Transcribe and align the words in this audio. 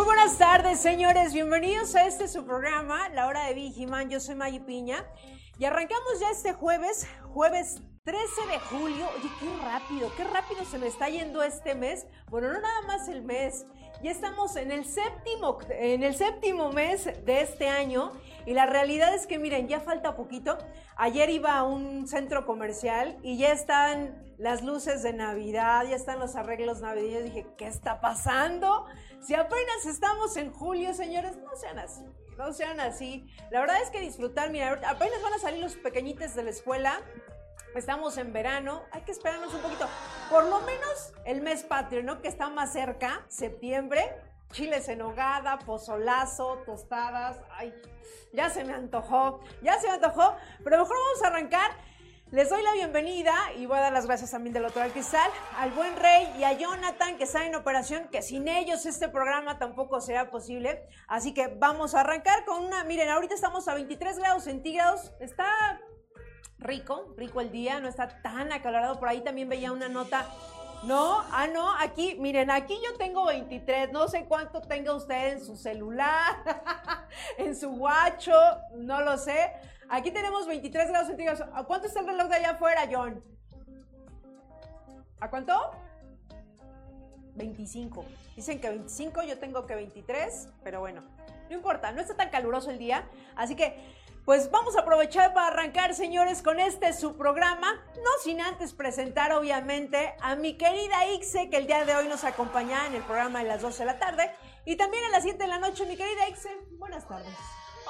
Muy 0.00 0.06
buenas 0.06 0.38
tardes, 0.38 0.80
señores. 0.80 1.34
Bienvenidos 1.34 1.94
a 1.94 2.06
este 2.06 2.26
su 2.26 2.46
programa, 2.46 3.10
La 3.10 3.26
Hora 3.26 3.44
de 3.44 3.52
Vigiman. 3.52 4.08
Yo 4.08 4.18
soy 4.18 4.34
Maggie 4.34 4.60
Piña. 4.60 5.04
Y 5.58 5.66
arrancamos 5.66 6.18
ya 6.18 6.30
este 6.30 6.54
jueves, 6.54 7.06
jueves 7.34 7.82
13 8.04 8.22
de 8.50 8.58
julio. 8.60 9.06
Oye, 9.18 9.30
qué 9.38 9.62
rápido, 9.62 10.10
qué 10.16 10.24
rápido 10.24 10.64
se 10.64 10.78
me 10.78 10.86
está 10.86 11.10
yendo 11.10 11.42
este 11.42 11.74
mes. 11.74 12.06
Bueno, 12.30 12.50
no 12.50 12.62
nada 12.62 12.80
más 12.86 13.08
el 13.08 13.20
mes. 13.20 13.66
Ya 14.02 14.10
estamos 14.10 14.56
en 14.56 14.72
el 14.72 14.86
séptimo, 14.86 15.58
en 15.68 16.02
el 16.02 16.16
séptimo 16.16 16.72
mes 16.72 17.04
de 17.04 17.42
este 17.42 17.68
año. 17.68 18.12
Y 18.46 18.54
la 18.54 18.66
realidad 18.66 19.14
es 19.14 19.26
que, 19.26 19.38
miren, 19.38 19.68
ya 19.68 19.80
falta 19.80 20.16
poquito. 20.16 20.58
Ayer 20.96 21.30
iba 21.30 21.56
a 21.56 21.62
un 21.62 22.06
centro 22.06 22.46
comercial 22.46 23.18
y 23.22 23.38
ya 23.38 23.52
están 23.52 24.22
las 24.38 24.62
luces 24.62 25.02
de 25.02 25.12
Navidad, 25.12 25.84
ya 25.88 25.96
están 25.96 26.18
los 26.18 26.36
arreglos 26.36 26.80
navideños. 26.80 27.24
Dije, 27.24 27.46
¿qué 27.56 27.66
está 27.66 28.00
pasando? 28.00 28.86
Si 29.20 29.34
apenas 29.34 29.86
estamos 29.86 30.36
en 30.36 30.52
julio, 30.52 30.94
señores, 30.94 31.36
no 31.36 31.54
sean 31.56 31.78
así 31.78 32.04
no 32.40 32.54
sean 32.54 32.80
así. 32.80 33.26
La 33.50 33.60
verdad 33.60 33.82
es 33.82 33.90
que 33.90 34.00
disfrutar, 34.00 34.50
mira, 34.50 34.80
apenas 34.86 35.22
van 35.22 35.34
a 35.34 35.38
salir 35.38 35.62
los 35.62 35.76
pequeñitos 35.76 36.34
de 36.34 36.42
la 36.42 36.50
escuela. 36.50 37.00
Estamos 37.74 38.16
en 38.16 38.32
verano, 38.32 38.82
hay 38.90 39.02
que 39.02 39.12
esperarnos 39.12 39.52
un 39.54 39.60
poquito. 39.60 39.86
Por 40.30 40.44
lo 40.44 40.60
menos 40.60 41.12
el 41.24 41.42
mes 41.42 41.62
patrio, 41.62 42.02
¿no? 42.02 42.20
Que 42.22 42.28
está 42.28 42.48
más 42.48 42.72
cerca, 42.72 43.24
septiembre. 43.28 44.10
Chiles 44.52 44.88
en 44.88 45.02
hogada, 45.02 45.58
pozolazo, 45.58 46.62
tostadas. 46.66 47.40
Ay, 47.50 47.74
ya 48.32 48.50
se 48.50 48.64
me 48.64 48.72
antojó, 48.72 49.40
ya 49.62 49.78
se 49.78 49.86
me 49.86 49.94
antojó. 49.94 50.36
Pero 50.64 50.78
mejor 50.78 50.96
vamos 50.96 51.22
a 51.22 51.26
arrancar 51.28 51.70
les 52.32 52.48
doy 52.48 52.62
la 52.62 52.72
bienvenida 52.74 53.34
y 53.56 53.66
voy 53.66 53.78
a 53.78 53.80
dar 53.80 53.92
las 53.92 54.06
gracias 54.06 54.30
también 54.30 54.54
del 54.54 54.64
otro 54.64 54.80
al 54.80 54.92
cristal, 54.92 55.28
al 55.56 55.72
buen 55.72 55.96
Rey 55.96 56.32
y 56.38 56.44
a 56.44 56.52
Jonathan 56.52 57.18
que 57.18 57.24
está 57.24 57.44
en 57.44 57.56
operación, 57.56 58.06
que 58.06 58.22
sin 58.22 58.46
ellos 58.46 58.86
este 58.86 59.08
programa 59.08 59.58
tampoco 59.58 60.00
será 60.00 60.30
posible. 60.30 60.86
Así 61.08 61.34
que 61.34 61.48
vamos 61.48 61.96
a 61.96 62.02
arrancar 62.02 62.44
con 62.44 62.64
una, 62.64 62.84
miren, 62.84 63.08
ahorita 63.08 63.34
estamos 63.34 63.66
a 63.66 63.74
23 63.74 64.16
grados 64.20 64.44
centígrados, 64.44 65.12
está 65.18 65.80
rico, 66.58 67.12
rico 67.16 67.40
el 67.40 67.50
día, 67.50 67.80
no 67.80 67.88
está 67.88 68.22
tan 68.22 68.52
acalorado. 68.52 69.00
Por 69.00 69.08
ahí 69.08 69.22
también 69.22 69.48
veía 69.48 69.72
una 69.72 69.88
nota 69.88 70.24
no, 70.84 71.20
ah, 71.30 71.46
no, 71.46 71.76
aquí, 71.76 72.16
miren, 72.18 72.50
aquí 72.50 72.78
yo 72.82 72.96
tengo 72.96 73.26
23, 73.26 73.92
no 73.92 74.08
sé 74.08 74.24
cuánto 74.24 74.60
tenga 74.62 74.94
usted 74.94 75.34
en 75.34 75.44
su 75.44 75.56
celular, 75.56 76.36
en 77.38 77.54
su 77.54 77.70
guacho, 77.70 78.32
no 78.76 79.00
lo 79.02 79.18
sé. 79.18 79.52
Aquí 79.90 80.10
tenemos 80.10 80.46
23 80.46 80.88
grados 80.88 81.08
centígrados. 81.08 81.42
¿A 81.52 81.64
cuánto 81.64 81.86
está 81.86 82.00
el 82.00 82.06
reloj 82.06 82.28
de 82.28 82.36
allá 82.36 82.50
afuera, 82.50 82.88
John? 82.90 83.22
¿A 85.20 85.28
cuánto? 85.28 85.72
25. 87.34 88.04
Dicen 88.36 88.60
que 88.60 88.68
25, 88.70 89.22
yo 89.24 89.38
tengo 89.38 89.66
que 89.66 89.74
23, 89.74 90.48
pero 90.62 90.80
bueno, 90.80 91.02
no 91.48 91.56
importa, 91.56 91.92
no 91.92 92.00
está 92.00 92.14
tan 92.14 92.30
caluroso 92.30 92.70
el 92.70 92.78
día. 92.78 93.08
Así 93.36 93.56
que, 93.56 93.76
pues 94.24 94.50
vamos 94.50 94.76
a 94.76 94.80
aprovechar 94.80 95.32
para 95.34 95.48
arrancar, 95.48 95.94
señores, 95.94 96.42
con 96.42 96.60
este 96.60 96.92
su 96.92 97.16
programa. 97.16 97.74
No 97.96 98.10
sin 98.22 98.40
antes 98.40 98.72
presentar, 98.72 99.32
obviamente, 99.32 100.14
a 100.20 100.36
mi 100.36 100.56
querida 100.56 101.06
Ixe, 101.14 101.50
que 101.50 101.56
el 101.56 101.66
día 101.66 101.84
de 101.84 101.96
hoy 101.96 102.08
nos 102.08 102.24
acompaña 102.24 102.86
en 102.86 102.94
el 102.94 103.02
programa 103.02 103.40
de 103.40 103.48
las 103.48 103.62
12 103.62 103.80
de 103.80 103.86
la 103.86 103.98
tarde. 103.98 104.30
Y 104.64 104.76
también 104.76 105.04
a 105.04 105.10
las 105.10 105.22
7 105.22 105.38
de 105.38 105.48
la 105.48 105.58
noche, 105.58 105.86
mi 105.86 105.96
querida 105.96 106.28
Ixe. 106.28 106.50
Buenas 106.72 107.08
tardes. 107.08 107.34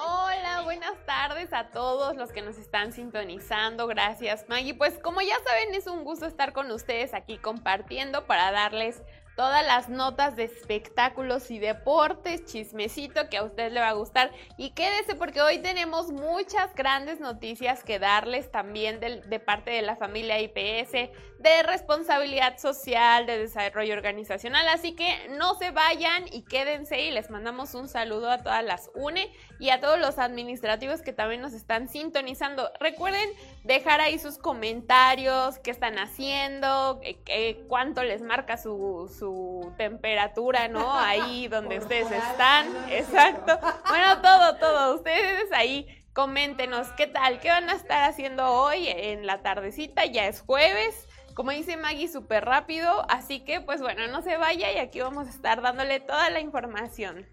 Hola, 0.03 0.61
buenas 0.63 0.93
tardes 1.05 1.53
a 1.53 1.69
todos 1.69 2.15
los 2.15 2.31
que 2.31 2.41
nos 2.41 2.57
están 2.57 2.91
sintonizando. 2.91 3.85
Gracias, 3.85 4.45
Maggie. 4.49 4.73
Pues 4.73 4.97
como 4.97 5.21
ya 5.21 5.35
saben, 5.45 5.75
es 5.75 5.85
un 5.85 6.03
gusto 6.03 6.25
estar 6.25 6.53
con 6.53 6.71
ustedes 6.71 7.13
aquí 7.13 7.37
compartiendo 7.37 8.25
para 8.25 8.51
darles 8.51 9.03
todas 9.35 9.65
las 9.65 9.89
notas 9.89 10.35
de 10.35 10.43
espectáculos 10.43 11.51
y 11.51 11.59
deportes, 11.59 12.45
chismecito 12.45 13.29
que 13.29 13.37
a 13.37 13.43
usted 13.43 13.71
le 13.71 13.79
va 13.79 13.89
a 13.89 13.93
gustar. 13.93 14.31
Y 14.57 14.71
quédese 14.71 15.15
porque 15.15 15.41
hoy 15.41 15.59
tenemos 15.59 16.11
muchas 16.11 16.73
grandes 16.75 17.19
noticias 17.19 17.83
que 17.83 17.99
darles 17.99 18.51
también 18.51 18.99
de, 18.99 19.39
parte 19.39 19.71
de 19.71 19.81
la 19.81 19.95
familia 19.95 20.39
IPS, 20.39 21.09
de 21.41 21.63
responsabilidad 21.63 22.57
social, 22.57 23.25
de 23.25 23.39
desarrollo 23.39 23.93
organizacional. 23.93 24.67
Así 24.67 24.93
que 24.93 25.29
no 25.29 25.55
se 25.55 25.71
vayan 25.71 26.25
y 26.31 26.43
quédense 26.43 27.01
y 27.01 27.11
les 27.11 27.29
mandamos 27.29 27.73
un 27.73 27.87
saludo 27.87 28.29
a 28.29 28.39
todas 28.39 28.63
las 28.63 28.91
UNE 28.95 29.31
y 29.59 29.69
a 29.69 29.79
todos 29.79 29.99
los 29.99 30.19
administrativos 30.19 31.01
que 31.01 31.13
también 31.13 31.41
nos 31.41 31.53
están 31.53 31.89
sintonizando. 31.89 32.71
Recuerden 32.79 33.29
dejar 33.63 34.01
ahí 34.01 34.19
sus 34.19 34.37
comentarios, 34.37 35.57
qué 35.59 35.71
están 35.71 35.97
haciendo, 35.97 36.99
eh, 37.03 37.63
cuánto 37.67 38.03
les 38.03 38.21
marca 38.21 38.57
su 38.57 39.73
temperatura, 39.77 40.67
¿no? 40.67 40.93
Ahí 40.93 41.47
donde 41.49 41.79
ustedes 41.79 42.11
están. 42.11 42.67
Exacto. 42.89 43.59
Bueno, 43.89 44.21
todo, 44.21 44.57
todo. 44.57 44.95
Ustedes 44.95 45.51
ahí 45.51 45.87
coméntenos 46.13 46.87
qué 46.97 47.07
tal, 47.07 47.39
qué 47.39 47.49
van 47.49 47.69
a 47.69 47.73
estar 47.73 48.09
haciendo 48.09 48.45
hoy 48.45 48.87
en 48.87 49.25
la 49.25 49.41
tardecita, 49.41 50.05
ya 50.05 50.27
es 50.27 50.41
jueves. 50.41 51.07
Como 51.33 51.51
dice 51.51 51.77
Maggie, 51.77 52.07
súper 52.07 52.45
rápido, 52.45 53.05
así 53.09 53.41
que 53.41 53.61
pues 53.61 53.81
bueno, 53.81 54.07
no 54.07 54.21
se 54.21 54.37
vaya 54.37 54.71
y 54.71 54.77
aquí 54.77 54.99
vamos 54.99 55.27
a 55.27 55.29
estar 55.29 55.61
dándole 55.61 55.99
toda 55.99 56.29
la 56.29 56.39
información. 56.39 57.25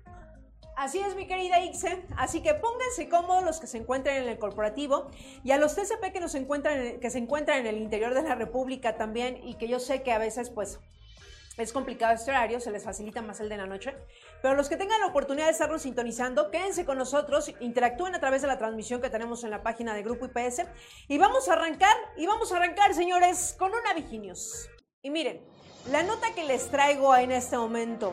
Así 0.76 1.00
es, 1.00 1.16
mi 1.16 1.26
querida 1.26 1.60
Ixe. 1.60 2.04
Así 2.16 2.41
que 2.41 2.54
pónganse 2.54 3.09
cómodos 3.09 3.42
los 3.42 3.59
que 3.59 3.66
se 3.66 3.78
encuentran 3.78 4.16
en 4.16 4.28
el 4.28 4.38
corporativo 4.38 5.10
y 5.42 5.50
a 5.50 5.59
los 5.59 5.75
TCP 5.75 6.12
que, 6.12 6.20
nos 6.20 6.36
encuentran, 6.36 7.00
que 7.00 7.10
se 7.10 7.19
encuentran 7.19 7.59
en 7.59 7.66
el 7.66 7.78
interior 7.78 8.14
de 8.14 8.22
la 8.22 8.36
República 8.36 8.97
también 8.97 9.41
y 9.42 9.54
que 9.54 9.66
yo 9.66 9.81
sé 9.81 10.04
que 10.04 10.12
a 10.12 10.19
veces 10.19 10.50
pues 10.50 10.78
es 11.59 11.73
complicado 11.73 12.15
este 12.15 12.31
horario, 12.31 12.61
se 12.61 12.71
les 12.71 12.85
facilita 12.85 13.21
más 13.21 13.41
el 13.41 13.49
de 13.49 13.57
la 13.57 13.67
noche. 13.67 13.95
Pero 14.41 14.55
los 14.55 14.69
que 14.69 14.77
tengan 14.77 15.01
la 15.01 15.07
oportunidad 15.07 15.47
de 15.47 15.53
estarnos 15.53 15.83
sintonizando, 15.83 16.51
quédense 16.51 16.85
con 16.85 16.97
nosotros, 16.97 17.53
interactúen 17.61 18.15
a 18.15 18.21
través 18.21 18.43
de 18.43 18.49
la 18.49 18.59
transmisión 18.59 19.01
que 19.01 19.11
tenemos 19.11 19.43
en 19.45 19.51
la 19.51 19.63
página 19.63 19.95
de 19.95 20.03
Grupo 20.03 20.27
IPS. 20.27 20.63
Y 21.09 21.19
vamos 21.19 21.49
a 21.49 21.55
arrancar, 21.55 21.97
y 22.17 22.27
vamos 22.27 22.53
a 22.53 22.57
arrancar, 22.57 22.95
señores, 22.95 23.57
con 23.59 23.73
una 23.75 23.93
Viginius. 23.93 24.69
Y 25.03 25.11
miren, 25.11 25.45
la 25.91 26.03
nota 26.03 26.35
que 26.35 26.45
les 26.45 26.71
traigo 26.71 27.17
en 27.17 27.33
este 27.33 27.57
momento. 27.57 28.13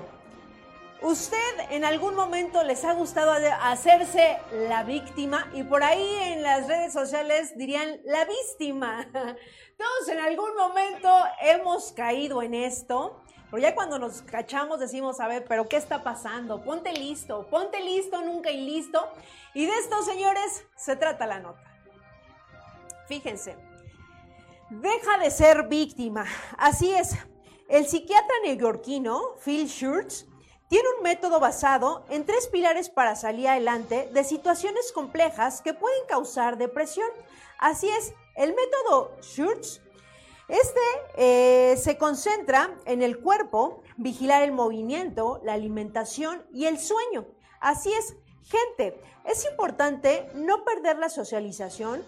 ¿Usted 1.02 1.38
en 1.70 1.84
algún 1.84 2.16
momento 2.16 2.64
les 2.64 2.84
ha 2.86 2.94
gustado 2.94 3.32
hacerse 3.62 4.38
la 4.70 4.84
víctima? 4.84 5.52
Y 5.54 5.64
por 5.64 5.84
ahí 5.84 6.10
en 6.32 6.42
las 6.42 6.68
redes 6.68 6.94
sociales 6.94 7.56
dirían 7.58 8.00
la 8.06 8.26
víctima. 8.26 9.08
Todos 9.78 10.10
en 10.10 10.20
algún 10.20 10.56
momento 10.56 11.10
hemos 11.42 11.92
caído 11.92 12.42
en 12.42 12.54
esto. 12.54 13.22
Pero 13.50 13.62
ya 13.62 13.76
cuando 13.76 14.00
nos 14.00 14.22
cachamos 14.24 14.80
decimos, 14.80 15.20
a 15.20 15.28
ver, 15.28 15.46
pero 15.46 15.68
¿qué 15.68 15.78
está 15.78 16.04
pasando? 16.04 16.64
Ponte 16.64 16.92
listo, 16.92 17.48
ponte 17.48 17.80
listo, 17.80 18.22
nunca 18.22 18.52
y 18.52 18.66
listo. 18.66 19.08
Y 19.54 19.66
de 19.66 19.74
esto, 19.74 20.02
señores, 20.04 20.66
se 20.76 20.96
trata 20.96 21.28
la 21.28 21.40
nota. 21.40 21.64
Fíjense, 23.08 23.56
deja 24.70 25.18
de 25.20 25.30
ser 25.30 25.68
víctima. 25.68 26.26
Así 26.58 26.92
es, 26.92 27.16
el 27.70 27.88
psiquiatra 27.88 28.36
neoyorquino 28.44 29.38
Phil 29.44 29.68
Schurz 29.68 30.26
tiene 30.68 30.88
un 30.98 31.04
método 31.04 31.40
basado 31.40 32.06
en 32.10 32.26
tres 32.26 32.48
pilares 32.48 32.90
para 32.90 33.16
salir 33.16 33.48
adelante 33.48 34.10
de 34.12 34.24
situaciones 34.24 34.92
complejas 34.92 35.62
que 35.62 35.74
pueden 35.74 36.06
causar 36.08 36.58
depresión. 36.58 37.08
Así 37.60 37.88
es, 37.88 38.14
el 38.36 38.56
método 38.56 39.16
Schurz 39.22 39.82
este 40.48 40.80
eh, 41.16 41.78
se 41.78 41.98
concentra 41.98 42.76
en 42.86 43.02
el 43.02 43.20
cuerpo, 43.20 43.82
vigilar 43.98 44.44
el 44.44 44.52
movimiento, 44.52 45.42
la 45.44 45.54
alimentación 45.54 46.46
y 46.52 46.66
el 46.66 46.80
sueño. 46.80 47.26
Así 47.60 47.92
es, 47.92 48.16
gente, 48.44 49.02
es 49.26 49.46
importante 49.50 50.30
no 50.36 50.64
perder 50.64 50.98
la 51.00 51.10
socialización, 51.10 52.04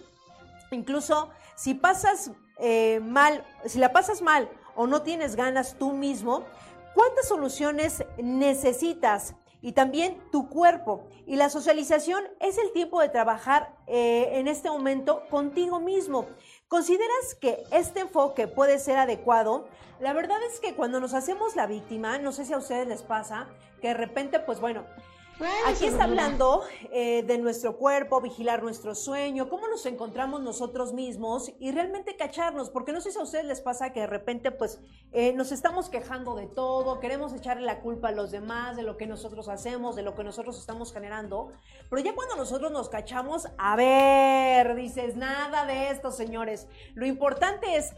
incluso 0.72 1.30
si 1.56 1.74
pasas 1.74 2.32
eh, 2.60 3.00
mal, 3.04 3.44
si 3.66 3.80
la 3.80 3.92
pasas 3.92 4.22
mal 4.22 4.50
o 4.76 4.86
no 4.86 5.02
tienes 5.02 5.36
ganas 5.36 5.76
tú 5.80 5.94
mismo, 5.94 6.44
¿cuántas 6.94 7.28
soluciones 7.28 8.04
necesitas? 8.18 9.34
Y 9.62 9.74
también 9.74 10.18
tu 10.32 10.50
cuerpo. 10.50 11.08
Y 11.26 11.36
la 11.36 11.50
socialización 11.50 12.24
es 12.40 12.58
el 12.58 12.72
tiempo 12.74 13.02
de 13.02 13.10
trabajar 13.10 13.76
eh, 13.88 14.30
en 14.34 14.48
este 14.48 14.70
momento 14.70 15.24
contigo 15.30 15.80
mismo. 15.80 16.26
¿Consideras 16.68 17.36
que 17.40 17.64
este 17.72 18.02
enfoque 18.02 18.48
puede 18.48 18.80
ser 18.80 18.98
adecuado? 18.98 19.68
La 20.00 20.14
verdad 20.14 20.38
es 20.52 20.60
que 20.60 20.76
cuando 20.76 21.00
nos 21.00 21.14
hacemos 21.14 21.56
la 21.56 21.66
víctima, 21.66 22.18
no 22.18 22.32
sé 22.32 22.46
si 22.46 22.54
a 22.54 22.58
ustedes 22.58 22.88
les 22.88 23.02
pasa, 23.02 23.48
que 23.82 23.90
de 23.90 23.94
repente, 23.94 24.40
pues 24.40 24.60
bueno, 24.60 24.84
Aquí 25.68 25.86
está 25.86 26.06
hablando 26.06 26.64
eh, 26.92 27.22
de 27.22 27.38
nuestro 27.38 27.78
cuerpo, 27.78 28.22
vigilar 28.22 28.64
nuestro 28.64 28.96
sueño, 28.96 29.50
cómo 29.50 29.68
nos 29.68 29.86
encontramos 29.86 30.42
nosotros 30.42 30.94
mismos 30.94 31.52
y 31.60 31.72
realmente 31.72 32.16
cacharnos, 32.16 32.72
porque 32.72 32.92
no 32.92 33.02
sé 33.02 33.12
si 33.12 33.20
a 33.20 33.22
ustedes 33.22 33.46
les 33.46 33.62
pasa 33.62 33.94
que 33.94 34.00
de 34.00 34.08
repente 34.08 34.52
pues 34.52 34.80
eh, 35.12 35.34
nos 35.34 35.52
estamos 35.52 35.90
quejando 35.90 36.36
de 36.36 36.48
todo, 36.48 37.00
queremos 37.00 37.34
echarle 37.34 37.66
la 37.66 37.82
culpa 37.82 38.08
a 38.08 38.12
los 38.14 38.32
demás, 38.32 38.78
de 38.78 38.84
lo 38.84 38.98
que 38.98 39.06
nosotros 39.06 39.48
hacemos, 39.48 39.96
de 39.96 40.02
lo 40.02 40.16
que 40.16 40.24
nosotros 40.24 40.58
estamos 40.58 40.92
generando, 40.92 41.52
pero 41.90 42.02
ya 42.02 42.16
cuando 42.16 42.36
nosotros 42.36 42.72
nos 42.72 42.90
cachamos, 42.90 43.48
a 43.60 43.76
ver, 43.76 44.76
dices, 44.76 45.16
nada 45.18 45.66
de 45.66 45.92
esto, 45.92 46.12
señores, 46.12 46.68
lo 46.96 47.06
importante 47.06 47.76
es 47.76 47.94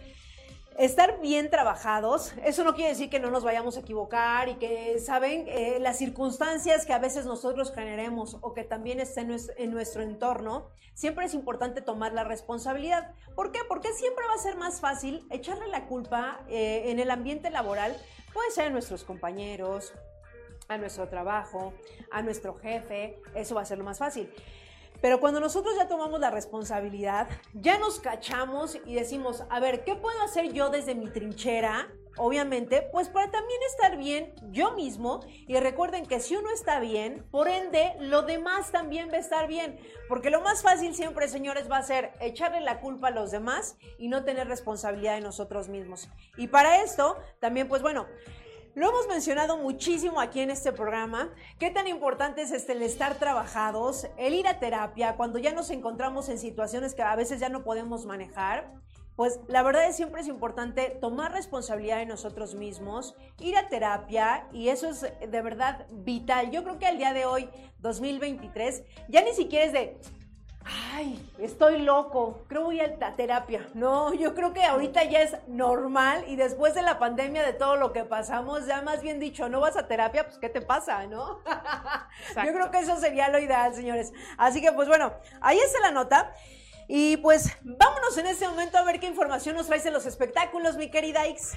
estar 0.80 1.20
bien 1.20 1.50
trabajados, 1.50 2.34
eso 2.46 2.64
no 2.64 2.74
quiere 2.74 2.92
decir 2.92 3.10
que 3.10 3.20
no 3.20 3.30
nos 3.30 3.44
vayamos 3.44 3.76
a 3.76 3.82
equivocar 3.82 4.48
y 4.48 4.56
que, 4.56 4.98
saben, 5.00 5.44
eh, 5.50 5.78
las 5.82 5.98
circunstancias 5.98 6.86
que 6.86 6.94
a 6.94 7.00
veces 7.00 7.26
nosotros 7.26 7.74
generemos 7.74 8.38
o 8.40 8.54
que 8.54 8.64
también 8.64 9.02
estén 9.02 9.36
en 9.58 9.72
nuestro 9.72 10.02
entorno, 10.04 10.70
siempre 10.94 11.26
es 11.26 11.34
importante 11.34 11.82
tomar 11.82 12.14
la 12.14 12.24
responsabilidad. 12.24 13.14
¿Por 13.36 13.52
qué? 13.52 13.60
Porque 13.68 13.92
siempre 13.92 14.26
va 14.26 14.36
a 14.36 14.38
ser 14.38 14.56
más 14.56 14.80
fácil 14.80 15.28
echarle 15.32 15.68
la 15.68 15.86
culpa 15.86 16.40
eh, 16.48 16.84
en 16.86 17.00
el 17.00 17.12
ambiente 17.12 17.50
laboral, 17.50 17.98
puede 18.34 18.50
ser 18.52 18.68
a 18.68 18.70
nuestros 18.70 19.04
compañeros, 19.04 19.94
a 20.70 20.78
nuestro 20.78 21.10
trabajo, 21.10 21.74
a 22.10 22.22
nuestro 22.22 22.56
jefe, 22.56 23.22
eso 23.36 23.54
va 23.56 23.64
a 23.64 23.66
ser 23.66 23.80
lo 23.80 23.84
más 23.84 23.98
fácil. 23.98 24.32
Pero 25.02 25.20
cuando 25.20 25.40
nosotros 25.40 25.76
ya 25.76 25.88
tomamos 25.88 26.20
la 26.20 26.32
responsabilidad, 26.32 27.28
ya 27.54 27.78
nos 27.78 28.00
cachamos 28.00 28.78
y 28.86 28.96
decimos, 28.96 29.44
a 29.50 29.60
ver, 29.60 29.84
¿qué 29.84 29.96
puedo 29.96 30.22
hacer 30.22 30.52
yo 30.52 30.70
desde 30.70 30.96
mi 30.96 31.10
trinchera? 31.10 31.90
Obviamente, 32.18 32.86
pues 32.92 33.08
para 33.08 33.32
también 33.32 33.60
estar 33.70 33.98
bien 33.98 34.34
yo 34.52 34.72
mismo. 34.72 35.22
Y 35.48 35.56
recuerden 35.58 36.06
que 36.06 36.20
si 36.20 36.36
uno 36.36 36.50
está 36.52 36.82
bien, 36.82 37.26
por 37.32 37.48
ende, 37.48 37.94
lo 38.02 38.24
demás 38.24 38.72
también 38.72 39.10
va 39.10 39.16
a 39.16 39.20
estar 39.20 39.48
bien. 39.48 39.80
Porque 40.10 40.30
lo 40.30 40.42
más 40.42 40.62
fácil 40.62 40.94
siempre, 40.94 41.30
señores, 41.30 41.72
va 41.72 41.78
a 41.78 41.84
ser 41.84 42.12
echarle 42.20 42.60
la 42.60 42.82
culpa 42.82 43.08
a 43.08 43.12
los 43.12 43.32
demás 43.32 43.78
y 43.98 44.10
no 44.10 44.26
tener 44.26 44.48
responsabilidad 44.48 45.16
de 45.16 45.22
nosotros 45.22 45.70
mismos. 45.70 46.10
Y 46.36 46.48
para 46.48 46.84
esto, 46.84 47.16
también, 47.40 47.70
pues 47.70 47.82
bueno, 47.82 48.06
lo 48.76 48.90
hemos 48.90 49.08
mencionado 49.08 49.58
muchísimo 49.58 50.20
aquí 50.20 50.42
en 50.42 50.52
este 50.52 50.72
programa. 50.72 51.30
Qué 51.58 51.72
tan 51.72 51.88
importante 51.88 52.42
es 52.42 52.52
este, 52.52 52.74
el 52.74 52.82
estar 52.82 53.16
trabajados, 53.16 54.08
el 54.18 54.34
ir 54.34 54.48
a 54.48 54.60
terapia, 54.60 55.16
cuando 55.16 55.40
ya 55.40 55.54
nos 55.54 55.70
encontramos 55.70 56.30
en 56.30 56.38
situaciones 56.38 56.94
que 56.94 57.02
a 57.02 57.16
veces 57.16 57.40
ya 57.40 57.50
no 57.50 57.64
podemos 57.64 58.06
manejar. 58.06 58.72
Pues 59.16 59.40
la 59.50 59.64
verdad 59.64 59.86
es 59.86 59.98
siempre 59.98 60.22
es 60.22 60.30
importante 60.30 60.98
tomar 61.02 61.34
responsabilidad 61.34 61.98
de 61.98 62.06
nosotros 62.06 62.56
mismos, 62.56 63.16
ir 63.40 63.58
a 63.58 63.68
terapia 63.68 64.48
y 64.54 64.70
eso 64.70 64.90
es 64.90 65.02
de 65.02 65.42
verdad 65.42 65.86
vital. 65.92 66.52
Yo 66.52 66.64
creo 66.64 66.80
que 66.80 66.86
al 66.86 66.98
día 66.98 67.12
de 67.12 67.26
hoy, 67.26 67.50
2023, 67.80 68.84
ya 69.10 69.22
ni 69.22 69.34
siquiera 69.34 69.66
es 69.66 69.74
de, 69.74 69.98
ay, 70.94 71.32
estoy 71.40 71.80
loco, 71.80 72.44
creo 72.48 72.64
voy 72.64 72.80
a 72.80 72.88
la 72.98 73.16
terapia. 73.16 73.68
No, 73.74 74.14
yo 74.14 74.36
creo 74.36 74.54
que 74.54 74.64
ahorita 74.64 75.04
ya 75.06 75.22
es 75.22 75.36
normal 75.48 76.24
y 76.28 76.36
después 76.36 76.74
de 76.76 76.82
la 76.82 77.00
pandemia, 77.00 77.44
de 77.44 77.54
todo 77.54 77.76
lo 77.76 77.94
que 77.94 78.04
pasamos, 78.04 78.66
ya 78.66 78.82
más 78.82 79.02
bien 79.02 79.20
dicho, 79.20 79.50
no 79.50 79.60
vas 79.60 79.78
a 79.78 79.88
terapia, 79.88 80.26
pues 80.26 80.38
¿qué 80.38 80.50
te 80.50 80.62
pasa, 80.62 81.06
no? 81.08 81.40
yo 82.46 82.54
creo 82.54 82.72
que 82.72 82.80
eso 82.80 82.98
sería 82.98 83.30
lo 83.30 83.40
ideal, 83.40 83.74
señores. 83.74 84.14
Así 84.38 84.62
que 84.62 84.72
pues 84.72 84.88
bueno, 84.88 85.14
ahí 85.42 85.58
está 85.60 85.80
la 85.80 85.92
nota. 85.92 86.34
Y 86.88 87.18
pues 87.18 87.56
vámonos 87.62 88.18
en 88.18 88.26
este 88.26 88.48
momento 88.48 88.78
a 88.78 88.84
ver 88.84 89.00
qué 89.00 89.06
información 89.06 89.56
nos 89.56 89.68
trae 89.68 89.80
en 89.86 89.94
los 89.94 90.08
espectáculos, 90.08 90.76
mi 90.76 90.90
querida 90.90 91.28
Ix. 91.28 91.56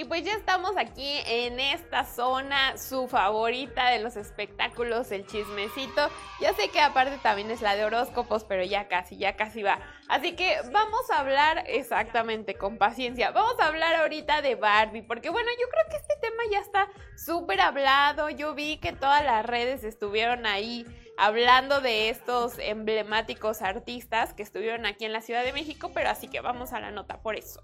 Y 0.00 0.04
pues 0.04 0.24
ya 0.24 0.32
estamos 0.32 0.78
aquí 0.78 1.20
en 1.26 1.60
esta 1.60 2.04
zona, 2.04 2.78
su 2.78 3.06
favorita 3.06 3.90
de 3.90 3.98
los 3.98 4.16
espectáculos, 4.16 5.12
el 5.12 5.26
chismecito. 5.26 6.08
Ya 6.40 6.54
sé 6.54 6.70
que 6.70 6.80
aparte 6.80 7.18
también 7.18 7.50
es 7.50 7.60
la 7.60 7.76
de 7.76 7.84
horóscopos, 7.84 8.44
pero 8.44 8.64
ya 8.64 8.88
casi, 8.88 9.18
ya 9.18 9.36
casi 9.36 9.62
va. 9.62 9.78
Así 10.08 10.34
que 10.36 10.56
vamos 10.72 11.10
a 11.10 11.18
hablar 11.18 11.64
exactamente 11.66 12.54
con 12.54 12.78
paciencia. 12.78 13.30
Vamos 13.32 13.60
a 13.60 13.66
hablar 13.66 13.94
ahorita 13.96 14.40
de 14.40 14.54
Barbie, 14.54 15.02
porque 15.02 15.28
bueno, 15.28 15.50
yo 15.60 15.68
creo 15.68 15.84
que 15.90 15.96
este 15.98 16.14
tema 16.18 16.44
ya 16.50 16.60
está 16.60 16.88
súper 17.14 17.60
hablado. 17.60 18.30
Yo 18.30 18.54
vi 18.54 18.78
que 18.78 18.94
todas 18.94 19.22
las 19.22 19.44
redes 19.44 19.84
estuvieron 19.84 20.46
ahí 20.46 20.86
hablando 21.18 21.82
de 21.82 22.08
estos 22.08 22.54
emblemáticos 22.58 23.60
artistas 23.60 24.32
que 24.32 24.42
estuvieron 24.42 24.86
aquí 24.86 25.04
en 25.04 25.12
la 25.12 25.20
Ciudad 25.20 25.44
de 25.44 25.52
México, 25.52 25.90
pero 25.92 26.08
así 26.08 26.26
que 26.26 26.40
vamos 26.40 26.72
a 26.72 26.80
la 26.80 26.90
nota 26.90 27.20
por 27.20 27.36
eso. 27.36 27.62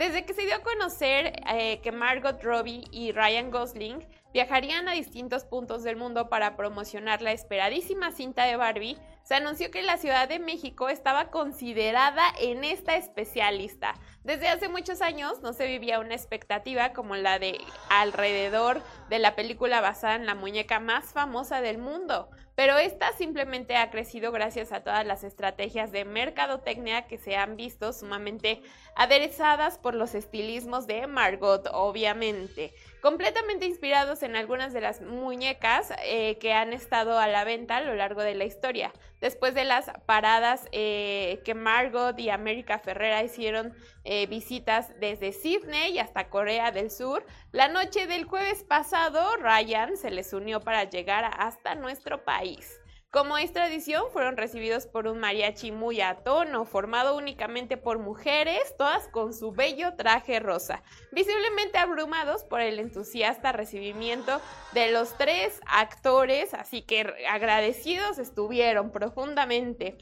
Desde 0.00 0.24
que 0.24 0.32
se 0.32 0.46
dio 0.46 0.54
a 0.54 0.62
conocer 0.62 1.42
eh, 1.52 1.82
que 1.82 1.92
Margot 1.92 2.42
Robbie 2.42 2.84
y 2.90 3.12
Ryan 3.12 3.50
Gosling 3.50 4.08
viajarían 4.32 4.88
a 4.88 4.92
distintos 4.92 5.44
puntos 5.44 5.82
del 5.82 5.96
mundo 5.96 6.30
para 6.30 6.56
promocionar 6.56 7.20
la 7.20 7.32
esperadísima 7.32 8.10
cinta 8.10 8.44
de 8.44 8.56
Barbie, 8.56 8.96
se 9.24 9.34
anunció 9.34 9.70
que 9.70 9.82
la 9.82 9.98
Ciudad 9.98 10.26
de 10.26 10.38
México 10.38 10.88
estaba 10.88 11.30
considerada 11.30 12.22
en 12.40 12.64
esta 12.64 12.96
especialista. 12.96 13.94
Desde 14.24 14.48
hace 14.48 14.70
muchos 14.70 15.02
años 15.02 15.42
no 15.42 15.52
se 15.52 15.66
vivía 15.66 16.00
una 16.00 16.14
expectativa 16.14 16.94
como 16.94 17.14
la 17.16 17.38
de 17.38 17.60
alrededor 17.90 18.82
de 19.10 19.18
la 19.18 19.36
película 19.36 19.82
basada 19.82 20.14
en 20.14 20.24
la 20.24 20.34
muñeca 20.34 20.80
más 20.80 21.12
famosa 21.12 21.60
del 21.60 21.76
mundo, 21.76 22.30
pero 22.60 22.76
esta 22.76 23.10
simplemente 23.14 23.74
ha 23.74 23.90
crecido 23.90 24.32
gracias 24.32 24.70
a 24.70 24.82
todas 24.82 25.06
las 25.06 25.24
estrategias 25.24 25.92
de 25.92 26.04
mercadotecnia 26.04 27.06
que 27.06 27.16
se 27.16 27.34
han 27.34 27.56
visto 27.56 27.94
sumamente 27.94 28.60
aderezadas 28.94 29.78
por 29.78 29.94
los 29.94 30.14
estilismos 30.14 30.86
de 30.86 31.06
Margot, 31.06 31.70
obviamente 31.72 32.74
completamente 33.00 33.66
inspirados 33.66 34.22
en 34.22 34.36
algunas 34.36 34.72
de 34.72 34.80
las 34.80 35.00
muñecas 35.00 35.92
eh, 36.04 36.38
que 36.38 36.52
han 36.52 36.72
estado 36.72 37.18
a 37.18 37.26
la 37.28 37.44
venta 37.44 37.78
a 37.78 37.80
lo 37.80 37.94
largo 37.94 38.22
de 38.22 38.34
la 38.34 38.44
historia. 38.44 38.92
Después 39.20 39.54
de 39.54 39.64
las 39.64 39.90
paradas 40.06 40.66
eh, 40.72 41.40
que 41.44 41.54
Margot 41.54 42.18
y 42.18 42.30
América 42.30 42.78
Ferrera 42.78 43.22
hicieron 43.22 43.74
eh, 44.04 44.26
visitas 44.26 44.98
desde 44.98 45.32
Sydney 45.32 45.98
hasta 45.98 46.28
Corea 46.28 46.70
del 46.70 46.90
Sur, 46.90 47.24
la 47.52 47.68
noche 47.68 48.06
del 48.06 48.24
jueves 48.24 48.64
pasado 48.64 49.36
Ryan 49.36 49.96
se 49.96 50.10
les 50.10 50.32
unió 50.32 50.60
para 50.60 50.84
llegar 50.84 51.30
hasta 51.38 51.74
nuestro 51.74 52.24
país. 52.24 52.80
Como 53.10 53.38
es 53.38 53.52
tradición, 53.52 54.04
fueron 54.12 54.36
recibidos 54.36 54.86
por 54.86 55.08
un 55.08 55.18
mariachi 55.18 55.72
muy 55.72 56.00
a 56.00 56.18
formado 56.64 57.16
únicamente 57.16 57.76
por 57.76 57.98
mujeres, 57.98 58.60
todas 58.78 59.08
con 59.08 59.34
su 59.34 59.50
bello 59.50 59.94
traje 59.96 60.38
rosa, 60.38 60.84
visiblemente 61.10 61.78
abrumados 61.78 62.44
por 62.44 62.60
el 62.60 62.78
entusiasta 62.78 63.50
recibimiento 63.50 64.40
de 64.74 64.92
los 64.92 65.18
tres 65.18 65.60
actores, 65.66 66.54
así 66.54 66.82
que 66.82 67.12
agradecidos 67.28 68.20
estuvieron 68.20 68.92
profundamente 68.92 69.98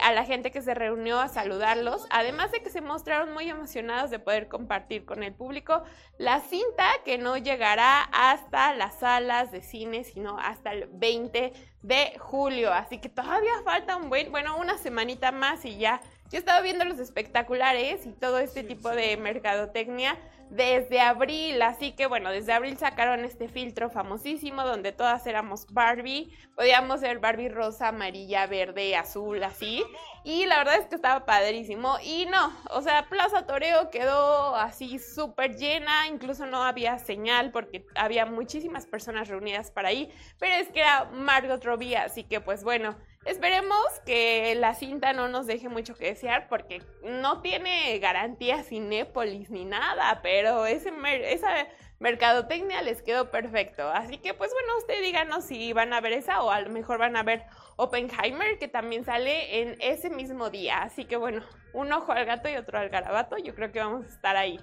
a 0.00 0.12
la 0.12 0.24
gente 0.24 0.50
que 0.50 0.62
se 0.62 0.74
reunió 0.74 1.20
a 1.20 1.28
saludarlos, 1.28 2.06
además 2.10 2.50
de 2.50 2.60
que 2.60 2.70
se 2.70 2.80
mostraron 2.80 3.32
muy 3.32 3.48
emocionados 3.48 4.10
de 4.10 4.18
poder 4.18 4.48
compartir 4.48 5.04
con 5.04 5.22
el 5.22 5.32
público 5.32 5.84
la 6.18 6.40
cinta 6.40 6.86
que 7.04 7.18
no 7.18 7.36
llegará 7.36 8.02
hasta 8.02 8.74
las 8.74 8.98
salas 8.98 9.52
de 9.52 9.62
cine, 9.62 10.02
sino 10.02 10.38
hasta 10.40 10.72
el 10.72 10.88
20 10.92 11.52
de 11.82 12.18
julio. 12.18 12.72
Así 12.72 12.98
que 12.98 13.08
todavía 13.08 13.52
falta 13.64 13.96
un 13.96 14.08
buen, 14.08 14.32
bueno, 14.32 14.58
una 14.58 14.76
semanita 14.76 15.30
más 15.30 15.64
y 15.64 15.78
ya. 15.78 16.00
Yo 16.30 16.38
estaba 16.38 16.60
viendo 16.60 16.84
los 16.84 16.98
espectaculares 16.98 18.06
y 18.06 18.12
todo 18.12 18.38
este 18.38 18.64
tipo 18.64 18.90
de 18.90 19.16
mercadotecnia 19.16 20.18
desde 20.50 21.00
abril, 21.00 21.62
así 21.62 21.92
que 21.92 22.06
bueno, 22.06 22.30
desde 22.30 22.52
abril 22.52 22.76
sacaron 22.76 23.24
este 23.24 23.48
filtro 23.48 23.88
famosísimo 23.88 24.64
donde 24.64 24.92
todas 24.92 25.26
éramos 25.26 25.66
Barbie, 25.72 26.30
podíamos 26.56 27.00
ser 27.00 27.20
Barbie 27.20 27.48
rosa, 27.48 27.88
amarilla, 27.88 28.46
verde, 28.46 28.96
azul, 28.96 29.42
así, 29.44 29.84
y 30.24 30.46
la 30.46 30.58
verdad 30.58 30.76
es 30.76 30.86
que 30.86 30.94
estaba 30.94 31.24
padrísimo, 31.24 31.96
y 32.02 32.26
no, 32.26 32.52
o 32.70 32.82
sea, 32.82 33.08
Plaza 33.08 33.46
Toreo 33.46 33.90
quedó 33.90 34.54
así 34.56 34.98
súper 34.98 35.56
llena, 35.56 36.06
incluso 36.08 36.46
no 36.46 36.62
había 36.62 36.98
señal 36.98 37.50
porque 37.50 37.86
había 37.94 38.26
muchísimas 38.26 38.86
personas 38.86 39.28
reunidas 39.28 39.70
para 39.70 39.88
ahí, 39.88 40.12
pero 40.38 40.54
es 40.54 40.68
que 40.68 40.80
era 40.80 41.06
Margot 41.06 41.64
Robbie, 41.64 41.96
así 41.96 42.24
que 42.24 42.40
pues 42.40 42.64
bueno, 42.64 42.96
Esperemos 43.26 43.86
que 44.06 44.54
la 44.54 44.74
cinta 44.74 45.12
no 45.12 45.28
nos 45.28 45.46
deje 45.46 45.68
mucho 45.68 45.94
que 45.94 46.06
desear 46.06 46.48
porque 46.48 46.82
no 47.02 47.42
tiene 47.42 47.98
garantía 47.98 48.62
Cinépolis 48.62 49.50
ni 49.50 49.66
nada, 49.66 50.20
pero 50.22 50.64
ese 50.64 50.90
esa 51.24 51.66
mercadotecnia 52.00 52.82
les 52.82 53.02
quedó 53.02 53.30
perfecto. 53.30 53.88
Así 53.88 54.18
que 54.18 54.34
pues 54.34 54.50
bueno, 54.52 54.78
usted 54.78 55.00
díganos 55.02 55.44
si 55.44 55.72
van 55.72 55.92
a 55.92 56.00
ver 56.00 56.14
esa 56.14 56.42
o 56.42 56.50
a 56.50 56.60
lo 56.60 56.70
mejor 56.70 56.98
van 56.98 57.16
a 57.16 57.22
ver 57.22 57.44
Oppenheimer 57.76 58.58
que 58.58 58.68
también 58.68 59.04
sale 59.04 59.60
en 59.60 59.76
ese 59.80 60.10
mismo 60.10 60.50
día. 60.50 60.82
Así 60.82 61.04
que 61.04 61.16
bueno, 61.16 61.42
un 61.72 61.92
ojo 61.92 62.10
al 62.10 62.24
gato 62.24 62.48
y 62.48 62.56
otro 62.56 62.78
al 62.78 62.88
garabato, 62.88 63.36
yo 63.38 63.54
creo 63.54 63.70
que 63.70 63.78
vamos 63.78 64.06
a 64.06 64.08
estar 64.08 64.36
ahí. 64.36 64.58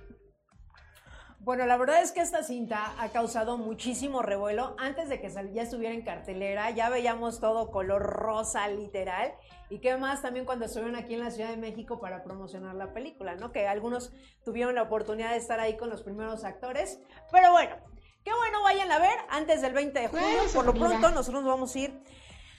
Bueno, 1.47 1.65
la 1.65 1.77
verdad 1.77 2.01
es 2.01 2.11
que 2.11 2.19
esta 2.19 2.43
cinta 2.43 2.93
ha 2.99 3.07
causado 3.07 3.57
muchísimo 3.57 4.21
revuelo. 4.21 4.75
Antes 4.77 5.07
de 5.07 5.21
que 5.21 5.31
ya 5.53 5.61
estuviera 5.61 5.95
en 5.95 6.01
cartelera, 6.01 6.71
ya 6.71 6.89
veíamos 6.89 7.39
todo 7.39 7.71
color 7.71 8.01
rosa, 8.01 8.67
literal. 8.67 9.33
Y 9.69 9.79
qué 9.79 9.95
más 9.95 10.21
también 10.21 10.45
cuando 10.45 10.65
estuvieron 10.65 10.97
aquí 10.97 11.13
en 11.13 11.21
la 11.21 11.31
Ciudad 11.31 11.49
de 11.49 11.55
México 11.55 12.01
para 12.01 12.21
promocionar 12.21 12.75
la 12.75 12.91
película, 12.91 13.35
¿no? 13.35 13.53
Que 13.53 13.65
algunos 13.65 14.11
tuvieron 14.43 14.75
la 14.75 14.81
oportunidad 14.81 15.31
de 15.31 15.37
estar 15.37 15.61
ahí 15.61 15.77
con 15.77 15.89
los 15.89 16.03
primeros 16.03 16.43
actores. 16.43 16.99
Pero 17.31 17.53
bueno, 17.53 17.77
Qué 18.25 18.33
bueno, 18.33 18.61
vayan 18.61 18.91
a 18.91 18.99
ver 18.99 19.17
antes 19.29 19.61
del 19.61 19.71
20 19.71 19.97
de 20.01 20.07
julio. 20.09 20.25
Por 20.53 20.65
lo 20.65 20.73
pronto, 20.73 21.11
nosotros 21.11 21.45
vamos 21.45 21.73
a 21.73 21.79
ir 21.79 21.97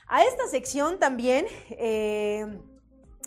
a 0.07 0.25
esta 0.25 0.47
sección 0.47 0.99
también. 0.99 1.45
Eh, 1.73 2.59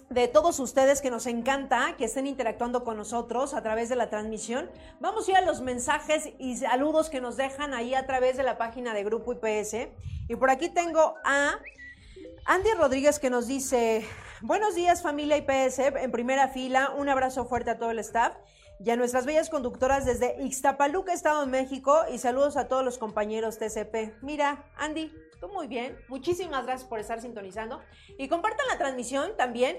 de 0.10 0.28
todos 0.28 0.60
ustedes 0.60 1.02
que 1.02 1.10
nos 1.10 1.26
encanta 1.26 1.96
que 1.98 2.06
estén 2.06 2.28
interactuando 2.28 2.84
con 2.84 2.98
nosotros 2.98 3.54
a 3.54 3.62
través 3.62 3.88
de 3.88 3.96
la 3.96 4.10
transmisión. 4.10 4.70
Vamos 5.00 5.28
a 5.28 5.32
ir 5.32 5.38
a 5.38 5.42
los 5.42 5.62
mensajes 5.62 6.30
y 6.38 6.58
saludos 6.58 7.10
que 7.10 7.22
nos 7.22 7.38
dejan 7.38 7.74
ahí 7.74 7.96
a 7.96 8.06
través 8.06 8.36
de 8.36 8.44
la 8.44 8.58
página 8.58 8.94
de 8.94 9.06
Grupo 9.06 9.34
IPS. 9.34 9.88
Y 10.28 10.36
por 10.36 10.50
aquí 10.50 10.70
tengo 10.70 11.16
a 11.24 11.58
Andy 12.46 12.72
Rodríguez 12.78 13.20
que 13.20 13.30
nos 13.30 13.48
dice, 13.48 14.06
buenos 14.42 14.76
días 14.76 15.02
familia 15.02 15.38
IPS, 15.38 15.80
en 15.80 16.12
primera 16.12 16.50
fila, 16.50 16.92
un 16.98 17.08
abrazo 17.08 17.46
fuerte 17.46 17.72
a 17.72 17.78
todo 17.78 17.92
el 17.92 18.00
staff 18.00 18.36
y 18.84 18.90
a 18.90 18.96
nuestras 18.96 19.26
bellas 19.26 19.50
conductoras 19.50 20.06
desde 20.06 20.42
Ixtapaluca, 20.44 21.14
Estado 21.14 21.42
de 21.42 21.48
México, 21.48 22.00
y 22.12 22.18
saludos 22.18 22.58
a 22.58 22.68
todos 22.68 22.84
los 22.84 22.98
compañeros 22.98 23.60
TCP. 23.60 24.24
Mira, 24.24 24.66
Andy, 24.76 25.14
tú 25.42 25.50
muy 25.50 25.68
bien, 25.68 25.98
muchísimas 26.08 26.64
gracias 26.66 26.88
por 26.88 27.00
estar 27.00 27.20
sintonizando. 27.20 27.82
Y 28.18 28.30
compartan 28.30 28.68
la 28.70 28.78
transmisión 28.78 29.36
también 29.36 29.78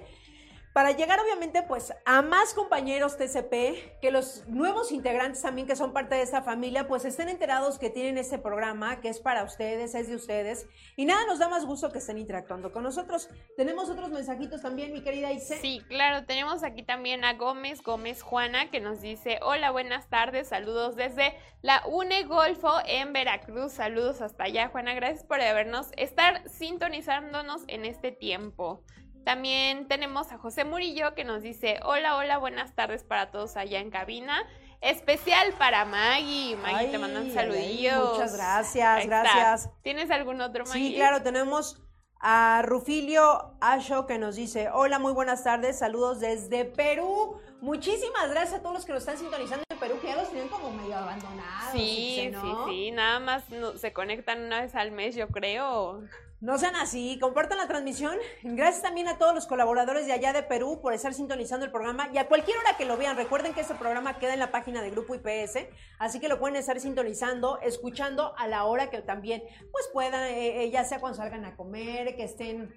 para 0.73 0.93
llegar 0.93 1.21
obviamente 1.21 1.63
pues 1.63 1.93
a 2.05 2.23
más 2.23 2.55
compañeros 2.55 3.17
TCP, 3.17 4.01
que 4.01 4.11
los 4.11 4.47
nuevos 4.49 4.93
integrantes 4.93 5.43
también 5.43 5.67
que 5.67 5.77
son 5.77 5.93
parte 5.93 6.15
de 6.15 6.23
esta 6.23 6.43
familia 6.43 6.89
pues 6.89 7.05
estén 7.05 7.29
enterados 7.29 7.79
que 7.79 7.91
tienen 7.91 8.19
este 8.19 8.39
programa 8.39 9.01
que 9.01 9.09
es 9.09 9.21
para 9.21 9.45
ustedes, 9.45 9.95
es 9.95 10.09
de 10.09 10.17
ustedes 10.17 10.67
y 10.97 11.05
nada 11.05 11.27
nos 11.27 11.39
da 11.39 11.49
más 11.49 11.67
gusto 11.67 11.91
que 11.93 11.99
estén 11.99 12.19
interactuando 12.19 12.73
con 12.73 12.83
nosotros. 12.83 13.29
Tenemos 13.57 13.91
otros 13.91 14.11
mensajitos 14.11 14.63
también, 14.63 14.93
mi 14.93 15.03
querida 15.03 15.33
Ise. 15.33 15.59
Sí, 15.59 15.83
claro, 15.89 16.25
tenemos 16.25 16.63
aquí 16.63 16.83
también 16.83 17.25
a 17.25 17.35
Gómez 17.35 17.83
Gómez 17.83 18.23
Juana 18.23 18.71
que 18.71 18.81
nos 18.81 19.01
dice, 19.01 19.39
hola, 19.43 19.71
buenas 19.71 20.09
tardes, 20.09 20.49
saludos 20.49 20.97
desde 20.97 21.35
la 21.61 21.83
UNE 21.87 22.25
Golfo 22.25 22.73
en 22.87 23.13
Veracruz, 23.13 23.73
saludos 23.73 24.21
hasta 24.21 24.45
allá, 24.45 24.69
Juana, 24.69 24.95
gracias 24.95 25.25
por 25.25 25.41
habernos, 25.41 25.91
estar 25.97 26.49
sintonizándonos 26.49 27.63
en 27.69 27.85
este 27.85 28.11
tiempo. 28.11 28.83
También 29.25 29.87
tenemos 29.89 30.33
a 30.33 30.39
José 30.39 30.65
Murillo 30.65 31.15
que 31.15 31.25
nos 31.25 31.43
dice, 31.43 31.79
hola, 31.85 32.17
hola, 32.17 32.39
buenas 32.39 32.75
tardes 32.75 33.05
para 33.05 33.31
todos 33.31 33.57
allá 33.57 33.81
en 33.81 33.91
cabina. 33.91 34.45
Especial 34.81 35.53
para 35.59 35.85
Maggie. 35.85 36.57
Maggie, 36.57 36.89
te 36.89 36.99
mandan 36.99 37.31
saludillos. 37.31 38.15
muchas 38.15 38.35
gracias, 38.35 39.07
gracias. 39.07 39.71
¿Tienes 39.83 40.11
algún 40.11 40.41
otro, 40.41 40.65
Maggie? 40.65 40.89
Sí, 40.89 40.95
claro, 40.97 41.23
tenemos 41.23 41.81
a 42.19 42.63
Rufilio 42.65 43.57
Asho 43.61 44.07
que 44.07 44.19
nos 44.19 44.37
dice, 44.37 44.71
hola, 44.73 44.99
muy 44.99 45.13
buenas 45.13 45.45
tardes, 45.45 45.79
saludos 45.79 46.21
desde 46.21 46.65
Perú. 46.65 47.41
Muchísimas 47.61 48.31
gracias 48.31 48.55
a 48.55 48.63
todos 48.63 48.75
los 48.75 48.85
que 48.85 48.93
nos 48.93 49.03
están 49.03 49.19
sintonizando 49.19 49.65
Perú, 49.83 49.99
que 50.01 50.07
ya 50.07 50.17
los 50.17 50.31
tienen 50.31 50.49
como 50.49 50.71
medio 50.71 50.97
abandonados. 50.97 51.73
Sí, 51.73 52.31
sí, 52.33 52.53
sí, 52.67 52.91
nada 52.93 53.19
más 53.19 53.43
se 53.75 53.93
conectan 53.93 54.45
una 54.45 54.61
vez 54.61 54.77
al 54.77 54.93
mes, 54.93 55.17
yo 55.17 55.27
creo. 55.27 56.05
No 56.41 56.57
sean 56.57 56.77
así, 56.77 57.19
compartan 57.21 57.59
la 57.59 57.67
transmisión. 57.67 58.17
Gracias 58.45 58.83
también 58.83 59.09
a 59.09 59.19
todos 59.19 59.35
los 59.35 59.47
colaboradores 59.47 60.07
de 60.07 60.13
allá 60.13 60.33
de 60.33 60.45
Perú 60.45 60.81
por 60.81 60.93
estar 60.93 61.15
sintonizando 61.15 61.67
el 61.67 61.73
programa 61.73 62.09
y 62.13 62.19
a 62.19 62.29
cualquier 62.29 62.59
hora 62.59 62.77
que 62.77 62.85
lo 62.85 62.97
vean. 62.97 63.17
Recuerden 63.17 63.55
que 63.55 63.61
este 63.61 63.75
programa 63.75 64.19
queda 64.19 64.35
en 64.35 64.39
la 64.39 64.53
página 64.53 64.83
de 64.83 64.91
Grupo 64.91 65.17
IPS, 65.17 65.67
así 65.99 66.21
que 66.21 66.29
lo 66.29 66.39
pueden 66.39 66.57
estar 66.57 66.79
sintonizando, 66.79 67.61
escuchando 67.61 68.35
a 68.39 68.47
la 68.47 68.65
hora 68.65 68.89
que 68.89 69.03
también 69.03 69.43
pues 69.73 69.89
puedan, 69.93 70.23
eh, 70.31 70.65
eh, 70.65 70.71
ya 70.71 70.85
sea 70.85 71.01
cuando 71.01 71.17
salgan 71.17 71.45
a 71.45 71.57
comer, 71.57 72.15
que 72.15 72.25
estén 72.25 72.73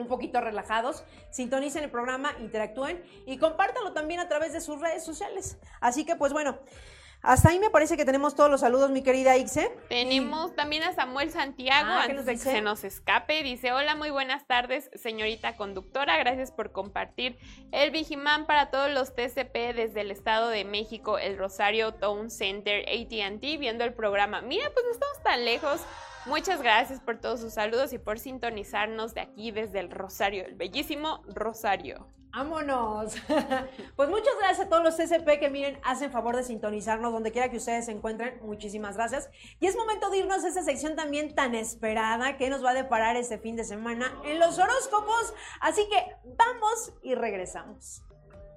un 0.00 0.08
poquito 0.08 0.40
relajados, 0.40 1.04
sintonicen 1.30 1.84
el 1.84 1.90
programa, 1.90 2.34
interactúen 2.40 3.02
y 3.26 3.38
compártanlo 3.38 3.92
también 3.92 4.20
a 4.20 4.28
través 4.28 4.52
de 4.52 4.60
sus 4.60 4.80
redes 4.80 5.04
sociales. 5.04 5.58
Así 5.80 6.04
que 6.04 6.16
pues 6.16 6.32
bueno, 6.32 6.58
hasta 7.22 7.50
ahí 7.50 7.58
me 7.58 7.68
parece 7.68 7.98
que 7.98 8.06
tenemos 8.06 8.34
todos 8.34 8.50
los 8.50 8.60
saludos, 8.60 8.90
mi 8.90 9.02
querida 9.02 9.36
Ixe. 9.36 9.70
Tenemos 9.90 10.54
también 10.56 10.84
a 10.84 10.94
Samuel 10.94 11.30
Santiago, 11.30 11.90
ah, 11.90 12.04
antes 12.04 12.24
de 12.24 12.32
que 12.32 12.38
se 12.38 12.62
nos 12.62 12.82
escape. 12.82 13.42
Dice, 13.42 13.72
hola, 13.72 13.94
muy 13.94 14.08
buenas 14.08 14.46
tardes, 14.46 14.90
señorita 14.94 15.56
conductora. 15.56 16.16
Gracias 16.16 16.50
por 16.50 16.72
compartir 16.72 17.36
el 17.72 17.90
Vigimán 17.90 18.46
para 18.46 18.70
todos 18.70 18.90
los 18.90 19.14
TCP 19.14 19.74
desde 19.74 20.00
el 20.00 20.10
Estado 20.10 20.48
de 20.48 20.64
México, 20.64 21.18
el 21.18 21.36
Rosario 21.36 21.92
Town 21.92 22.30
Center, 22.30 22.86
AT&T, 22.88 23.58
viendo 23.58 23.84
el 23.84 23.92
programa. 23.92 24.40
Mira, 24.40 24.70
pues 24.72 24.86
no 24.86 24.92
estamos 24.92 25.22
tan 25.22 25.44
lejos. 25.44 25.82
Muchas 26.26 26.60
gracias 26.62 27.00
por 27.00 27.18
todos 27.18 27.40
sus 27.40 27.54
saludos 27.54 27.92
y 27.92 27.98
por 27.98 28.18
sintonizarnos 28.18 29.14
de 29.14 29.22
aquí 29.22 29.50
desde 29.50 29.80
el 29.80 29.90
Rosario, 29.90 30.44
el 30.44 30.54
bellísimo 30.54 31.22
Rosario. 31.34 32.06
¡Vámonos! 32.32 33.14
pues 33.96 34.08
muchas 34.08 34.34
gracias 34.38 34.66
a 34.66 34.68
todos 34.68 34.84
los 34.84 34.96
CCP 34.96 35.40
que 35.40 35.50
miren, 35.50 35.80
hacen 35.82 36.12
favor 36.12 36.36
de 36.36 36.44
sintonizarnos 36.44 37.12
donde 37.12 37.32
quiera 37.32 37.50
que 37.50 37.56
ustedes 37.56 37.86
se 37.86 37.92
encuentren. 37.92 38.38
Muchísimas 38.42 38.96
gracias. 38.96 39.30
Y 39.58 39.66
es 39.66 39.76
momento 39.76 40.10
de 40.10 40.18
irnos 40.18 40.44
a 40.44 40.48
esta 40.48 40.62
sección 40.62 40.94
también 40.94 41.34
tan 41.34 41.54
esperada 41.54 42.36
que 42.36 42.48
nos 42.48 42.64
va 42.64 42.70
a 42.70 42.74
deparar 42.74 43.16
este 43.16 43.38
fin 43.38 43.56
de 43.56 43.64
semana 43.64 44.14
en 44.24 44.38
los 44.38 44.58
horóscopos. 44.58 45.34
Así 45.60 45.88
que 45.88 46.16
vamos 46.36 46.92
y 47.02 47.14
regresamos. 47.14 48.02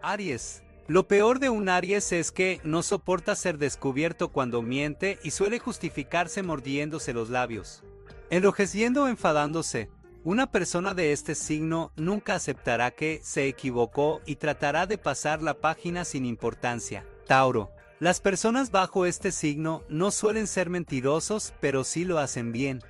Aries. 0.01 0.61
Lo 0.87 1.07
peor 1.07 1.39
de 1.39 1.49
un 1.49 1.69
Aries 1.69 2.11
es 2.11 2.33
que 2.33 2.59
no 2.65 2.83
soporta 2.83 3.35
ser 3.35 3.57
descubierto 3.57 4.33
cuando 4.33 4.61
miente 4.61 5.17
y 5.23 5.31
suele 5.31 5.57
justificarse 5.57 6.43
mordiéndose 6.43 7.13
los 7.13 7.29
labios. 7.29 7.83
Enrojeciendo 8.29 9.03
o 9.03 9.07
enfadándose, 9.07 9.89
una 10.25 10.51
persona 10.51 10.93
de 10.93 11.13
este 11.13 11.35
signo 11.35 11.93
nunca 11.95 12.35
aceptará 12.35 12.91
que 12.91 13.21
se 13.23 13.47
equivocó 13.47 14.19
y 14.25 14.35
tratará 14.35 14.85
de 14.85 14.97
pasar 14.97 15.41
la 15.41 15.53
página 15.53 16.03
sin 16.03 16.25
importancia. 16.25 17.05
Tauro. 17.27 17.71
Las 17.99 18.19
personas 18.19 18.69
bajo 18.69 19.05
este 19.05 19.31
signo 19.31 19.83
no 19.87 20.11
suelen 20.11 20.47
ser 20.47 20.69
mentirosos, 20.69 21.53
pero 21.61 21.85
sí 21.85 22.03
lo 22.03 22.19
hacen 22.19 22.51
bien. 22.51 22.81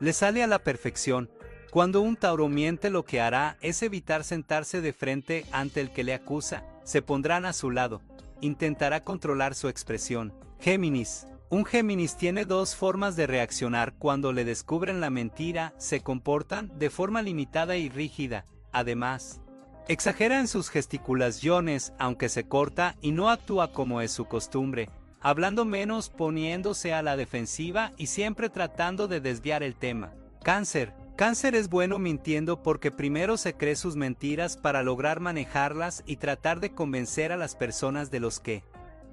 Le 0.00 0.12
sale 0.12 0.42
a 0.42 0.46
la 0.46 0.58
perfección. 0.58 1.30
Cuando 1.70 2.02
un 2.02 2.16
Tauro 2.16 2.48
miente 2.48 2.90
lo 2.90 3.06
que 3.06 3.22
hará 3.22 3.56
es 3.62 3.82
evitar 3.82 4.24
sentarse 4.24 4.82
de 4.82 4.92
frente 4.92 5.46
ante 5.50 5.80
el 5.80 5.92
que 5.92 6.04
le 6.04 6.12
acusa, 6.12 6.64
se 6.88 7.02
pondrán 7.02 7.44
a 7.44 7.52
su 7.52 7.70
lado. 7.70 8.00
Intentará 8.40 9.04
controlar 9.04 9.54
su 9.54 9.68
expresión. 9.68 10.32
Géminis. 10.58 11.26
Un 11.50 11.66
Géminis 11.66 12.16
tiene 12.16 12.46
dos 12.46 12.74
formas 12.74 13.14
de 13.14 13.26
reaccionar 13.26 13.92
cuando 13.98 14.32
le 14.32 14.46
descubren 14.46 14.98
la 14.98 15.10
mentira, 15.10 15.74
se 15.76 16.00
comportan 16.00 16.72
de 16.78 16.88
forma 16.88 17.20
limitada 17.20 17.76
y 17.76 17.90
rígida. 17.90 18.46
Además, 18.72 19.42
exagera 19.86 20.40
en 20.40 20.48
sus 20.48 20.70
gesticulaciones, 20.70 21.92
aunque 21.98 22.30
se 22.30 22.48
corta 22.48 22.96
y 23.02 23.12
no 23.12 23.28
actúa 23.28 23.70
como 23.70 24.00
es 24.00 24.10
su 24.10 24.24
costumbre, 24.24 24.88
hablando 25.20 25.66
menos 25.66 26.08
poniéndose 26.08 26.94
a 26.94 27.02
la 27.02 27.18
defensiva 27.18 27.92
y 27.98 28.06
siempre 28.06 28.48
tratando 28.48 29.08
de 29.08 29.20
desviar 29.20 29.62
el 29.62 29.74
tema. 29.74 30.14
Cáncer. 30.42 30.94
Cáncer 31.18 31.56
es 31.56 31.68
bueno 31.68 31.98
mintiendo 31.98 32.62
porque 32.62 32.92
primero 32.92 33.36
se 33.38 33.52
cree 33.52 33.74
sus 33.74 33.96
mentiras 33.96 34.56
para 34.56 34.84
lograr 34.84 35.18
manejarlas 35.18 36.04
y 36.06 36.14
tratar 36.14 36.60
de 36.60 36.70
convencer 36.70 37.32
a 37.32 37.36
las 37.36 37.56
personas 37.56 38.12
de 38.12 38.20
los 38.20 38.38
que 38.38 38.62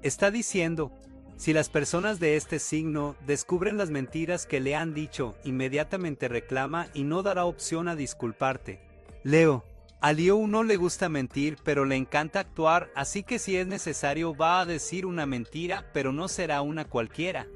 está 0.02 0.30
diciendo, 0.30 0.92
si 1.36 1.52
las 1.52 1.68
personas 1.68 2.20
de 2.20 2.36
este 2.36 2.60
signo 2.60 3.16
descubren 3.26 3.76
las 3.76 3.90
mentiras 3.90 4.46
que 4.46 4.60
le 4.60 4.76
han 4.76 4.94
dicho, 4.94 5.34
inmediatamente 5.42 6.28
reclama 6.28 6.86
y 6.94 7.02
no 7.02 7.24
dará 7.24 7.44
opción 7.44 7.88
a 7.88 7.96
disculparte. 7.96 8.78
Leo. 9.24 9.64
A 10.00 10.12
Leo 10.12 10.46
no 10.46 10.62
le 10.62 10.76
gusta 10.76 11.08
mentir, 11.08 11.56
pero 11.64 11.84
le 11.84 11.96
encanta 11.96 12.38
actuar, 12.38 12.88
así 12.94 13.24
que 13.24 13.40
si 13.40 13.56
es 13.56 13.66
necesario 13.66 14.32
va 14.32 14.60
a 14.60 14.64
decir 14.64 15.06
una 15.06 15.26
mentira, 15.26 15.90
pero 15.92 16.12
no 16.12 16.28
será 16.28 16.62
una 16.62 16.84
cualquiera, 16.84 17.48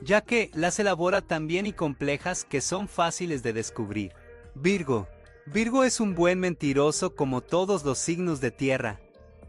ya 0.00 0.20
que 0.20 0.50
las 0.54 0.78
elabora 0.78 1.20
tan 1.20 1.46
bien 1.46 1.66
y 1.66 1.72
complejas 1.72 2.44
que 2.44 2.60
son 2.60 2.88
fáciles 2.88 3.42
de 3.42 3.52
descubrir. 3.52 4.12
Virgo. 4.54 5.08
Virgo 5.46 5.84
es 5.84 6.00
un 6.00 6.14
buen 6.14 6.40
mentiroso 6.40 7.14
como 7.14 7.40
todos 7.40 7.84
los 7.84 7.98
signos 7.98 8.40
de 8.40 8.50
tierra, 8.50 9.00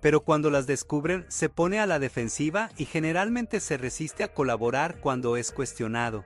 pero 0.02 0.22
cuando 0.22 0.50
las 0.50 0.66
descubren 0.66 1.26
se 1.28 1.50
pone 1.50 1.80
a 1.80 1.86
la 1.86 2.00
defensiva 2.00 2.70
y 2.78 2.86
generalmente 2.86 3.60
se 3.60 3.78
resiste 3.78 4.24
a 4.24 4.34
colaborar 4.34 5.00
cuando 5.02 5.36
es 5.36 5.52
cuestionado. 5.52 6.24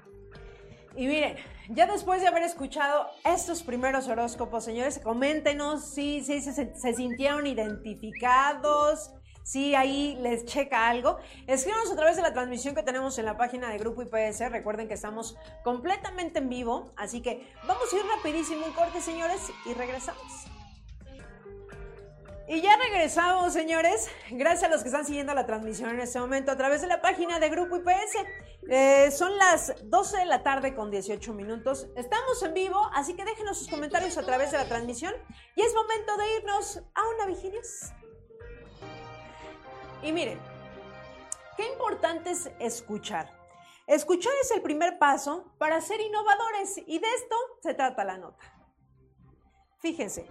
Y 0.96 1.08
miren, 1.08 1.38
ya 1.70 1.88
después 1.88 2.22
de 2.22 2.28
haber 2.28 2.44
escuchado 2.44 3.08
estos 3.26 3.64
primeros 3.64 4.08
horóscopos, 4.08 4.64
señores, 4.64 5.00
coméntenos 5.00 5.86
si, 5.94 6.24
se, 6.24 6.94
sintieron 6.96 7.48
identificados, 7.48 9.12
si 9.44 9.76
ahí 9.76 10.18
les 10.22 10.46
checa 10.46 10.88
algo. 10.88 11.18
Escríbanos 11.48 11.92
a 11.92 11.96
través 11.96 12.16
de 12.16 12.22
la 12.22 12.34
transmisión 12.34 12.74
que 12.74 12.84
tenemos 12.84 13.18
en 13.20 13.26
la 13.26 13.38
página 13.38 13.70
de 13.70 13.78
Grupo 13.78 14.02
IPS. 14.02 14.52
Recuerden 14.52 14.88
que 14.88 14.96
estamos 14.96 15.38
completamente 15.64 16.40
en 16.40 16.50
vivo, 16.50 16.92
así 16.96 17.22
que 17.22 17.54
vamos 17.68 17.92
a 17.94 17.96
ir 17.96 18.04
rapidísimo 18.18 18.66
un 18.66 18.74
corte, 18.74 19.02
señores, 19.02 19.52
y 19.66 19.74
regresamos. 19.74 20.48
Y 22.46 22.62
ya 22.62 22.76
regresamos, 22.76 23.54
señores. 23.54 24.10
Gracias 24.30 24.64
a 24.64 24.68
los 24.68 24.82
que 24.82 24.90
están 24.90 25.06
siguiendo 25.06 25.34
la 25.34 25.46
transmisión 25.46 25.92
en 25.92 26.02
este 26.02 26.20
momento 26.20 26.52
a 26.52 26.58
través 26.58 26.82
de 26.82 26.88
la 26.88 27.02
página 27.02 27.40
de 27.40 27.50
Grupo 27.50 27.78
IPS. 27.78 28.18
Eh, 28.70 29.12
son 29.12 29.38
las 29.38 29.74
12 29.84 30.18
de 30.18 30.26
la 30.26 30.44
tarde 30.44 30.76
con 30.76 30.92
18 30.92 31.34
minutos. 31.34 31.88
Estamos 31.96 32.44
en 32.44 32.54
vivo, 32.54 32.90
así 32.94 33.16
que 33.16 33.24
déjenos 33.24 33.60
sus 33.60 33.70
comentarios 33.70 34.18
a 34.18 34.24
través 34.24 34.52
de 34.52 34.58
la 34.58 34.66
transmisión. 34.66 35.14
Y 35.56 35.62
es 35.62 35.74
momento 35.74 36.18
de 36.18 36.38
irnos 36.38 36.78
a 36.94 37.08
una 37.16 37.26
vigilia. 37.28 37.62
Y 40.04 40.12
miren, 40.12 40.40
qué 41.56 41.66
importante 41.70 42.32
es 42.32 42.52
escuchar. 42.60 43.32
Escuchar 43.88 44.34
es 44.42 44.52
el 44.52 44.62
primer 44.62 45.00
paso 45.00 45.46
para 45.58 45.80
ser 45.82 46.02
innovadores 46.02 46.78
y 46.86 47.00
de 47.00 47.08
esto 47.16 47.36
se 47.62 47.74
trata 47.74 48.04
la 48.04 48.18
nota. 48.18 48.44
Fíjense, 49.80 50.26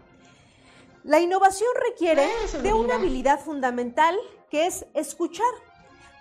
la 1.04 1.20
innovación 1.20 1.70
requiere 1.88 2.28
de 2.62 2.72
una 2.72 2.94
habilidad 2.94 3.40
fundamental 3.40 4.16
que 4.50 4.66
es 4.66 4.86
escuchar. 4.94 5.52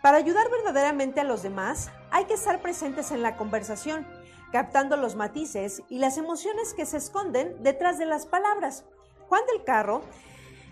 Para 0.02 0.18
ayudar 0.18 0.50
verdaderamente 0.50 1.20
a 1.20 1.26
los 1.26 1.44
demás, 1.44 1.92
hay 2.10 2.26
que 2.26 2.34
estar 2.34 2.62
presentes 2.62 3.12
en 3.12 3.22
la 3.22 3.38
conversación, 3.38 4.08
captando 4.52 4.98
los 4.98 5.16
matices 5.16 5.84
y 5.90 6.00
las 6.00 6.18
emociones 6.18 6.74
que 6.74 6.86
se 6.86 6.98
esconden 6.98 7.62
detrás 7.62 8.00
de 8.00 8.06
las 8.06 8.26
palabras. 8.26 8.86
Juan 9.30 9.46
del 9.46 9.64
Carro, 9.64 10.02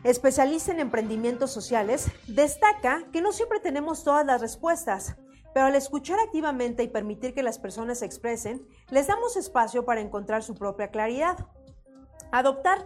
especialista 0.03 0.71
en 0.71 0.79
emprendimientos 0.79 1.51
sociales, 1.51 2.09
destaca 2.27 3.03
que 3.11 3.21
no 3.21 3.31
siempre 3.31 3.59
tenemos 3.59 4.03
todas 4.03 4.25
las 4.25 4.41
respuestas, 4.41 5.17
pero 5.53 5.65
al 5.65 5.75
escuchar 5.75 6.19
activamente 6.19 6.83
y 6.83 6.87
permitir 6.87 7.33
que 7.33 7.43
las 7.43 7.59
personas 7.59 7.99
se 7.99 8.05
expresen, 8.05 8.65
les 8.89 9.07
damos 9.07 9.35
espacio 9.35 9.85
para 9.85 10.01
encontrar 10.01 10.43
su 10.43 10.55
propia 10.55 10.89
claridad. 10.89 11.47
Adoptar 12.31 12.85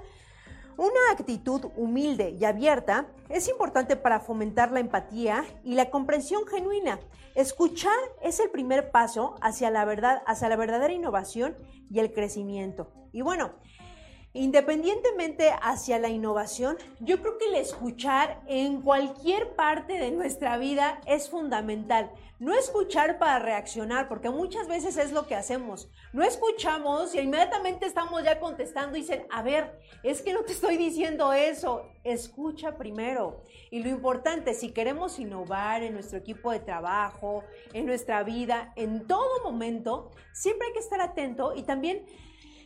una 0.78 1.12
actitud 1.12 1.66
humilde 1.76 2.32
y 2.32 2.46
abierta 2.46 3.08
es 3.30 3.48
importante 3.48 3.96
para 3.96 4.20
fomentar 4.20 4.72
la 4.72 4.80
empatía 4.80 5.46
y 5.64 5.76
la 5.76 5.90
comprensión 5.92 6.48
genuina. 6.48 7.00
Escuchar 7.36 7.98
es 8.22 8.40
el 8.40 8.50
primer 8.50 8.90
paso 8.90 9.36
hacia 9.42 9.70
la 9.70 9.86
verdad, 9.86 10.24
hacia 10.26 10.50
la 10.50 10.56
verdadera 10.56 10.94
innovación 10.94 11.56
y 11.92 12.00
el 12.00 12.12
crecimiento. 12.14 12.92
Y 13.12 13.22
bueno, 13.22 13.54
Independientemente 14.34 15.52
hacia 15.62 16.00
la 16.00 16.10
innovación, 16.10 16.78
yo 17.00 17.22
creo 17.22 17.38
que 17.38 17.46
el 17.46 17.56
escuchar 17.56 18.42
en 18.48 18.82
cualquier 18.82 19.56
parte 19.56 20.00
de 20.00 20.10
nuestra 20.10 20.58
vida 20.58 21.00
es 21.06 21.30
fundamental. 21.30 22.12
No 22.40 22.54
escuchar 22.56 23.20
para 23.20 23.38
reaccionar, 23.38 24.10
porque 24.10 24.32
muchas 24.32 24.68
veces 24.68 24.98
es 24.98 25.12
lo 25.12 25.28
que 25.28 25.36
hacemos. 25.36 25.88
No 26.14 26.24
escuchamos 26.24 27.14
y 27.14 27.20
inmediatamente 27.20 27.86
estamos 27.86 28.24
ya 28.24 28.40
contestando 28.40 28.98
y 28.98 29.02
dicen, 29.02 29.28
a 29.30 29.44
ver, 29.44 29.80
es 30.02 30.24
que 30.24 30.34
no 30.34 30.42
te 30.42 30.54
estoy 30.54 30.78
diciendo 30.78 31.32
eso. 31.32 31.86
Escucha 32.04 32.76
primero. 32.76 33.44
Y 33.70 33.84
lo 33.84 33.90
importante, 33.90 34.56
si 34.56 34.72
queremos 34.72 35.20
innovar 35.20 35.84
en 35.84 35.94
nuestro 35.94 36.18
equipo 36.18 36.52
de 36.52 36.60
trabajo, 36.60 37.44
en 37.72 37.86
nuestra 37.86 38.24
vida, 38.24 38.74
en 38.76 39.06
todo 39.06 39.44
momento, 39.44 40.10
siempre 40.34 40.68
hay 40.68 40.74
que 40.74 40.80
estar 40.80 41.02
atento 41.02 41.54
y 41.56 41.62
también 41.64 42.04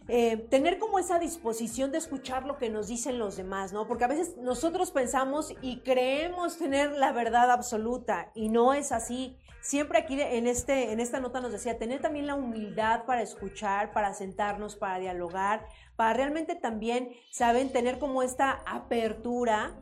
eh, 0.10 0.38
tener 0.50 0.80
como 0.80 1.00
esa 1.00 1.20
disposición 1.20 1.92
de 1.92 1.98
escuchar 1.98 2.46
lo 2.46 2.58
que 2.58 2.70
nos 2.70 2.88
dicen 2.88 3.20
los 3.20 3.36
demás, 3.36 3.74
¿no? 3.74 3.88
Porque 3.88 4.06
a 4.06 4.08
veces 4.08 4.38
nosotros 4.38 4.92
pensamos 4.92 5.54
y 5.62 5.82
creemos 5.82 6.58
tener 6.58 6.92
la 6.92 7.12
verdad 7.12 7.52
absoluta 7.52 8.32
y 8.34 8.50
no 8.50 8.74
es 8.74 8.92
así. 8.92 9.38
Siempre 9.60 10.00
aquí 10.00 10.20
en, 10.22 10.48
este, 10.48 10.94
en 10.94 11.02
esta 11.02 11.20
nota 11.20 11.42
nos 11.42 11.52
decía, 11.52 11.78
tener 11.78 12.02
también 12.02 12.26
la 12.26 12.36
humildad 12.36 13.04
para 13.06 13.22
escuchar, 13.22 13.92
para 13.92 14.14
sentarnos, 14.14 14.78
para 14.78 14.98
dialogar, 14.98 15.68
para 15.98 16.14
realmente 16.14 16.56
también, 16.56 17.12
¿saben? 17.32 17.72
Tener 17.74 18.00
como 18.00 18.24
esta 18.24 18.64
apertura 18.66 19.76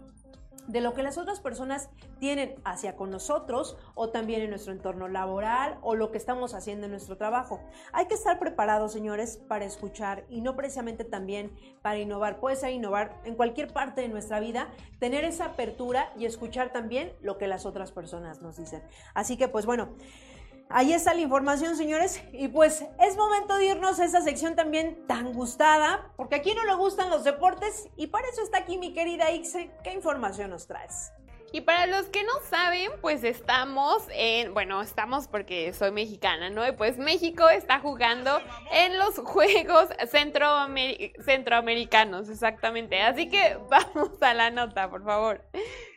de 0.68 0.82
lo 0.82 0.94
que 0.94 1.04
las 1.04 1.18
otras 1.18 1.40
personas 1.40 1.90
tienen 2.20 2.56
hacia 2.64 2.96
con 2.96 3.10
nosotros 3.10 3.78
o 3.94 4.10
también 4.10 4.42
en 4.42 4.50
nuestro 4.50 4.74
entorno 4.74 5.08
laboral 5.08 5.78
o 5.82 5.96
lo 5.96 6.12
que 6.12 6.18
estamos 6.18 6.54
haciendo 6.54 6.86
en 6.86 6.92
nuestro 6.92 7.18
trabajo. 7.18 7.60
Hay 7.94 8.08
que 8.08 8.16
estar 8.16 8.40
preparados, 8.40 8.94
señores, 8.94 9.38
para 9.48 9.66
escuchar 9.66 10.26
y 10.30 10.42
no 10.42 10.56
precisamente 10.56 11.04
también 11.04 11.52
para 11.82 12.00
innovar. 12.00 12.40
Puede 12.40 12.56
ser 12.56 12.72
innovar 12.72 13.22
en 13.26 13.36
cualquier 13.36 13.72
parte 13.72 14.02
de 14.02 14.10
nuestra 14.10 14.40
vida, 14.40 14.70
tener 15.00 15.24
esa 15.24 15.46
apertura 15.46 16.12
y 16.18 16.26
escuchar 16.26 16.72
también 16.72 17.14
lo 17.22 17.38
que 17.38 17.48
las 17.48 17.66
otras 17.66 17.92
personas 17.92 18.42
nos 18.42 18.58
dicen. 18.58 18.82
Así 19.14 19.38
que, 19.38 19.48
pues 19.48 19.66
bueno. 19.66 19.90
Ahí 20.70 20.94
está 20.94 21.14
la 21.14 21.22
información, 21.22 21.78
señores. 21.78 22.22
Y 22.34 22.48
pues 22.48 22.84
es 23.00 23.16
momento 23.16 23.56
de 23.56 23.68
irnos 23.68 24.00
a 24.00 24.06
esa 24.06 24.22
sección 24.22 24.56
también 24.56 25.06
tan 25.08 25.34
gustada, 25.34 26.12
porque 26.18 26.36
aquí 26.36 26.54
no 26.54 26.66
le 26.66 26.76
gustan 26.76 27.10
los 27.10 27.24
deportes 27.24 27.88
y 27.96 28.08
para 28.08 28.28
eso 28.28 28.42
está 28.42 28.60
aquí 28.60 28.78
mi 28.78 28.94
querida 28.94 29.32
Ixe. 29.32 29.72
¿Qué 29.84 29.94
información 29.94 30.50
nos 30.50 30.68
traes? 30.68 31.12
Y 31.52 31.62
para 31.62 31.86
los 31.86 32.08
que 32.08 32.24
no 32.24 32.34
saben, 32.50 32.92
pues 33.00 33.24
estamos 33.24 34.04
en, 34.12 34.54
bueno, 34.54 34.82
estamos 34.82 35.30
porque 35.30 35.72
soy 35.72 35.92
mexicana, 35.92 36.50
¿no? 36.50 36.68
Y 36.68 36.74
pues 36.74 36.98
México 36.98 37.48
está 37.48 37.80
jugando 37.80 38.42
en 38.74 38.98
los 38.98 39.18
Juegos 39.20 39.88
Centroamericanos, 40.10 42.28
exactamente. 42.28 43.02
Así 43.02 43.30
que 43.30 43.58
vamos 43.70 44.22
a 44.22 44.34
la 44.34 44.50
nota, 44.50 44.90
por 44.90 45.06
favor. 45.06 45.46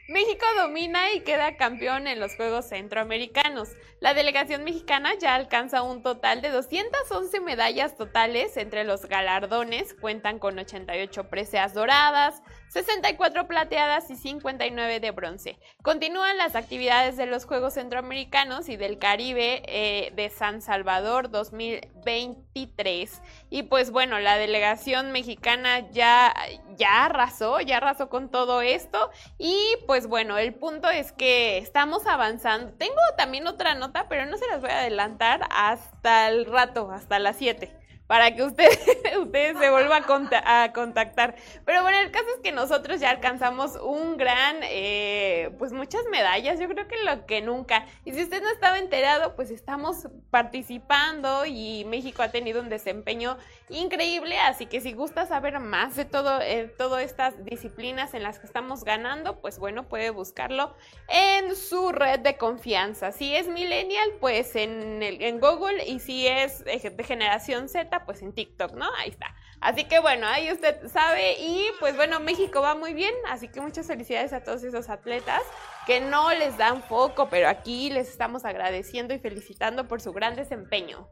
México 0.09 0.47
domina 0.57 1.12
y 1.12 1.21
queda 1.21 1.57
campeón 1.57 2.07
en 2.07 2.21
los 2.21 2.37
Juegos 2.37 2.69
Centroamericanos. 2.69 3.71
La 4.01 4.15
delegación 4.15 4.63
mexicana 4.63 5.15
ya 5.21 5.35
alcanza 5.35 5.83
un 5.83 6.03
total 6.03 6.41
de 6.41 6.51
211 6.51 7.41
medallas 7.41 7.97
totales 7.97 8.57
entre 8.57 8.85
los 8.85 9.07
galardones. 9.07 9.93
Cuentan 9.95 10.39
con 10.39 10.57
88 10.57 11.29
preseas 11.29 11.75
doradas, 11.75 12.41
64 12.69 13.49
plateadas 13.49 14.09
y 14.11 14.15
59 14.15 15.01
de 15.01 15.11
bronce. 15.11 15.59
Continúan 15.83 16.39
las 16.39 16.55
actividades 16.55 17.17
de 17.17 17.27
los 17.27 17.45
Juegos 17.45 17.75
Centroamericanos 17.75 18.69
y 18.69 18.77
del 18.77 18.99
Caribe 18.99 19.63
eh, 19.67 20.13
de 20.15 20.31
San 20.31 20.63
Salvador 20.63 21.31
2023. 21.31 23.21
Y 23.51 23.65
pues 23.65 23.91
bueno, 23.91 24.21
la 24.21 24.37
delegación 24.37 25.11
mexicana 25.11 25.91
ya, 25.91 26.35
ya 26.77 27.07
arrasó, 27.07 27.61
ya 27.61 27.79
arrasó 27.79 28.09
con 28.09 28.31
todo 28.31 28.61
esto. 28.61 29.11
Y 29.39 29.59
pues 29.89 30.07
bueno, 30.07 30.39
el 30.39 30.55
punto 30.55 30.89
es 30.89 31.11
que 31.11 31.59
estamos 31.59 32.07
avanzando. 32.07 32.73
Tengo 32.75 33.01
también 33.17 33.49
otra 33.49 33.75
nota, 33.75 33.88
pero 34.09 34.27
no 34.27 34.37
se 34.37 34.46
las 34.46 34.61
voy 34.61 34.70
a 34.70 34.81
adelantar 34.81 35.48
hasta 35.51 36.29
el 36.29 36.46
rato, 36.46 36.90
hasta 36.90 37.18
las 37.18 37.37
7 37.37 37.79
para 38.09 38.35
que 38.35 38.42
ustedes, 38.42 38.79
ustedes 39.20 39.57
se 39.59 39.70
vuelvan 39.70 40.03
a, 40.33 40.72
contactar. 40.72 41.37
Pero 41.64 41.83
bueno, 41.83 41.98
el 41.98 42.11
caso 42.11 42.27
es 42.35 42.40
que 42.42 42.51
nosotros 42.51 43.01
ya 43.01 43.11
alcanzamos 43.11 43.77
un 43.77 44.16
gran, 44.16 44.57
eh, 44.62 45.55
pues 45.59 45.72
muchas 45.72 46.01
medallas, 46.11 46.59
yo 46.59 46.68
creo 46.68 46.88
que 46.88 46.96
lo 47.05 47.27
que 47.27 47.42
nunca. 47.42 47.87
Y 48.05 48.12
si 48.12 48.22
usted 48.22 48.42
no 48.42 48.48
estaba 48.51 48.79
enterado, 48.79 49.37
pues 49.37 49.51
estamos 49.51 50.09
participando 50.31 51.44
y 51.44 51.85
México 51.85 52.22
ha 52.22 52.31
tenido 52.31 52.62
un 52.62 52.70
desempeño 52.70 53.37
increíble, 53.70 54.38
así 54.38 54.66
que 54.66 54.81
si 54.81 54.92
gusta 54.92 55.26
saber 55.26 55.61
más 55.61 55.96
de 55.96 56.04
todo, 56.04 56.40
eh, 56.40 56.72
todas 56.76 57.02
estas 57.02 57.44
disciplinas 57.44 58.14
en 58.14 58.22
las 58.22 58.38
que 58.38 58.46
estamos 58.46 58.85
ganando, 58.85 59.40
pues 59.40 59.59
bueno, 59.59 59.88
puede 59.88 60.11
buscarlo 60.11 60.74
en 61.09 61.54
su 61.57 61.92
red 61.92 62.20
de 62.20 62.37
confianza. 62.37 63.12
Si 63.12 63.35
es 63.35 63.48
millennial, 63.48 64.09
pues 64.20 64.57
en, 64.57 65.02
el, 65.02 65.22
en 65.22 65.40
Google 65.40 65.85
y 65.87 66.00
si 66.00 66.26
es 66.26 66.64
de 66.64 67.04
generación 67.04 67.68
Z, 67.68 68.04
pues 68.04 68.22
en 68.22 68.33
TikTok, 68.33 68.72
¿no? 68.72 68.87
Ahí 68.98 69.11
está. 69.11 69.35
Así 69.61 69.85
que 69.85 69.98
bueno, 69.98 70.26
ahí 70.26 70.52
usted 70.52 70.88
sabe 70.88 71.33
y 71.40 71.66
pues 71.81 71.96
bueno, 71.96 72.20
México 72.20 72.61
va 72.61 72.74
muy 72.74 72.94
bien, 72.94 73.12
así 73.28 73.48
que 73.48 73.61
muchas 73.61 73.87
felicidades 73.87 74.33
a 74.33 74.44
todos 74.44 74.62
esos 74.62 74.88
atletas 74.88 75.42
que 75.87 76.00
no 76.00 76.33
les 76.33 76.57
dan 76.57 76.83
foco, 76.83 77.28
pero 77.28 77.48
aquí 77.48 77.90
les 77.90 78.09
estamos 78.09 78.44
agradeciendo 78.44 79.14
y 79.14 79.18
felicitando 79.18 79.88
por 79.88 80.00
su 80.00 80.12
gran 80.12 80.37
desempeño. 80.37 81.09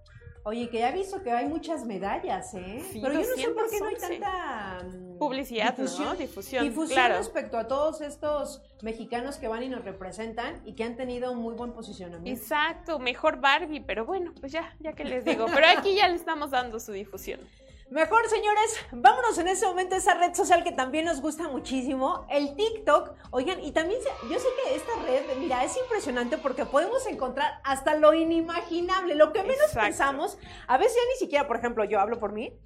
Oye, 0.47 0.69
que 0.69 0.79
ya 0.79 0.93
visto 0.93 1.25
que 1.25 1.33
hay 1.33 1.47
muchas 1.47 1.85
medallas, 1.85 2.55
¿eh? 2.55 2.81
Pero 2.93 3.15
yo 3.15 3.19
no 3.19 3.37
sé 3.37 3.49
por 3.49 3.69
qué 3.69 3.81
no 3.81 3.87
hay 3.87 3.97
tanta 3.97 4.81
mm, 4.85 5.19
publicidad, 5.19 5.77
difusión, 5.77 6.05
¿no? 6.05 6.15
Difusión, 6.15 6.65
difusión 6.69 7.09
respecto 7.09 7.59
a 7.59 7.67
todos 7.67 8.01
estos 8.01 8.63
mexicanos 8.81 9.39
que 9.39 9.49
van 9.49 9.65
y 9.65 9.69
nos 9.69 9.85
representan 9.85 10.63
y 10.65 10.75
que 10.75 10.85
han 10.85 10.95
tenido 10.95 11.33
un 11.33 11.39
muy 11.39 11.55
buen 11.55 11.73
posicionamiento. 11.73 12.41
Exacto, 12.41 13.01
mejor 13.01 13.41
Barbie, 13.41 13.81
pero 13.81 14.07
bueno, 14.07 14.33
pues 14.39 14.53
ya, 14.53 14.73
ya 14.79 14.93
que 14.93 15.03
les 15.03 15.25
digo, 15.25 15.47
pero 15.53 15.67
aquí 15.67 15.97
ya 15.97 16.07
le 16.07 16.15
estamos 16.15 16.53
dando 16.53 16.79
su 16.79 16.93
difusión. 16.93 17.41
Mejor, 17.91 18.29
señores, 18.29 18.77
vámonos 18.91 19.39
en 19.39 19.47
ese 19.47 19.65
momento 19.65 19.95
a 19.95 19.99
esa 19.99 20.15
red 20.15 20.35
social 20.35 20.65
que 20.65 20.73
también 20.73 21.05
nos 21.05 21.21
gusta 21.21 21.49
muchísimo, 21.49 22.27
el 22.31 22.57
TikTok. 22.57 23.13
Oigan, 23.31 23.63
y 23.63 23.71
también 23.71 24.01
yo 24.29 24.39
sé 24.41 24.47
que 24.65 24.75
esta 24.75 24.93
red, 25.07 25.23
mira, 25.39 25.63
es 25.63 25.77
impresionante 25.77 26.37
porque 26.37 26.65
podemos 26.65 27.07
encontrar 27.07 27.61
hasta 27.63 27.95
lo 27.95 28.13
inimaginable, 28.13 29.15
lo 29.15 29.33
que 29.33 29.43
menos 29.43 29.73
pensamos. 29.73 30.37
A 30.67 30.79
veces 30.79 30.97
ya 30.97 31.09
ni 31.13 31.19
siquiera, 31.21 31.47
por 31.47 31.59
ejemplo, 31.59 31.85
yo 31.85 32.01
hablo 32.01 32.19
por 32.19 32.33
mí. 32.33 32.59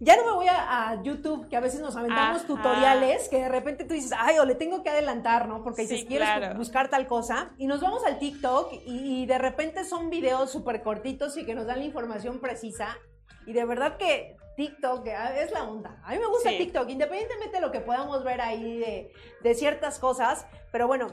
Ya 0.00 0.16
no 0.16 0.24
me 0.24 0.32
voy 0.32 0.46
a, 0.48 1.00
YouTube, 1.04 1.48
que 1.48 1.56
a 1.56 1.60
veces 1.60 1.80
nos 1.80 1.94
aventamos 1.96 2.44
tutoriales, 2.44 3.28
que 3.28 3.38
de 3.38 3.48
repente 3.48 3.84
tú 3.84 3.94
dices, 3.94 4.12
ay, 4.16 4.38
o 4.38 4.44
le 4.44 4.56
tengo 4.56 4.82
que 4.82 4.90
adelantar, 4.90 5.48
¿no? 5.48 5.62
Porque 5.62 5.82
dices, 5.82 6.04
quieres 6.04 6.56
buscar 6.56 6.88
tal 6.88 7.06
cosa. 7.06 7.50
Y 7.58 7.68
nos 7.68 7.80
vamos 7.80 8.04
al 8.04 8.18
TikTok 8.18 8.72
y, 8.86 9.22
y 9.22 9.26
de 9.26 9.38
repente 9.38 9.84
son 9.84 10.10
videos 10.10 10.50
súper 10.50 10.82
cortitos 10.82 11.36
y 11.36 11.46
que 11.46 11.54
nos 11.54 11.66
dan 11.66 11.78
la 11.78 11.84
información 11.84 12.40
precisa. 12.40 12.96
Y 13.48 13.54
de 13.54 13.64
verdad 13.64 13.96
que 13.96 14.36
TikTok 14.56 15.06
es 15.06 15.50
la 15.52 15.64
onda. 15.64 15.98
A 16.04 16.12
mí 16.12 16.18
me 16.18 16.26
gusta 16.26 16.50
TikTok, 16.50 16.90
independientemente 16.90 17.56
de 17.56 17.60
lo 17.62 17.72
que 17.72 17.80
podamos 17.80 18.22
ver 18.24 18.42
ahí 18.42 18.78
de, 18.78 19.10
de 19.42 19.54
ciertas 19.54 19.98
cosas. 19.98 20.46
Pero 20.70 20.86
bueno, 20.86 21.06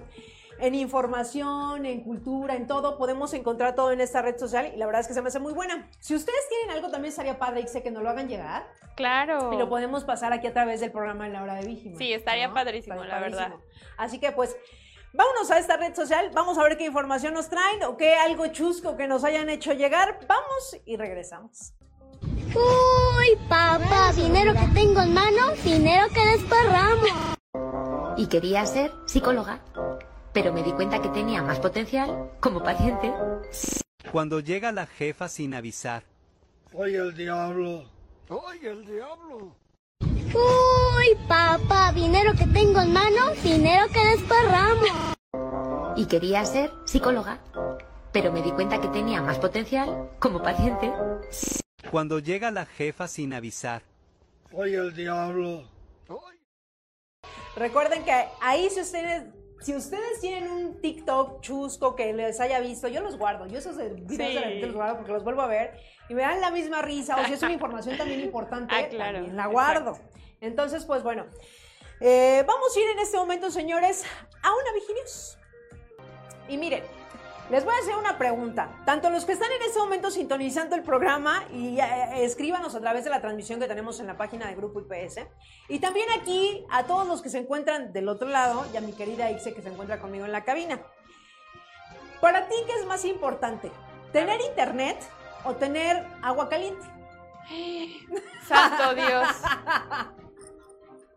en 0.60 0.76
información, 0.76 1.86
en 1.86 2.02
cultura, 2.02 2.56
en 2.56 2.68
todo, 2.68 2.98
podemos 2.98 3.34
encontrar 3.34 3.74
todo 3.74 3.94
en 3.94 4.02
esta 4.02 4.22
red 4.22 4.38
social 4.38 4.70
y 4.74 4.78
la 4.78 4.86
verdad 4.86 5.00
es 5.00 5.08
que 5.08 5.14
se 5.14 5.22
me 5.22 5.30
hace 5.30 5.40
muy 5.40 5.54
buena. 5.54 5.90
Si 6.00 6.14
ustedes 6.14 6.42
tienen 6.50 6.76
algo, 6.76 6.92
también 6.92 7.12
estaría 7.12 7.40
padre 7.40 7.62
y 7.62 7.68
sé 7.70 7.82
que 7.82 7.90
nos 7.90 8.04
lo 8.04 8.10
hagan 8.10 8.28
llegar. 8.28 8.68
Claro. 8.98 9.54
Y 9.54 9.58
lo 9.58 9.70
podemos 9.70 10.04
pasar 10.04 10.34
aquí 10.34 10.48
a 10.48 10.54
través 10.54 10.82
del 10.82 10.92
programa 10.92 11.26
en 11.26 11.32
la 11.32 11.42
hora 11.42 11.56
de 11.56 11.66
Víjima. 11.66 11.98
Sí, 11.98 12.12
estaría 12.12 12.54
padrísimo, 12.54 13.02
la 13.06 13.22
verdad. 13.22 13.54
Así 13.98 14.20
que 14.20 14.34
pues 14.34 14.58
Vámonos 15.18 15.50
a 15.50 15.60
esta 15.60 15.78
red 15.78 15.96
social, 15.96 16.30
vamos 16.34 16.58
a 16.58 16.64
ver 16.64 16.76
qué 16.76 16.84
información 16.84 17.34
nos 17.34 17.48
traen 17.48 17.82
o 17.84 17.96
qué 17.96 18.16
algo 18.16 18.48
chusco 18.48 18.98
que 18.98 19.08
nos 19.08 19.24
hayan 19.24 19.50
hecho 19.50 19.72
llegar. 19.72 20.20
Vamos 20.28 20.78
y 20.84 20.98
regresamos. 20.98 21.74
Uy, 22.56 23.38
papá, 23.50 24.14
dinero 24.14 24.54
que 24.54 24.68
tengo 24.74 25.02
en 25.02 25.14
mano, 25.14 25.52
dinero 25.64 26.08
que 26.14 26.26
desparramo. 26.26 27.36
Y 28.18 28.28
quería 28.28 28.66
ser 28.66 28.92
psicóloga, 29.06 29.60
pero 30.32 30.54
me 30.54 30.64
di 30.64 30.72
cuenta 30.72 31.02
que 31.02 31.10
tenía 31.10 31.42
más 31.42 31.60
potencial 31.60 32.32
como 32.40 32.64
paciente. 32.64 33.14
Cuando 34.12 34.40
llega 34.40 34.72
la 34.72 34.86
jefa 34.86 35.28
sin 35.28 35.54
avisar. 35.54 36.04
Oye 36.74 36.98
el 36.98 37.16
diablo. 37.16 37.84
Oye 38.30 38.70
el 38.70 38.86
diablo. 38.86 39.56
Uy, 40.02 41.28
papá, 41.28 41.92
dinero 41.94 42.34
que 42.38 42.46
tengo 42.48 42.82
en 42.82 42.94
mano, 42.94 43.32
dinero 43.44 43.88
que 43.94 44.06
desparramo. 44.06 45.14
Y 45.96 46.06
quería 46.08 46.44
ser 46.46 46.72
psicóloga, 46.86 47.40
pero 48.12 48.32
me 48.32 48.42
di 48.42 48.52
cuenta 48.52 48.82
que 48.82 48.88
tenía 48.88 49.22
más 49.22 49.40
potencial 49.40 50.10
como 50.20 50.42
paciente. 50.42 50.92
Cuando 51.92 52.20
llega 52.20 52.52
la 52.52 52.66
jefa 52.66 53.08
sin 53.08 53.34
avisar. 53.34 53.82
Oye 54.52 54.76
el 54.76 54.96
diablo. 54.96 55.70
Recuerden 57.56 58.04
que 58.04 58.12
ahí 58.42 58.70
si 58.70 58.82
ustedes, 58.82 59.24
si 59.62 59.74
ustedes 59.74 60.20
tienen 60.20 60.52
un 60.52 60.82
TikTok 60.82 61.42
chusco 61.42 61.96
que 61.96 62.12
les 62.14 62.40
haya 62.42 62.60
visto, 62.60 62.88
yo 62.90 63.02
los 63.02 63.18
guardo. 63.18 63.48
Yo 63.48 63.60
esos 63.60 63.78
videos 63.78 64.10
Sí. 64.32 64.36
de 64.36 64.40
repente 64.42 64.66
los 64.68 64.76
guardo 64.76 64.98
porque 64.98 65.12
los 65.14 65.24
vuelvo 65.24 65.42
a 65.42 65.48
ver 65.48 65.80
y 66.10 66.14
me 66.16 66.22
dan 66.24 66.42
la 66.42 66.52
misma 66.52 66.82
risa. 66.82 67.16
O 67.16 67.26
si 67.26 67.34
es 67.34 67.42
una 67.42 67.54
información 67.54 67.98
también 67.98 68.20
importante, 68.22 68.76
Ah, 68.78 68.90
claro, 68.90 69.18
también 69.20 69.38
la 69.38 69.48
guardo. 69.48 69.92
exacto. 69.92 70.12
Entonces, 70.42 70.84
pues 70.86 71.02
bueno. 71.02 71.26
eh, 72.02 72.44
vamos 72.46 72.76
a 72.76 72.80
ir 72.80 72.90
en 72.90 73.00
este 73.00 73.16
momento, 73.18 73.50
señores, 73.50 74.04
a 74.44 74.52
una 74.54 74.74
Vigilius. 74.74 75.38
Y 76.50 76.58
miren, 76.58 76.84
les 77.50 77.64
voy 77.64 77.74
a 77.76 77.78
hacer 77.78 77.96
una 77.96 78.18
pregunta. 78.18 78.82
Tanto 78.86 79.10
los 79.10 79.26
que 79.26 79.34
están 79.34 79.52
en 79.52 79.62
este 79.62 79.80
momento 79.80 80.10
sintonizando 80.10 80.76
el 80.76 80.84
programa 80.84 81.44
y 81.54 81.80
eh, 81.80 82.24
escríbanos 82.24 82.74
a 82.76 82.82
través 82.82 83.04
de 83.04 83.12
la 83.12 83.22
transmisión 83.22 83.60
que 83.60 83.68
tenemos 83.68 84.00
en 84.00 84.08
la 84.08 84.18
página 84.18 84.48
de 84.48 84.56
Grupo 84.56 84.82
IPS. 84.82 85.20
Y 85.70 85.80
también 85.80 86.08
aquí 86.20 86.66
a 86.72 86.86
todos 86.86 87.08
los 87.08 87.22
que 87.22 87.30
se 87.30 87.38
encuentran 87.38 87.94
del 87.94 88.10
otro 88.10 88.28
lado 88.28 88.66
y 88.74 88.78
a 88.78 88.82
mi 88.82 88.94
querida 88.94 89.30
Ixe 89.30 89.54
que 89.54 89.62
se 89.62 89.70
encuentra 89.70 90.00
conmigo 90.00 90.26
en 90.26 90.32
la 90.32 90.44
cabina. 90.44 90.82
Para 92.20 92.48
ti, 92.48 92.56
¿qué 92.66 92.74
es 92.80 92.86
más 92.86 93.06
importante? 93.06 93.72
¿Tener 94.12 94.42
internet 94.42 94.98
o 95.44 95.54
tener 95.54 96.06
agua 96.24 96.50
caliente? 96.50 96.86
Santo 98.48 98.96
Dios. 98.96 99.28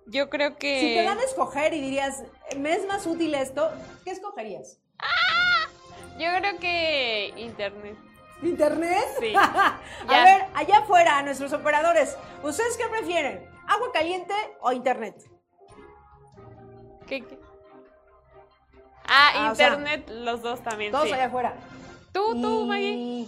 Yo 0.06 0.28
creo 0.28 0.56
que. 0.56 0.80
Si 0.80 0.94
te 0.94 1.02
dan 1.04 1.18
a 1.18 1.22
escoger 1.22 1.72
y 1.72 1.80
dirías, 1.80 2.22
me 2.56 2.74
es 2.74 2.86
más 2.86 3.06
útil 3.06 3.34
esto, 3.34 3.70
¿qué 4.04 4.10
escogerías? 4.10 4.78
Yo 6.18 6.26
creo 6.38 6.58
que 6.58 7.32
internet. 7.36 7.96
¿Internet? 8.42 9.04
Sí. 9.20 9.32
a 9.36 9.80
Ya. 10.10 10.24
ver, 10.24 10.46
allá 10.54 10.78
afuera, 10.78 11.18
a 11.18 11.22
nuestros 11.22 11.52
operadores, 11.52 12.16
¿ustedes 12.42 12.76
qué 12.76 12.86
prefieren? 12.88 13.44
¿Agua 13.66 13.92
caliente 13.92 14.34
o 14.60 14.72
internet? 14.72 15.14
¿Qué, 17.06 17.22
qué? 17.24 17.38
Ah, 19.06 19.30
Ah, 19.34 19.50
o 19.52 19.54
sea, 19.54 19.68
internet, 19.68 20.08
los 20.10 20.42
dos 20.42 20.62
también. 20.62 20.92
Todos 20.92 21.06
sí. 21.08 21.12
allá 21.14 21.26
afuera. 21.26 21.54
Tú, 22.12 22.40
tú, 22.40 22.62
Y 22.64 22.66
Maggie. 22.66 23.26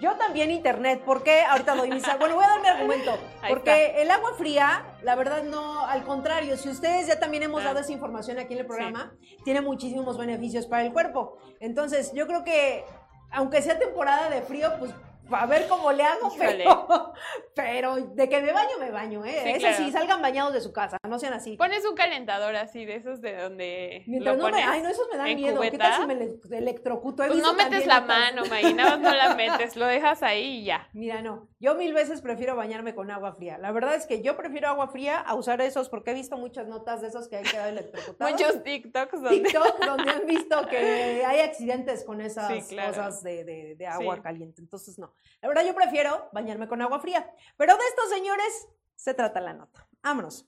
Yo 0.00 0.16
también 0.16 0.50
internet, 0.50 1.02
porque 1.04 1.42
ahorita 1.42 1.74
doy 1.74 1.90
mis... 1.90 2.04
Bueno, 2.18 2.36
voy 2.36 2.44
a 2.44 2.48
dar 2.48 2.60
mi 2.60 2.68
argumento. 2.68 3.18
Porque 3.48 4.02
el 4.02 4.10
agua 4.10 4.34
fría, 4.36 4.84
la 5.02 5.14
verdad 5.14 5.42
no, 5.42 5.86
al 5.86 6.04
contrario, 6.04 6.56
si 6.56 6.68
ustedes 6.68 7.06
ya 7.06 7.18
también 7.18 7.42
hemos 7.42 7.64
dado 7.64 7.78
esa 7.78 7.92
información 7.92 8.38
aquí 8.38 8.54
en 8.54 8.60
el 8.60 8.66
programa, 8.66 9.12
tiene 9.44 9.60
muchísimos 9.60 10.18
beneficios 10.18 10.66
para 10.66 10.84
el 10.84 10.92
cuerpo. 10.92 11.38
Entonces, 11.60 12.12
yo 12.14 12.26
creo 12.26 12.44
que, 12.44 12.84
aunque 13.30 13.62
sea 13.62 13.78
temporada 13.78 14.28
de 14.28 14.42
frío, 14.42 14.70
pues 14.78 14.92
a 15.30 15.46
ver 15.46 15.66
cómo 15.68 15.92
le 15.92 16.02
hago, 16.02 16.32
pero, 16.38 17.12
pero 17.54 17.96
de 17.96 18.28
que 18.28 18.40
me 18.42 18.52
baño, 18.52 18.70
me 18.78 18.90
baño, 18.90 19.24
¿eh? 19.24 19.40
Sí, 19.42 19.48
Eso 19.50 19.58
claro. 19.60 19.76
sí, 19.76 19.92
salgan 19.92 20.22
bañados 20.22 20.52
de 20.52 20.60
su 20.60 20.72
casa, 20.72 20.96
no 21.08 21.18
sean 21.18 21.32
así. 21.34 21.56
Pones 21.56 21.84
un 21.84 21.94
calentador 21.94 22.54
así, 22.56 22.84
de 22.84 22.96
esos 22.96 23.20
de 23.20 23.36
donde 23.36 24.04
Mientras 24.06 24.36
lo 24.36 24.42
no 24.42 24.46
me, 24.48 24.52
pones 24.52 24.66
ay, 24.68 24.82
no, 24.82 24.88
esos 24.88 25.06
me 25.10 25.18
dan 25.18 25.34
miedo. 25.34 25.60
¿Qué 25.60 25.70
cubeta. 25.70 25.90
tal 25.90 26.00
si 26.00 26.06
me 26.06 26.14
ele- 26.14 26.40
electrocuto? 26.52 27.24
Pues 27.26 27.38
no 27.42 27.54
metes 27.54 27.86
la 27.86 28.00
mano, 28.00 28.42
más 28.46 28.98
no 28.98 29.12
la 29.14 29.34
metes, 29.36 29.76
lo 29.76 29.86
dejas 29.86 30.22
ahí 30.22 30.60
y 30.60 30.64
ya. 30.64 30.88
Mira, 30.92 31.22
no. 31.22 31.48
Yo 31.60 31.74
mil 31.74 31.92
veces 31.92 32.20
prefiero 32.20 32.54
bañarme 32.56 32.94
con 32.94 33.10
agua 33.10 33.32
fría. 33.34 33.58
La 33.58 33.72
verdad 33.72 33.94
es 33.94 34.06
que 34.06 34.22
yo 34.22 34.36
prefiero 34.36 34.68
agua 34.68 34.88
fría 34.88 35.18
a 35.18 35.34
usar 35.34 35.60
esos 35.60 35.88
porque 35.88 36.12
he 36.12 36.14
visto 36.14 36.36
muchas 36.36 36.68
notas 36.68 37.00
de 37.00 37.08
esos 37.08 37.28
que 37.28 37.36
hay 37.36 37.44
quedado 37.44 37.68
electrocutados. 37.70 38.32
Muchos 38.32 38.62
TikToks 38.62 39.22
donde... 39.22 39.40
TikTok 39.40 39.78
donde 39.86 40.10
han 40.12 40.26
visto 40.26 40.66
que 40.68 41.24
hay 41.24 41.40
accidentes 41.40 42.04
con 42.04 42.20
esas 42.20 42.48
Sí, 42.52 42.74
claro. 42.74 42.88
cosas 42.90 43.22
de, 43.22 43.44
de- 43.44 43.74
de 43.76 43.86
agua 43.86 44.16
Sí. 44.16 44.22
caliente. 44.22 44.60
Entonces, 44.62 44.98
no. 44.98 45.12
La 45.40 45.48
verdad, 45.48 45.64
yo 45.64 45.74
prefiero 45.74 46.28
bañarme 46.32 46.68
con 46.68 46.82
agua 46.82 47.00
fría. 47.00 47.32
Pero 47.56 47.76
de 47.76 47.84
estos 47.88 48.08
señores 48.10 48.68
se 48.96 49.14
trata 49.14 49.40
la 49.40 49.54
nota. 49.54 49.86
Vámonos. 50.02 50.46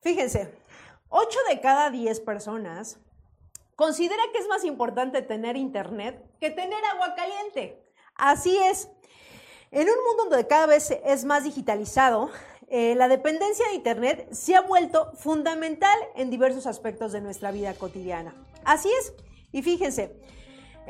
Fíjense, 0.00 0.54
8 1.08 1.38
de 1.48 1.60
cada 1.60 1.90
10 1.90 2.20
personas 2.20 2.98
considera 3.76 4.22
que 4.32 4.38
es 4.38 4.48
más 4.48 4.64
importante 4.64 5.22
tener 5.22 5.56
internet 5.56 6.22
que 6.38 6.50
tener 6.50 6.84
agua 6.84 7.14
caliente. 7.14 7.84
Así 8.14 8.56
es. 8.56 8.88
En 9.70 9.88
un 9.88 10.04
mundo 10.04 10.24
donde 10.24 10.46
cada 10.46 10.66
vez 10.66 10.90
es 10.90 11.24
más 11.24 11.44
digitalizado, 11.44 12.30
eh, 12.72 12.94
la 12.94 13.08
dependencia 13.08 13.66
de 13.66 13.74
Internet 13.74 14.28
se 14.32 14.54
ha 14.54 14.60
vuelto 14.60 15.12
fundamental 15.14 15.98
en 16.14 16.30
diversos 16.30 16.66
aspectos 16.66 17.10
de 17.10 17.20
nuestra 17.20 17.50
vida 17.50 17.74
cotidiana. 17.74 18.34
Así 18.64 18.88
es. 19.00 19.12
Y 19.50 19.62
fíjense, 19.62 20.20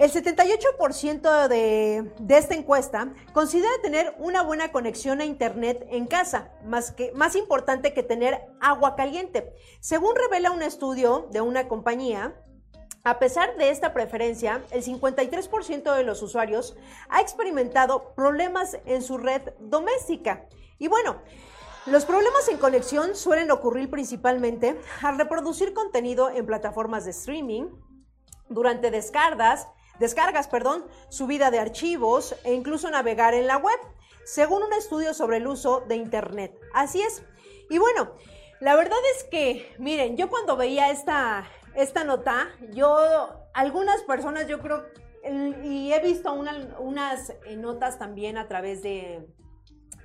el 0.01 0.11
78% 0.11 1.49
de, 1.49 2.11
de 2.19 2.39
esta 2.39 2.55
encuesta 2.55 3.13
considera 3.35 3.71
tener 3.83 4.15
una 4.19 4.43
buena 4.43 4.73
conexión 4.73 5.21
a 5.21 5.27
Internet 5.27 5.87
en 5.91 6.07
casa, 6.07 6.53
más, 6.65 6.91
que, 6.91 7.13
más 7.13 7.37
importante 7.37 7.93
que 7.93 8.03
tener 8.03 8.47
agua 8.61 8.97
caliente. 8.97 9.53
Según 9.81 10.17
revela 10.17 10.53
un 10.53 10.63
estudio 10.63 11.29
de 11.33 11.43
una 11.43 11.69
compañía, 11.69 12.35
a 13.05 13.19
pesar 13.19 13.59
de 13.59 13.69
esta 13.69 13.93
preferencia, 13.93 14.65
el 14.71 14.83
53% 14.83 15.95
de 15.95 16.03
los 16.03 16.23
usuarios 16.23 16.79
ha 17.11 17.21
experimentado 17.21 18.15
problemas 18.15 18.79
en 18.87 19.03
su 19.03 19.19
red 19.19 19.43
doméstica. 19.59 20.47
Y 20.79 20.89
bueno, 20.89 21.21
los 21.85 22.07
problemas 22.07 22.49
en 22.49 22.57
conexión 22.57 23.15
suelen 23.15 23.51
ocurrir 23.51 23.91
principalmente 23.91 24.81
al 25.03 25.19
reproducir 25.19 25.75
contenido 25.75 26.31
en 26.31 26.47
plataformas 26.47 27.05
de 27.05 27.11
streaming, 27.11 27.69
durante 28.51 28.91
descargas, 28.91 29.69
descargas, 30.01 30.49
perdón, 30.49 30.87
subida 31.09 31.53
de 31.53 31.61
archivos 31.61 32.35
e 32.43 32.53
incluso 32.55 32.91
navegar 32.91 33.35
en 33.35 33.47
la 33.47 33.59
web, 33.59 33.79
según 34.25 34.63
un 34.65 34.73
estudio 34.73 35.15
sobre 35.15 35.37
el 35.37 35.47
uso 35.47 35.83
de 35.87 35.95
Internet. 35.95 36.59
Así 36.75 37.01
es. 37.01 37.23
Y 37.69 37.79
bueno, 37.79 38.17
la 38.61 38.75
verdad 38.75 38.99
es 39.17 39.25
que, 39.25 39.73
miren, 39.79 40.17
yo 40.17 40.29
cuando 40.29 40.57
veía 40.57 40.91
esta, 40.91 41.45
esta 41.75 42.03
nota, 42.03 42.49
yo, 42.73 42.99
algunas 43.55 44.03
personas, 44.03 44.49
yo 44.49 44.59
creo, 44.59 44.85
y 45.63 45.93
he 45.93 46.01
visto 46.01 46.33
una- 46.33 46.77
unas 46.79 47.33
notas 47.57 47.99
también 47.99 48.39
a 48.39 48.49
través 48.49 48.83
de, 48.83 49.29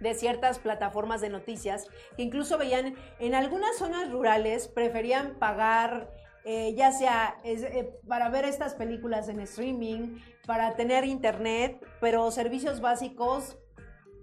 de 0.02 0.14
ciertas 0.14 0.60
plataformas 0.60 1.22
de 1.22 1.30
noticias 1.30 1.88
que 2.18 2.24
incluso 2.24 2.58
veían 2.58 2.96
en 3.20 3.34
algunas 3.34 3.78
zonas 3.78 4.12
rurales 4.12 4.68
preferían 4.68 5.36
pagar 5.40 6.12
eh, 6.46 6.76
ya 6.76 6.92
sea 6.92 7.38
es, 7.44 7.64
eh, 7.64 8.00
para 8.08 8.30
ver 8.30 8.46
estas 8.46 8.76
películas 8.76 9.28
en 9.30 9.40
streaming, 9.40 10.20
para 10.46 10.76
tener 10.76 11.04
internet, 11.04 11.84
pero 12.00 12.30
servicios 12.30 12.82
básicos 12.82 13.58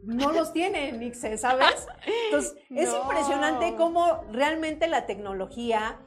no 0.05 0.33
los 0.33 0.53
tienen, 0.53 1.01
Nixe, 1.01 1.37
¿sabes? 1.37 1.87
Entonces, 2.27 2.55
es 2.71 2.95
impresionante 2.95 3.75
cómo 3.77 4.25
realmente 4.31 4.87
la 4.87 5.07
tecnología, 5.07 5.99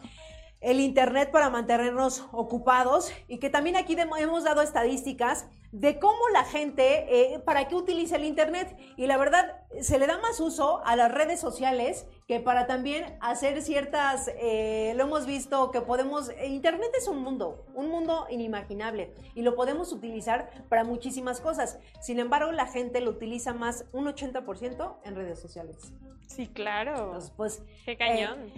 el 0.65 0.79
internet 0.79 1.29
para 1.29 1.51
mantenernos 1.51 2.25
ocupados 2.31 3.13
y 3.27 3.37
que 3.37 3.51
también 3.51 3.75
aquí 3.75 3.95
hemos 3.95 4.43
dado 4.43 4.63
estadísticas 4.63 5.45
de 5.71 5.99
cómo 5.99 6.17
la 6.33 6.43
gente, 6.43 7.33
eh, 7.35 7.39
para 7.39 7.67
qué 7.67 7.75
utiliza 7.75 8.15
el 8.15 8.23
internet. 8.23 8.75
Y 8.97 9.05
la 9.05 9.17
verdad, 9.17 9.61
se 9.79 9.99
le 9.99 10.07
da 10.07 10.17
más 10.17 10.39
uso 10.39 10.83
a 10.83 10.95
las 10.95 11.11
redes 11.11 11.39
sociales 11.39 12.07
que 12.27 12.39
para 12.39 12.65
también 12.65 13.15
hacer 13.21 13.61
ciertas, 13.61 14.31
eh, 14.39 14.93
lo 14.95 15.03
hemos 15.03 15.27
visto 15.27 15.69
que 15.69 15.81
podemos, 15.81 16.29
eh, 16.29 16.47
internet 16.47 16.89
es 16.97 17.07
un 17.07 17.19
mundo, 17.19 17.63
un 17.75 17.89
mundo 17.89 18.25
inimaginable 18.31 19.13
y 19.35 19.43
lo 19.43 19.55
podemos 19.55 19.91
utilizar 19.91 20.49
para 20.67 20.83
muchísimas 20.83 21.41
cosas. 21.41 21.77
Sin 22.01 22.19
embargo, 22.19 22.51
la 22.51 22.65
gente 22.65 23.01
lo 23.01 23.11
utiliza 23.11 23.53
más 23.53 23.85
un 23.91 24.07
80% 24.07 24.97
en 25.03 25.15
redes 25.15 25.39
sociales. 25.39 25.93
Sí, 26.25 26.47
claro. 26.47 27.05
Entonces, 27.05 27.31
pues 27.37 27.61
Qué 27.85 27.95
cañón. 27.95 28.51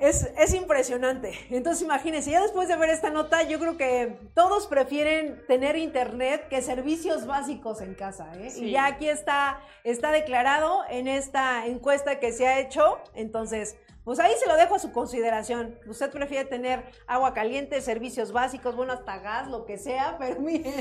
Es, 0.00 0.30
es 0.38 0.54
impresionante. 0.54 1.32
Entonces, 1.50 1.82
imagínense, 1.82 2.30
ya 2.30 2.42
después 2.42 2.68
de 2.68 2.76
ver 2.76 2.90
esta 2.90 3.10
nota, 3.10 3.42
yo 3.42 3.58
creo 3.58 3.76
que 3.76 4.18
todos 4.34 4.66
prefieren 4.66 5.44
tener 5.46 5.76
internet 5.76 6.48
que 6.48 6.62
servicios 6.62 7.26
básicos 7.26 7.80
en 7.80 7.94
casa. 7.94 8.30
¿eh? 8.36 8.50
Sí. 8.50 8.66
Y 8.66 8.70
ya 8.72 8.86
aquí 8.86 9.08
está, 9.08 9.60
está 9.84 10.12
declarado 10.12 10.82
en 10.88 11.08
esta 11.08 11.66
encuesta 11.66 12.20
que 12.20 12.32
se 12.32 12.46
ha 12.46 12.60
hecho. 12.60 12.98
Entonces, 13.14 13.76
pues 14.04 14.20
ahí 14.20 14.32
se 14.38 14.46
lo 14.46 14.56
dejo 14.56 14.76
a 14.76 14.78
su 14.78 14.92
consideración. 14.92 15.78
Usted 15.86 16.10
prefiere 16.10 16.44
tener 16.44 16.84
agua 17.06 17.34
caliente, 17.34 17.80
servicios 17.80 18.32
básicos, 18.32 18.76
bueno, 18.76 18.92
hasta 18.92 19.18
gas, 19.18 19.48
lo 19.48 19.66
que 19.66 19.78
sea, 19.78 20.16
pero 20.18 20.40
miren, 20.40 20.72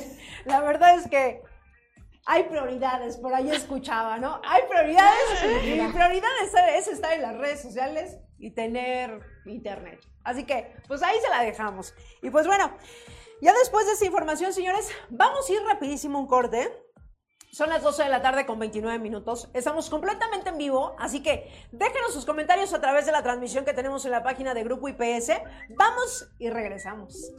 la 0.46 0.62
verdad 0.62 0.96
es 0.96 1.10
que 1.10 1.42
hay 2.26 2.44
prioridades, 2.44 3.18
por 3.18 3.34
ahí 3.34 3.50
escuchaba, 3.50 4.18
¿no? 4.18 4.42
Hay 4.44 4.64
prioridades 4.70 5.44
y 5.64 5.80
mi 5.80 5.88
prioridad 5.92 6.30
es, 6.44 6.54
es 6.76 6.88
estar 6.94 7.14
en 7.14 7.22
las 7.22 7.38
redes 7.38 7.62
sociales 7.62 8.18
y 8.40 8.52
tener 8.52 9.20
internet. 9.46 10.00
Así 10.24 10.46
que, 10.46 10.76
pues 10.88 11.02
ahí 11.04 11.18
se 11.22 11.30
la 11.30 11.44
dejamos. 11.44 11.94
Y 12.22 12.30
pues 12.30 12.48
bueno, 12.48 12.72
ya 13.42 13.54
después 13.54 13.86
de 13.86 13.94
esta 13.94 14.06
información, 14.06 14.54
señores, 14.54 14.90
vamos 15.10 15.50
a 15.50 15.54
ir 15.54 15.62
rapidísimo 15.64 16.20
un 16.20 16.28
corte. 16.28 16.72
Son 17.52 17.70
las 17.70 17.82
12 17.82 18.04
de 18.04 18.10
la 18.10 18.22
tarde 18.22 18.46
con 18.46 18.60
29 18.60 19.00
minutos. 19.00 19.50
Estamos 19.54 19.90
completamente 19.90 20.50
en 20.50 20.58
vivo, 20.58 20.96
así 21.00 21.24
que 21.24 21.50
déjenos 21.72 22.14
sus 22.14 22.26
comentarios 22.26 22.74
a 22.74 22.82
través 22.82 23.06
de 23.06 23.12
la 23.12 23.24
transmisión 23.24 23.64
que 23.64 23.74
tenemos 23.74 24.06
en 24.06 24.12
la 24.12 24.22
página 24.22 24.54
de 24.54 24.64
Grupo 24.64 24.90
IPS. 24.90 25.32
Vamos 25.76 26.30
y 26.40 26.50
regresamos. 26.50 27.32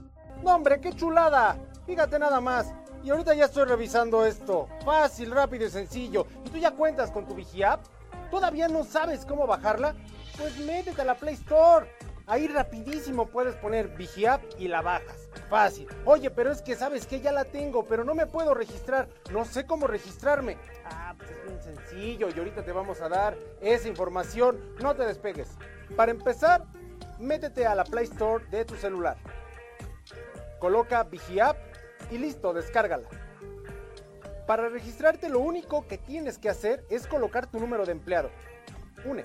No, 0.42 0.54
hombre, 0.54 0.80
qué 0.80 0.92
chulada. 0.92 1.58
Fíjate 1.86 2.18
nada 2.18 2.40
más. 2.40 2.72
Y 3.04 3.10
ahorita 3.10 3.34
ya 3.34 3.44
estoy 3.44 3.64
revisando 3.64 4.24
esto. 4.24 4.68
Fácil, 4.84 5.30
rápido 5.30 5.66
y 5.66 5.70
sencillo. 5.70 6.26
¿Y 6.44 6.50
tú 6.50 6.58
ya 6.58 6.70
cuentas 6.72 7.10
con 7.10 7.26
tu 7.26 7.34
VigiApp? 7.34 7.84
¿Todavía 8.30 8.68
no 8.68 8.84
sabes 8.84 9.24
cómo 9.24 9.46
bajarla? 9.46 9.94
Pues 10.38 10.56
métete 10.58 11.02
a 11.02 11.04
la 11.04 11.16
Play 11.16 11.34
Store. 11.34 11.90
Ahí 12.26 12.46
rapidísimo 12.46 13.26
puedes 13.26 13.56
poner 13.56 13.88
VigiApp 13.88 14.42
y 14.58 14.68
la 14.68 14.82
bajas. 14.82 15.28
Fácil. 15.48 15.88
Oye, 16.04 16.30
pero 16.30 16.52
es 16.52 16.62
que 16.62 16.76
sabes 16.76 17.06
que 17.06 17.20
ya 17.20 17.32
la 17.32 17.44
tengo, 17.44 17.84
pero 17.84 18.04
no 18.04 18.14
me 18.14 18.26
puedo 18.26 18.54
registrar. 18.54 19.08
No 19.32 19.44
sé 19.44 19.66
cómo 19.66 19.86
registrarme. 19.86 20.56
Ah, 20.84 21.14
pues 21.16 21.30
es 21.30 21.42
bien 21.44 21.62
sencillo 21.62 22.28
y 22.28 22.38
ahorita 22.38 22.62
te 22.62 22.70
vamos 22.70 23.00
a 23.00 23.08
dar 23.08 23.36
esa 23.60 23.88
información. 23.88 24.60
No 24.80 24.94
te 24.94 25.06
despegues. 25.06 25.48
Para 25.96 26.12
empezar, 26.12 26.66
métete 27.18 27.66
a 27.66 27.74
la 27.74 27.84
Play 27.84 28.04
Store 28.04 28.44
de 28.50 28.64
tu 28.64 28.76
celular. 28.76 29.16
Coloca 30.60 31.02
VigiApp 31.02 31.56
y 32.10 32.18
listo, 32.18 32.52
descárgala. 32.52 33.08
Para 34.46 34.68
registrarte 34.68 35.28
lo 35.28 35.40
único 35.40 35.86
que 35.88 35.98
tienes 35.98 36.38
que 36.38 36.48
hacer 36.48 36.84
es 36.90 37.06
colocar 37.06 37.46
tu 37.46 37.58
número 37.58 37.84
de 37.84 37.92
empleado. 37.92 38.30
UNE. 39.04 39.24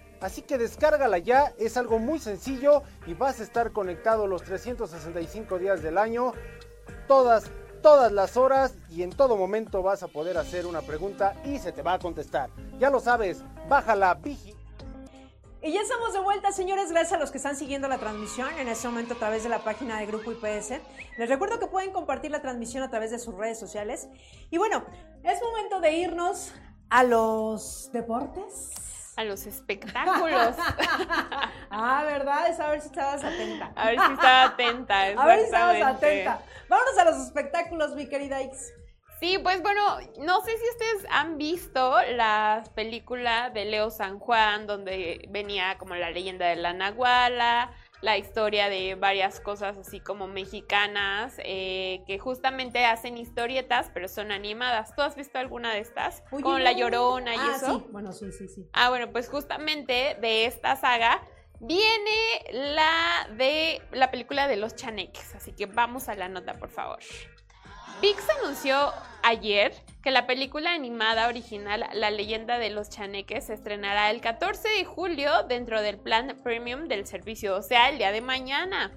Así 0.21 0.43
que 0.43 0.59
descárgala 0.59 1.17
ya, 1.17 1.51
es 1.57 1.77
algo 1.77 1.97
muy 1.97 2.19
sencillo 2.19 2.83
y 3.07 3.15
vas 3.15 3.39
a 3.39 3.43
estar 3.43 3.71
conectado 3.71 4.27
los 4.27 4.43
365 4.43 5.57
días 5.57 5.81
del 5.81 5.97
año, 5.97 6.33
todas, 7.07 7.45
todas 7.81 8.11
las 8.11 8.37
horas 8.37 8.75
y 8.91 9.01
en 9.01 9.09
todo 9.09 9.35
momento 9.35 9.81
vas 9.81 10.03
a 10.03 10.07
poder 10.07 10.37
hacer 10.37 10.67
una 10.67 10.83
pregunta 10.83 11.35
y 11.43 11.57
se 11.57 11.71
te 11.71 11.81
va 11.81 11.93
a 11.93 11.99
contestar. 11.99 12.51
Ya 12.79 12.91
lo 12.91 12.99
sabes, 12.99 13.43
bájala, 13.67 14.13
Vigi. 14.13 14.55
Y 15.63 15.73
ya 15.73 15.81
estamos 15.81 16.13
de 16.13 16.19
vuelta, 16.19 16.51
señores, 16.51 16.91
gracias 16.91 17.13
a 17.13 17.19
los 17.19 17.31
que 17.31 17.37
están 17.37 17.55
siguiendo 17.55 17.87
la 17.87 17.97
transmisión 17.97 18.49
en 18.59 18.67
este 18.67 18.87
momento 18.87 19.15
a 19.15 19.17
través 19.17 19.43
de 19.43 19.49
la 19.49 19.63
página 19.63 19.99
de 19.99 20.05
Grupo 20.05 20.31
IPS. 20.31 20.81
Les 21.17 21.29
recuerdo 21.29 21.59
que 21.59 21.67
pueden 21.67 21.91
compartir 21.91 22.29
la 22.29 22.41
transmisión 22.41 22.83
a 22.83 22.89
través 22.89 23.09
de 23.09 23.17
sus 23.17 23.35
redes 23.35 23.59
sociales. 23.59 24.07
Y 24.51 24.57
bueno, 24.57 24.85
es 25.23 25.41
momento 25.41 25.79
de 25.79 25.93
irnos 25.93 26.51
a 26.89 27.03
los 27.03 27.91
deportes. 27.91 28.90
A 29.21 29.23
los 29.23 29.45
espectáculos. 29.45 30.55
ah, 31.69 32.03
¿verdad? 32.05 32.47
Es 32.49 32.59
a 32.59 32.71
ver 32.71 32.81
si 32.81 32.87
estabas 32.87 33.23
atenta. 33.23 33.71
A 33.75 33.85
ver 33.91 33.99
si 33.99 34.13
estaba 34.13 34.43
atenta. 34.45 35.03
A 35.15 35.25
ver 35.27 35.37
si 35.37 35.45
estabas 35.45 35.81
atenta. 35.83 36.41
Vámonos 36.67 36.97
a 36.97 37.05
los 37.05 37.17
espectáculos, 37.17 37.93
mi 37.93 38.07
querida 38.07 38.41
Ix. 38.41 38.73
Sí, 39.19 39.37
pues 39.37 39.61
bueno, 39.61 39.99
no 40.21 40.41
sé 40.41 40.57
si 40.57 40.69
ustedes 40.71 41.05
han 41.11 41.37
visto 41.37 42.01
la 42.13 42.63
película 42.73 43.51
de 43.51 43.65
Leo 43.65 43.91
San 43.91 44.17
Juan, 44.17 44.65
donde 44.65 45.27
venía 45.29 45.77
como 45.77 45.93
la 45.93 46.09
leyenda 46.09 46.47
de 46.47 46.55
la 46.55 46.73
Nahuala, 46.73 47.71
la 48.01 48.17
historia 48.17 48.67
de 48.67 48.95
varias 48.95 49.39
cosas 49.39 49.77
así 49.77 49.99
como 49.99 50.27
mexicanas, 50.27 51.35
eh, 51.39 52.03
que 52.07 52.19
justamente 52.19 52.85
hacen 52.85 53.17
historietas, 53.17 53.91
pero 53.93 54.07
son 54.07 54.31
animadas. 54.31 54.95
¿Tú 54.95 55.01
has 55.01 55.15
visto 55.15 55.37
alguna 55.37 55.73
de 55.73 55.79
estas? 55.79 56.23
como 56.29 56.59
La 56.59 56.71
Llorona 56.71 57.35
y 57.35 57.39
ah, 57.39 57.53
eso. 57.55 57.79
Sí. 57.79 57.85
Bueno, 57.91 58.11
sí, 58.11 58.31
sí, 58.31 58.47
sí. 58.47 58.67
Ah, 58.73 58.89
bueno, 58.89 59.11
pues 59.11 59.29
justamente 59.29 60.17
de 60.19 60.45
esta 60.45 60.75
saga 60.75 61.21
viene 61.59 62.43
la 62.51 63.27
de 63.37 63.81
la 63.91 64.09
película 64.09 64.47
de 64.47 64.57
los 64.57 64.75
chaneques. 64.75 65.35
Así 65.35 65.53
que 65.53 65.67
vamos 65.67 66.09
a 66.09 66.15
la 66.15 66.27
nota, 66.27 66.57
por 66.57 66.69
favor. 66.69 66.99
VIX 67.99 68.23
anunció 68.41 68.93
ayer 69.23 69.73
que 70.01 70.11
la 70.11 70.25
película 70.25 70.73
animada 70.73 71.27
original 71.27 71.85
La 71.93 72.09
leyenda 72.09 72.57
de 72.57 72.69
los 72.69 72.89
chaneques 72.89 73.47
se 73.47 73.53
estrenará 73.53 74.09
el 74.09 74.21
14 74.21 74.67
de 74.69 74.85
julio 74.85 75.43
dentro 75.43 75.81
del 75.81 75.97
plan 75.97 76.37
premium 76.43 76.87
del 76.87 77.05
servicio, 77.05 77.55
o 77.55 77.61
sea, 77.61 77.89
el 77.89 77.97
día 77.97 78.11
de 78.11 78.21
mañana. 78.21 78.91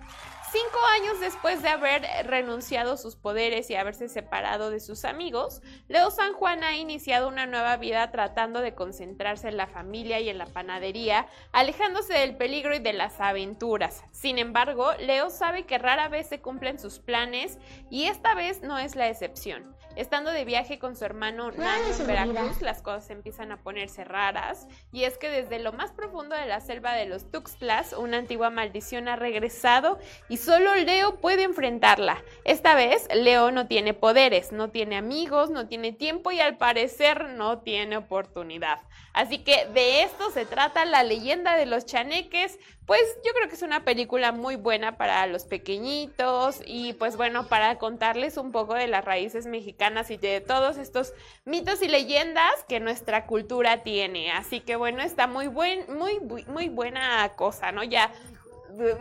Cinco 0.55 0.79
años 1.01 1.19
después 1.19 1.63
de 1.63 1.69
haber 1.69 2.07
renunciado 2.29 2.97
sus 2.97 3.17
poderes 3.17 3.69
y 3.71 3.75
haberse 3.75 4.09
separado 4.09 4.71
de 4.71 4.79
sus 4.79 5.05
amigos, 5.05 5.63
Leo 5.89 6.13
San 6.13 6.33
Juan 6.35 6.63
ha 6.63 6.77
iniciado 6.77 7.27
una 7.27 7.45
nueva 7.47 7.77
vida 7.77 8.13
tratando 8.13 8.61
de 8.61 8.73
concentrarse 8.73 9.49
en 9.49 9.57
la 9.57 9.67
familia 9.67 10.21
y 10.21 10.29
en 10.29 10.39
la 10.39 10.47
panadería, 10.47 11.27
alejándose 11.51 12.13
del 12.13 12.37
peligro 12.37 12.73
y 12.77 12.79
de 12.79 12.93
las 12.93 13.21
aventuras. 13.21 14.05
Sin 14.13 14.39
embargo, 14.39 14.93
Leo 15.01 15.29
sabe 15.29 15.65
que 15.65 15.79
rara 15.79 16.07
vez 16.07 16.29
se 16.29 16.41
cumplen 16.41 16.79
sus 16.79 17.01
planes 17.01 17.59
y 17.91 18.05
esta 18.05 18.37
vez 18.37 18.63
no 18.63 18.79
es 18.79 18.95
la 18.95 19.09
excepción. 19.09 19.75
Estando 19.97 20.33
de 20.33 20.45
viaje 20.45 20.81
con 20.81 20.97
su 20.97 21.05
hermano 21.05 21.53
Nano 21.53 21.85
en 21.97 22.07
Veracruz, 22.07 22.61
las 22.61 22.83
cosas 22.83 23.11
empiezan 23.11 23.53
a 23.53 23.63
ponerse 23.63 24.03
raras, 24.03 24.67
y 24.93 25.05
es 25.05 25.19
que 25.19 25.29
desde 25.29 25.61
lo 25.61 25.73
más 25.73 25.93
profundo 25.93 26.35
de 26.35 26.47
la 26.47 26.61
selva 26.61 26.95
de 26.95 27.07
los 27.07 27.31
Tuxtlas, 27.31 27.93
una 27.93 28.19
antigua 28.19 28.51
maldición 28.51 29.07
ha 29.07 29.15
regresado 29.15 30.01
y 30.29 30.39
solo 30.39 30.75
Leo 30.75 31.21
puede 31.21 31.45
enfrentarla. 31.45 32.25
Esta 32.45 32.75
vez, 32.75 33.07
Leo 33.15 33.53
no 33.53 33.69
tiene 33.69 33.95
poderes, 33.95 34.51
no 34.51 34.71
tiene 34.71 34.97
amigos, 34.97 35.51
no 35.51 35.69
tiene 35.69 35.93
tiempo 35.93 36.33
y 36.33 36.41
al 36.41 36.57
parecer 36.57 37.29
no 37.31 37.61
tiene 37.61 37.97
oportunidad. 37.97 38.81
Así 39.13 39.39
que 39.39 39.67
de 39.67 40.03
esto 40.03 40.33
se 40.33 40.45
trata 40.45 40.85
la 40.85 41.05
leyenda 41.05 41.55
de 41.55 41.67
los 41.67 41.87
chaneques, 41.87 42.59
pues 42.87 43.01
yo 43.25 43.33
creo 43.33 43.49
que 43.49 43.55
es 43.55 43.63
una 43.63 43.85
película 43.85 44.33
muy 44.33 44.57
buena 44.57 44.97
para 44.99 45.27
los 45.27 45.45
pequeñitos 45.45 46.61
y 46.67 46.93
pues 46.95 47.17
bueno, 47.17 47.49
para 47.49 47.79
contarles 47.79 48.37
un 48.37 48.53
poco 48.53 48.75
de 48.75 48.89
las 48.89 49.05
raíces 49.05 49.47
mexicanas 49.47 50.11
y 50.11 50.19
de 50.19 50.41
todos 50.41 50.77
estos 50.77 51.15
mitos 51.45 51.81
y 51.83 51.89
leyendas 51.89 52.53
que 52.69 52.81
nuestra 52.81 53.27
cultura 53.27 53.83
tiene. 53.83 54.33
Así 54.33 54.61
que 54.61 54.77
bueno, 54.77 55.03
está 55.03 55.27
muy 55.27 55.47
buen, 55.47 55.85
muy, 55.97 56.21
muy 56.47 56.69
buena 56.69 57.33
cosa, 57.37 57.73
¿no? 57.73 57.85
Ya 57.85 58.13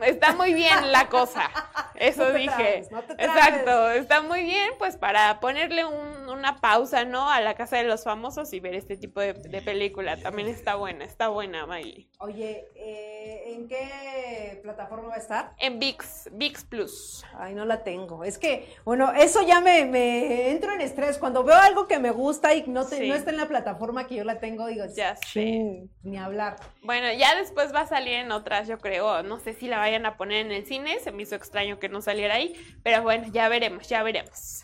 está 0.05 0.33
muy 0.33 0.53
bien 0.53 0.91
la 0.91 1.09
cosa. 1.09 1.49
Eso 1.95 2.31
dije. 2.33 2.79
Exacto, 3.17 3.91
está 3.91 4.21
muy 4.21 4.43
bien, 4.43 4.71
pues 4.77 4.97
para 4.97 5.39
ponerle 5.39 5.86
una 5.86 6.57
pausa, 6.57 7.05
¿no? 7.05 7.29
A 7.29 7.41
la 7.41 7.55
casa 7.55 7.77
de 7.77 7.83
los 7.83 8.03
famosos 8.03 8.51
y 8.53 8.59
ver 8.59 8.75
este 8.75 8.97
tipo 8.97 9.21
de, 9.21 9.33
película. 9.63 10.17
También 10.17 10.47
está 10.47 10.75
buena, 10.75 11.05
está 11.05 11.29
buena, 11.29 11.65
Maggie. 11.65 12.09
Oye, 12.19 12.67
eh, 12.75 13.53
¿en 13.53 13.67
qué 13.67 14.59
plataforma 14.62 15.09
va 15.09 15.15
a 15.15 15.19
estar? 15.19 15.53
En 15.59 15.79
VIX, 15.79 16.29
VIX 16.33 16.63
Plus. 16.65 17.25
Ay, 17.38 17.53
no 17.53 17.65
la 17.65 17.83
tengo. 17.83 18.23
Es 18.23 18.38
que, 18.38 18.75
bueno, 18.83 19.13
eso 19.13 19.41
ya 19.45 19.62
me, 19.62 19.86
me 19.86 20.49
entro 20.49 20.73
en 20.73 20.81
estrés. 20.81 21.17
Cuando 21.17 21.43
veo 21.43 21.55
algo 21.55 21.88
que 21.88 21.99
me 21.99 22.12
gusta 22.12 22.53
y 22.53 22.63
no, 22.67 22.83
no 22.83 23.15
está 23.15 23.29
en 23.29 23.38
la 23.38 23.47
plataforma 23.47 24.07
que 24.07 24.15
yo 24.15 24.23
la 24.23 24.39
tengo, 24.39 24.67
digo, 24.67 24.86
ya 24.93 25.15
sé. 25.15 25.88
Ni 26.01 26.17
hablar. 26.17 26.57
Bueno, 26.81 27.13
ya 27.13 27.36
después 27.36 27.73
va 27.73 27.81
a 27.81 27.88
salir 27.88 28.15
en 28.15 28.31
otras, 28.31 28.67
yo 28.67 28.79
creo. 28.79 29.23
No 29.23 29.39
sé 29.39 29.53
si 29.53 29.62
la 29.67 29.78
vayan 29.80 30.06
a 30.06 30.17
poner 30.17 30.45
en 30.45 30.52
el 30.52 30.65
cine. 30.65 30.99
Se 30.99 31.12
me 31.12 31.23
hizo 31.23 31.36
extraño 31.36 31.80
que 31.80 31.89
no 31.89 32.02
saliera 32.02 32.36
ahí. 32.36 32.54
Pero 32.84 33.04
bueno, 33.04 33.28
ya 33.32 33.49
veremos, 33.49 33.88
ya 33.88 34.04
veremos. 34.04 34.63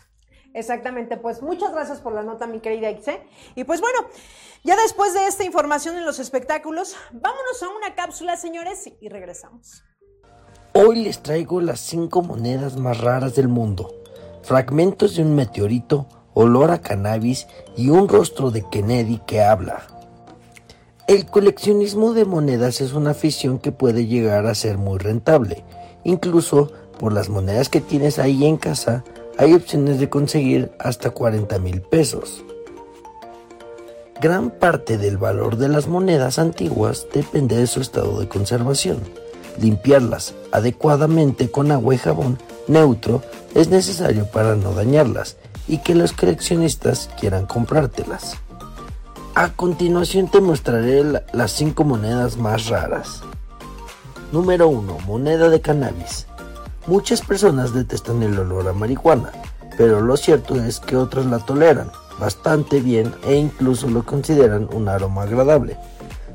Exactamente, 0.52 1.16
pues 1.16 1.42
muchas 1.42 1.72
gracias 1.72 2.00
por 2.00 2.12
la 2.12 2.22
nota, 2.22 2.46
mi 2.46 2.60
querida 2.60 2.90
Ixe. 2.90 3.22
Y 3.54 3.64
pues 3.64 3.80
bueno, 3.80 4.00
ya 4.64 4.76
después 4.76 5.14
de 5.14 5.26
esta 5.26 5.44
información 5.44 5.96
en 5.96 6.04
los 6.04 6.18
espectáculos, 6.18 6.96
vámonos 7.12 7.62
a 7.62 7.68
una 7.68 7.94
cápsula, 7.94 8.36
señores, 8.36 8.90
y 9.00 9.08
regresamos. 9.08 9.84
Hoy 10.72 11.04
les 11.04 11.22
traigo 11.22 11.60
las 11.60 11.80
cinco 11.80 12.22
monedas 12.22 12.76
más 12.76 12.98
raras 12.98 13.34
del 13.34 13.48
mundo. 13.48 14.02
Fragmentos 14.42 15.16
de 15.16 15.22
un 15.22 15.34
meteorito, 15.34 16.08
olor 16.34 16.70
a 16.70 16.80
cannabis 16.80 17.46
y 17.76 17.90
un 17.90 18.08
rostro 18.08 18.50
de 18.50 18.64
Kennedy 18.70 19.20
que 19.26 19.42
habla. 19.42 19.99
El 21.10 21.26
coleccionismo 21.26 22.14
de 22.14 22.24
monedas 22.24 22.80
es 22.80 22.92
una 22.92 23.10
afición 23.10 23.58
que 23.58 23.72
puede 23.72 24.06
llegar 24.06 24.46
a 24.46 24.54
ser 24.54 24.78
muy 24.78 24.96
rentable. 24.96 25.64
Incluso 26.04 26.70
por 27.00 27.12
las 27.12 27.28
monedas 27.28 27.68
que 27.68 27.80
tienes 27.80 28.20
ahí 28.20 28.46
en 28.46 28.56
casa, 28.56 29.02
hay 29.36 29.54
opciones 29.54 29.98
de 29.98 30.08
conseguir 30.08 30.70
hasta 30.78 31.10
40 31.10 31.58
mil 31.58 31.80
pesos. 31.80 32.44
Gran 34.20 34.52
parte 34.52 34.98
del 34.98 35.18
valor 35.18 35.56
de 35.56 35.68
las 35.68 35.88
monedas 35.88 36.38
antiguas 36.38 37.08
depende 37.12 37.56
de 37.56 37.66
su 37.66 37.80
estado 37.80 38.20
de 38.20 38.28
conservación. 38.28 39.00
Limpiarlas 39.60 40.34
adecuadamente 40.52 41.50
con 41.50 41.72
agua 41.72 41.92
y 41.92 41.98
jabón 41.98 42.38
neutro 42.68 43.20
es 43.56 43.68
necesario 43.68 44.26
para 44.26 44.54
no 44.54 44.74
dañarlas 44.74 45.38
y 45.66 45.78
que 45.78 45.96
los 45.96 46.12
coleccionistas 46.12 47.10
quieran 47.18 47.46
comprártelas. 47.46 48.36
A 49.40 49.54
continuación 49.54 50.28
te 50.28 50.42
mostraré 50.42 51.02
las 51.32 51.52
5 51.52 51.82
monedas 51.84 52.36
más 52.36 52.68
raras. 52.68 53.22
Número 54.32 54.68
1. 54.68 54.98
Moneda 55.06 55.48
de 55.48 55.62
cannabis. 55.62 56.26
Muchas 56.86 57.22
personas 57.22 57.72
detestan 57.72 58.22
el 58.22 58.38
olor 58.38 58.68
a 58.68 58.74
marihuana, 58.74 59.32
pero 59.78 60.02
lo 60.02 60.18
cierto 60.18 60.56
es 60.62 60.78
que 60.78 60.94
otras 60.94 61.24
la 61.24 61.38
toleran 61.38 61.90
bastante 62.18 62.82
bien 62.82 63.14
e 63.26 63.36
incluso 63.36 63.88
lo 63.88 64.04
consideran 64.04 64.68
un 64.74 64.90
aroma 64.90 65.22
agradable. 65.22 65.78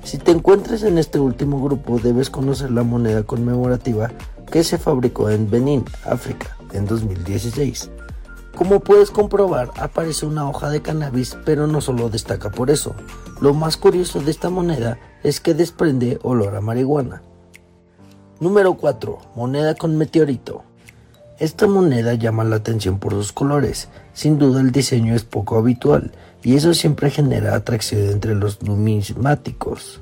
Si 0.04 0.18
te 0.18 0.32
encuentras 0.32 0.82
en 0.82 0.98
este 0.98 1.20
último 1.20 1.64
grupo 1.64 2.00
debes 2.00 2.32
conocer 2.32 2.72
la 2.72 2.82
moneda 2.82 3.22
conmemorativa 3.22 4.10
que 4.52 4.64
se 4.64 4.80
fabricó 4.80 5.30
en 5.30 5.48
Benín, 5.48 5.86
África, 6.06 6.58
en 6.74 6.88
2016. 6.88 7.92
Como 8.56 8.80
puedes 8.80 9.12
comprobar, 9.12 9.72
aparece 9.78 10.26
una 10.26 10.50
hoja 10.50 10.70
de 10.70 10.82
cannabis, 10.82 11.38
pero 11.44 11.68
no 11.68 11.82
solo 11.82 12.10
destaca 12.10 12.52
por 12.52 12.72
eso. 12.72 12.96
Lo 13.42 13.54
más 13.54 13.76
curioso 13.76 14.22
de 14.22 14.32
esta 14.32 14.50
moneda 14.50 14.98
es 15.24 15.42
que 15.42 15.54
desprende 15.54 16.20
olor 16.24 16.56
a 16.56 16.62
marihuana. 16.62 17.22
Número 18.40 18.76
4. 18.76 19.20
Moneda 19.36 19.76
con 19.76 19.98
meteorito. 19.98 20.64
Esta 21.38 21.68
moneda 21.68 22.14
llama 22.14 22.46
la 22.46 22.56
atención 22.56 22.98
por 22.98 23.12
sus 23.12 23.34
colores. 23.34 23.90
Sin 24.14 24.40
duda 24.40 24.62
el 24.62 24.72
diseño 24.72 25.16
es 25.16 25.26
poco 25.26 25.58
habitual 25.58 26.14
y 26.42 26.56
eso 26.56 26.74
siempre 26.74 27.12
genera 27.12 27.56
atracción 27.56 28.10
entre 28.10 28.36
los 28.36 28.62
numismáticos. 28.62 30.00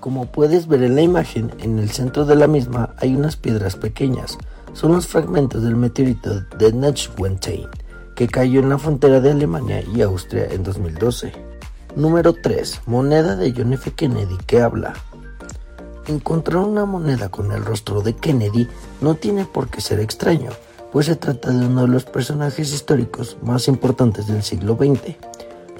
Como 0.00 0.26
puedes 0.26 0.66
ver 0.68 0.82
en 0.82 0.94
la 0.94 1.02
imagen, 1.02 1.52
en 1.60 1.78
el 1.78 1.90
centro 1.90 2.26
de 2.26 2.36
la 2.36 2.46
misma 2.48 2.94
hay 2.98 3.16
unas 3.16 3.36
piedras 3.36 3.76
pequeñas, 3.76 4.36
son 4.72 4.92
los 4.92 5.06
fragmentos 5.06 5.62
del 5.62 5.76
meteorito 5.76 6.40
de 6.58 6.72
Neuschwanstein, 6.72 7.66
que 8.14 8.28
cayó 8.28 8.60
en 8.60 8.68
la 8.68 8.78
frontera 8.78 9.20
de 9.20 9.30
Alemania 9.30 9.82
y 9.94 10.02
Austria 10.02 10.46
en 10.50 10.62
2012. 10.62 11.32
Número 11.96 12.32
3. 12.32 12.82
Moneda 12.86 13.36
de 13.36 13.52
John 13.56 13.72
F. 13.72 13.92
Kennedy 13.92 14.36
que 14.46 14.60
habla. 14.60 14.94
Encontrar 16.06 16.58
una 16.64 16.84
moneda 16.84 17.28
con 17.28 17.52
el 17.52 17.64
rostro 17.64 18.00
de 18.00 18.14
Kennedy 18.14 18.68
no 19.00 19.14
tiene 19.14 19.44
por 19.44 19.68
qué 19.68 19.80
ser 19.80 20.00
extraño, 20.00 20.50
pues 20.92 21.06
se 21.06 21.16
trata 21.16 21.50
de 21.50 21.66
uno 21.66 21.82
de 21.82 21.88
los 21.88 22.04
personajes 22.04 22.72
históricos 22.72 23.36
más 23.42 23.68
importantes 23.68 24.26
del 24.26 24.42
siglo 24.42 24.76
XX. 24.76 25.16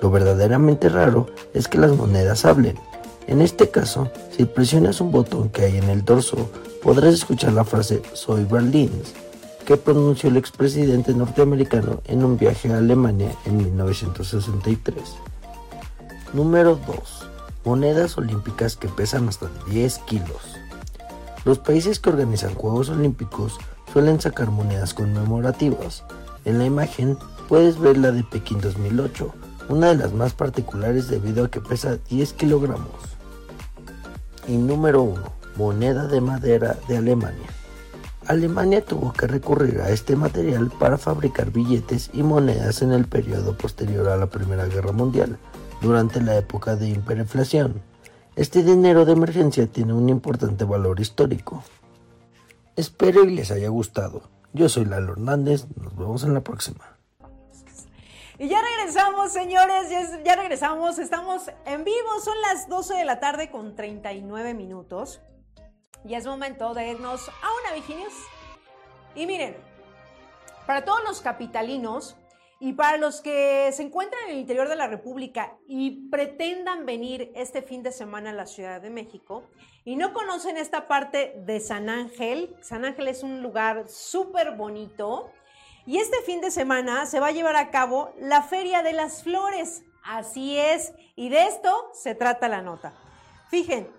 Lo 0.03 0.11
verdaderamente 0.11 0.89
raro 0.89 1.29
es 1.55 1.67
que 1.67 1.79
las 1.79 1.93
monedas 1.93 2.45
hablen. 2.45 2.79
En 3.27 3.41
este 3.43 3.71
caso, 3.71 4.11
si 4.37 4.45
presionas 4.45 5.01
un 5.01 5.11
botón 5.11 5.49
que 5.51 5.65
hay 5.65 5.77
en 5.79 5.89
el 5.91 6.05
dorso 6.05 6.51
podrás 6.83 7.15
escuchar 7.15 7.53
la 7.53 7.65
frase 7.65 8.03
Soy 8.13 8.45
Berlín, 8.45 8.91
que 9.67 9.77
pronunció 9.77 10.31
el 10.31 10.37
expresidente 10.37 11.13
norteamericano 11.13 12.01
en 12.05 12.25
un 12.25 12.39
viaje 12.39 12.73
a 12.73 12.79
Alemania 12.79 13.31
en 13.45 13.57
1963. 13.57 15.03
Número 16.33 16.79
2. 16.87 16.97
Monedas 17.65 18.17
olímpicas 18.17 18.77
que 18.77 18.89
pesan 18.89 19.29
hasta 19.29 19.49
10 19.69 19.99
kilos. 20.07 20.57
Los 21.45 21.59
países 21.59 21.99
que 21.99 22.11
organizan 22.11 22.55
Juegos 22.55 22.89
Olímpicos 22.91 23.59
suelen 23.93 24.21
sacar 24.21 24.51
monedas 24.51 24.95
conmemorativas. 24.95 26.05
En 26.45 26.59
la 26.59 26.65
imagen 26.65 27.19
puedes 27.49 27.79
ver 27.79 27.99
la 27.99 28.13
de 28.13 28.23
Pekín 28.25 28.61
2008, 28.61 29.35
una 29.69 29.89
de 29.89 29.97
las 29.97 30.13
más 30.13 30.33
particulares 30.33 31.09
debido 31.09 31.45
a 31.45 31.51
que 31.51 31.61
pesa 31.61 31.99
10 32.09 32.33
kilogramos. 32.35 32.93
Y 34.47 34.57
número 34.57 35.03
1 35.03 35.38
moneda 35.59 36.07
de 36.07 36.21
madera 36.21 36.79
de 36.87 36.99
Alemania. 36.99 37.49
Alemania 38.29 38.85
tuvo 38.85 39.13
que 39.13 39.27
recurrir 39.27 39.81
a 39.81 39.91
este 39.91 40.15
material 40.15 40.71
para 40.79 40.99
fabricar 40.99 41.51
billetes 41.51 42.11
y 42.13 42.23
monedas 42.23 42.81
en 42.81 42.93
el 42.93 43.07
periodo 43.07 43.57
posterior 43.57 44.09
a 44.09 44.17
la 44.17 44.27
Primera 44.27 44.67
Guerra 44.67 44.93
Mundial, 44.93 45.37
durante 45.81 46.21
la 46.21 46.37
época 46.37 46.77
de 46.77 46.91
hiperinflación. 46.91 47.83
Este 48.37 48.63
dinero 48.63 49.05
de 49.05 49.15
emergencia 49.15 49.67
tiene 49.67 49.95
un 49.95 50.09
importante 50.09 50.65
valor 50.65 51.01
histórico. 51.01 51.65
Espero 52.77 53.25
y 53.25 53.35
les 53.35 53.51
haya 53.51 53.69
gustado. 53.69 54.23
Yo 54.53 54.69
soy 54.69 54.85
Lalo 54.85 55.15
Hernández, 55.15 55.67
nos 55.75 55.97
vemos 55.97 56.23
en 56.23 56.35
la 56.35 56.41
próxima. 56.41 56.85
Y 58.39 58.47
ya 58.49 58.59
regresamos, 58.63 59.33
señores, 59.33 59.91
ya, 59.91 60.23
ya, 60.23 60.37
regresamos, 60.37 61.01
estamos 61.01 61.51
en 61.67 61.83
vivo, 61.83 62.21
son 62.23 62.41
las 62.43 62.69
12 62.69 62.95
de 62.95 63.05
la 63.05 63.19
tarde 63.19 63.51
con 63.51 63.75
39 63.75 64.55
minutos. 64.55 65.21
Y 66.05 66.15
es 66.15 66.27
momento 66.27 66.75
de 66.75 66.89
irnos 66.89 67.29
a 67.29 67.49
una 67.63 67.75
Viginius. 67.75 68.15
Y 69.15 69.27
miren, 69.27 69.57
para 70.67 70.85
todos 70.85 71.03
los 71.05 71.21
capitalinos, 71.21 72.17
Y 72.61 72.73
para 72.73 72.97
los 72.97 73.21
que 73.21 73.71
se 73.73 73.85
encuentran 73.85 74.21
en 74.25 74.31
el 74.33 74.39
interior 74.41 74.69
de 74.69 74.75
la 74.75 74.89
República 74.89 75.57
y 75.69 76.09
pretendan 76.09 76.87
venir 76.87 77.31
este 77.37 77.63
fin 77.63 77.85
de 77.85 77.93
semana 77.93 78.31
a 78.31 78.33
la 78.33 78.47
Ciudad 78.47 78.81
de 78.81 78.91
México 78.91 79.45
y 79.85 79.95
no 79.95 80.13
conocen 80.13 80.57
esta 80.57 80.89
parte 80.89 81.35
de 81.47 81.61
San 81.61 81.89
Ángel, 81.89 82.57
San 82.61 82.85
Ángel 82.85 83.07
es 83.07 83.23
un 83.23 83.43
lugar 83.43 83.89
súper 83.89 84.57
bonito. 84.57 85.31
Y 85.87 85.99
este 85.99 86.21
fin 86.27 86.41
de 86.41 86.51
semana 86.51 87.07
se 87.07 87.21
va 87.21 87.29
a 87.29 87.33
llevar 87.33 87.57
a 87.57 87.71
cabo 87.71 88.13
la 88.19 88.43
Feria 88.43 88.83
de 88.83 88.93
las 88.93 89.23
Flores. 89.23 89.85
Así 90.05 90.59
es. 90.59 90.93
Y 91.15 91.29
de 91.31 91.47
esto 91.47 91.91
se 91.95 92.15
trata 92.15 92.49
la 92.49 92.61
nota. 92.61 92.93
Fíjense, 93.49 93.91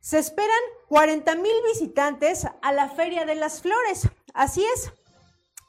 se 0.00 0.18
esperan 0.18 0.62
40 0.88 1.34
mil 1.36 1.54
visitantes 1.72 2.46
a 2.62 2.72
la 2.72 2.88
Feria 2.88 3.24
de 3.24 3.34
las 3.34 3.60
Flores. 3.60 4.08
Así 4.34 4.64
es. 4.74 4.92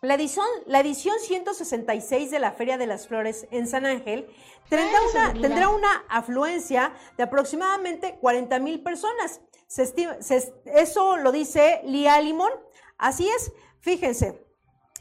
La 0.02 0.16
edición, 0.16 0.46
la 0.66 0.80
edición 0.80 1.16
166 1.20 2.32
de 2.32 2.40
la 2.40 2.54
Feria 2.54 2.78
de 2.78 2.88
las 2.88 3.08
Flores 3.08 3.48
en 3.52 3.68
San 3.68 3.86
Ángel 3.86 4.30
tendrá 4.70 5.00
una, 5.12 5.42
tendrá 5.42 5.70
una 5.70 6.06
afluencia 6.08 6.94
de 7.18 7.24
aproximadamente 7.24 8.18
40 8.22 8.60
mil 8.60 8.82
personas. 8.82 9.42
eso 10.66 11.18
lo 11.18 11.32
dice 11.34 11.82
Lía 11.84 12.22
Limón. 12.22 12.52
Así 12.98 13.28
es, 13.28 13.52
fíjense, 13.82 14.46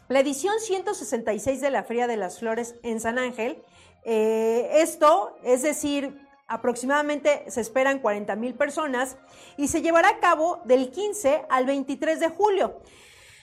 la 0.09 0.21
edición 0.21 0.59
166 0.59 1.61
de 1.61 1.71
la 1.71 1.85
Feria 1.85 2.09
de 2.09 2.17
las 2.17 2.41
Flores 2.41 2.75
en 2.83 2.99
San 2.99 3.19
Ángel, 3.19 3.63
eh, 4.05 4.69
esto 4.77 5.37
es 5.45 5.63
decir, 5.63 6.28
aproximadamente 6.49 7.45
se 7.49 7.61
esperan 7.61 8.01
40 8.01 8.35
mil 8.37 8.55
personas 8.55 9.17
y 9.57 9.69
se 9.69 9.83
llevará 9.83 10.09
a 10.09 10.19
cabo 10.19 10.63
del 10.65 10.91
15 10.91 11.45
al 11.49 11.67
23 11.67 12.19
de 12.19 12.29
julio. 12.31 12.81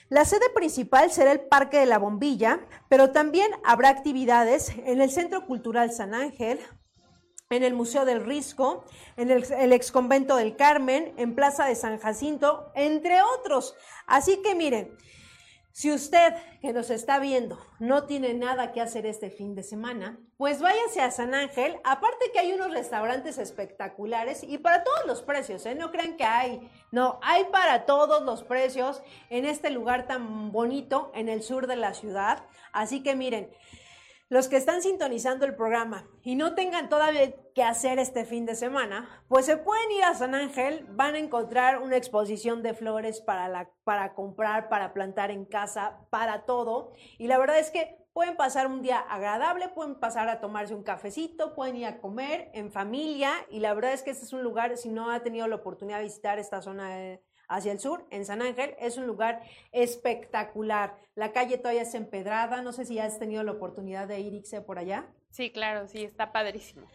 La 0.08 0.24
sede 0.24 0.50
principal 0.54 1.10
será 1.10 1.32
el 1.32 1.40
Parque 1.40 1.78
de 1.78 1.86
la 1.86 1.98
Bombilla, 1.98 2.60
pero 2.88 3.10
también 3.10 3.50
habrá 3.64 3.88
actividades 3.88 4.72
en 4.84 5.00
el 5.00 5.10
Centro 5.10 5.46
Cultural 5.46 5.90
San 5.92 6.14
Ángel, 6.14 6.60
en 7.50 7.64
el 7.64 7.74
Museo 7.74 8.04
del 8.04 8.24
Risco, 8.24 8.84
en 9.16 9.30
el, 9.30 9.72
Exconvento 9.72 10.36
del 10.36 10.56
Carmen, 10.56 11.12
en 11.16 11.34
Plaza 11.34 11.64
de 11.64 11.74
San 11.74 11.98
Jacinto, 11.98 12.70
entre 12.74 13.20
otros. 13.22 13.74
Así 14.06 14.42
que 14.42 14.54
miren, 14.54 14.96
si 15.76 15.92
usted 15.92 16.32
que 16.62 16.72
nos 16.72 16.88
está 16.88 17.18
viendo 17.18 17.58
no 17.80 18.04
tiene 18.04 18.32
nada 18.32 18.72
que 18.72 18.80
hacer 18.80 19.04
este 19.04 19.28
fin 19.28 19.54
de 19.54 19.62
semana, 19.62 20.18
pues 20.38 20.62
váyase 20.62 21.02
a 21.02 21.10
San 21.10 21.34
Ángel. 21.34 21.76
Aparte 21.84 22.30
que 22.32 22.38
hay 22.38 22.54
unos 22.54 22.72
restaurantes 22.72 23.36
espectaculares 23.36 24.42
y 24.42 24.56
para 24.56 24.82
todos 24.84 25.06
los 25.06 25.20
precios, 25.20 25.66
¿eh? 25.66 25.74
No 25.74 25.92
crean 25.92 26.16
que 26.16 26.24
hay. 26.24 26.66
No, 26.92 27.20
hay 27.22 27.44
para 27.52 27.84
todos 27.84 28.22
los 28.22 28.42
precios 28.42 29.02
en 29.28 29.44
este 29.44 29.68
lugar 29.68 30.06
tan 30.06 30.50
bonito 30.50 31.12
en 31.14 31.28
el 31.28 31.42
sur 31.42 31.66
de 31.66 31.76
la 31.76 31.92
ciudad. 31.92 32.44
Así 32.72 33.02
que 33.02 33.14
miren, 33.14 33.50
los 34.28 34.48
que 34.48 34.56
están 34.56 34.82
sintonizando 34.82 35.46
el 35.46 35.54
programa 35.54 36.08
y 36.22 36.34
no 36.34 36.54
tengan 36.54 36.88
todavía 36.88 37.32
que 37.54 37.62
hacer 37.62 37.98
este 37.98 38.24
fin 38.24 38.44
de 38.44 38.56
semana, 38.56 39.08
pues 39.28 39.46
se 39.46 39.56
pueden 39.56 39.90
ir 39.92 40.02
a 40.04 40.14
San 40.14 40.34
Ángel, 40.34 40.84
van 40.90 41.14
a 41.14 41.18
encontrar 41.18 41.80
una 41.80 41.96
exposición 41.96 42.62
de 42.62 42.74
flores 42.74 43.20
para, 43.20 43.70
para 43.84 44.14
comprar, 44.14 44.68
para 44.68 44.92
plantar 44.92 45.30
en 45.30 45.44
casa, 45.44 46.00
para 46.10 46.44
todo. 46.44 46.92
Y 47.18 47.28
la 47.28 47.38
verdad 47.38 47.58
es 47.58 47.70
que 47.70 48.04
pueden 48.12 48.36
pasar 48.36 48.66
un 48.66 48.82
día 48.82 48.98
agradable, 48.98 49.68
pueden 49.68 49.94
pasar 49.94 50.28
a 50.28 50.40
tomarse 50.40 50.74
un 50.74 50.82
cafecito, 50.82 51.54
pueden 51.54 51.76
ir 51.76 51.86
a 51.86 52.00
comer 52.00 52.50
en 52.54 52.72
familia. 52.72 53.30
Y 53.50 53.60
la 53.60 53.74
verdad 53.74 53.92
es 53.92 54.02
que 54.02 54.10
este 54.10 54.24
es 54.24 54.32
un 54.32 54.42
lugar, 54.42 54.76
si 54.76 54.88
no 54.88 55.10
ha 55.10 55.20
tenido 55.20 55.46
la 55.46 55.56
oportunidad 55.56 55.98
de 55.98 56.04
visitar 56.04 56.38
esta 56.38 56.62
zona 56.62 56.96
de 56.96 57.22
hacia 57.48 57.72
el 57.72 57.80
sur, 57.80 58.04
en 58.10 58.24
San 58.24 58.42
Ángel. 58.42 58.74
Es 58.78 58.96
un 58.96 59.06
lugar 59.06 59.42
espectacular. 59.72 60.96
La 61.14 61.32
calle 61.32 61.58
todavía 61.58 61.82
es 61.82 61.94
empedrada. 61.94 62.62
No 62.62 62.72
sé 62.72 62.84
si 62.84 62.98
has 62.98 63.18
tenido 63.18 63.42
la 63.42 63.52
oportunidad 63.52 64.08
de 64.08 64.20
ir, 64.20 64.42
por 64.66 64.78
allá. 64.78 65.06
Sí, 65.30 65.50
claro, 65.50 65.88
sí, 65.88 66.04
está 66.04 66.32
padrísimo. 66.32 66.86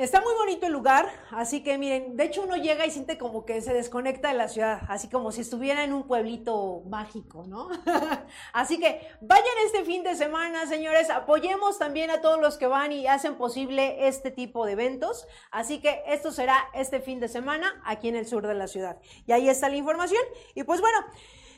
Está 0.00 0.22
muy 0.22 0.32
bonito 0.32 0.64
el 0.64 0.72
lugar, 0.72 1.12
así 1.30 1.62
que 1.62 1.76
miren, 1.76 2.16
de 2.16 2.24
hecho 2.24 2.44
uno 2.44 2.56
llega 2.56 2.86
y 2.86 2.90
siente 2.90 3.18
como 3.18 3.44
que 3.44 3.60
se 3.60 3.74
desconecta 3.74 4.28
de 4.28 4.34
la 4.34 4.48
ciudad, 4.48 4.80
así 4.88 5.10
como 5.10 5.30
si 5.30 5.42
estuviera 5.42 5.84
en 5.84 5.92
un 5.92 6.04
pueblito 6.04 6.82
mágico, 6.88 7.44
¿no? 7.46 7.68
así 8.54 8.78
que 8.80 9.06
vayan 9.20 9.44
este 9.66 9.84
fin 9.84 10.02
de 10.02 10.16
semana, 10.16 10.66
señores, 10.66 11.10
apoyemos 11.10 11.78
también 11.78 12.10
a 12.10 12.22
todos 12.22 12.40
los 12.40 12.56
que 12.56 12.66
van 12.66 12.92
y 12.92 13.08
hacen 13.08 13.36
posible 13.36 14.08
este 14.08 14.30
tipo 14.30 14.64
de 14.64 14.72
eventos, 14.72 15.26
así 15.50 15.82
que 15.82 16.02
esto 16.06 16.32
será 16.32 16.56
este 16.72 17.02
fin 17.02 17.20
de 17.20 17.28
semana 17.28 17.82
aquí 17.84 18.08
en 18.08 18.16
el 18.16 18.26
sur 18.26 18.46
de 18.46 18.54
la 18.54 18.68
ciudad. 18.68 18.96
Y 19.26 19.32
ahí 19.32 19.50
está 19.50 19.68
la 19.68 19.76
información, 19.76 20.22
y 20.54 20.62
pues 20.62 20.80
bueno, 20.80 20.96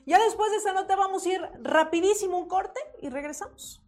ya 0.05 0.19
después 0.19 0.51
de 0.51 0.57
esta 0.57 0.73
nota 0.73 0.97
vamos 0.97 1.25
a 1.27 1.29
ir 1.29 1.41
rapidísimo 1.61 2.39
un 2.39 2.49
corte 2.49 2.81
y 3.01 3.09
regresamos. 3.09 3.82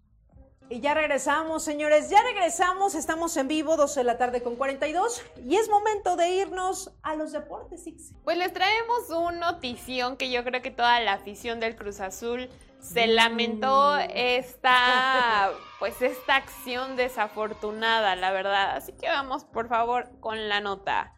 Y 0.70 0.80
ya 0.80 0.94
regresamos, 0.94 1.62
señores, 1.62 2.08
ya 2.08 2.22
regresamos, 2.22 2.94
estamos 2.94 3.36
en 3.36 3.48
vivo, 3.48 3.76
12 3.76 4.00
de 4.00 4.04
la 4.04 4.16
tarde 4.16 4.42
con 4.42 4.56
42, 4.56 5.22
y 5.46 5.56
es 5.56 5.68
momento 5.68 6.16
de 6.16 6.30
irnos 6.30 6.90
a 7.02 7.14
los 7.16 7.32
deportes, 7.32 7.84
Pues 8.24 8.38
les 8.38 8.52
traemos 8.52 9.10
un 9.10 9.40
notición 9.40 10.16
que 10.16 10.30
yo 10.30 10.42
creo 10.42 10.62
que 10.62 10.70
toda 10.70 11.00
la 11.00 11.12
afición 11.12 11.60
del 11.60 11.76
Cruz 11.76 12.00
Azul 12.00 12.48
se 12.80 13.06
lamentó 13.06 13.96
esta, 13.98 15.50
pues 15.78 16.00
esta 16.00 16.36
acción 16.36 16.96
desafortunada, 16.96 18.16
la 18.16 18.30
verdad. 18.30 18.76
Así 18.76 18.92
que 18.92 19.06
vamos, 19.08 19.44
por 19.44 19.68
favor, 19.68 20.08
con 20.20 20.48
la 20.48 20.60
nota. 20.60 21.13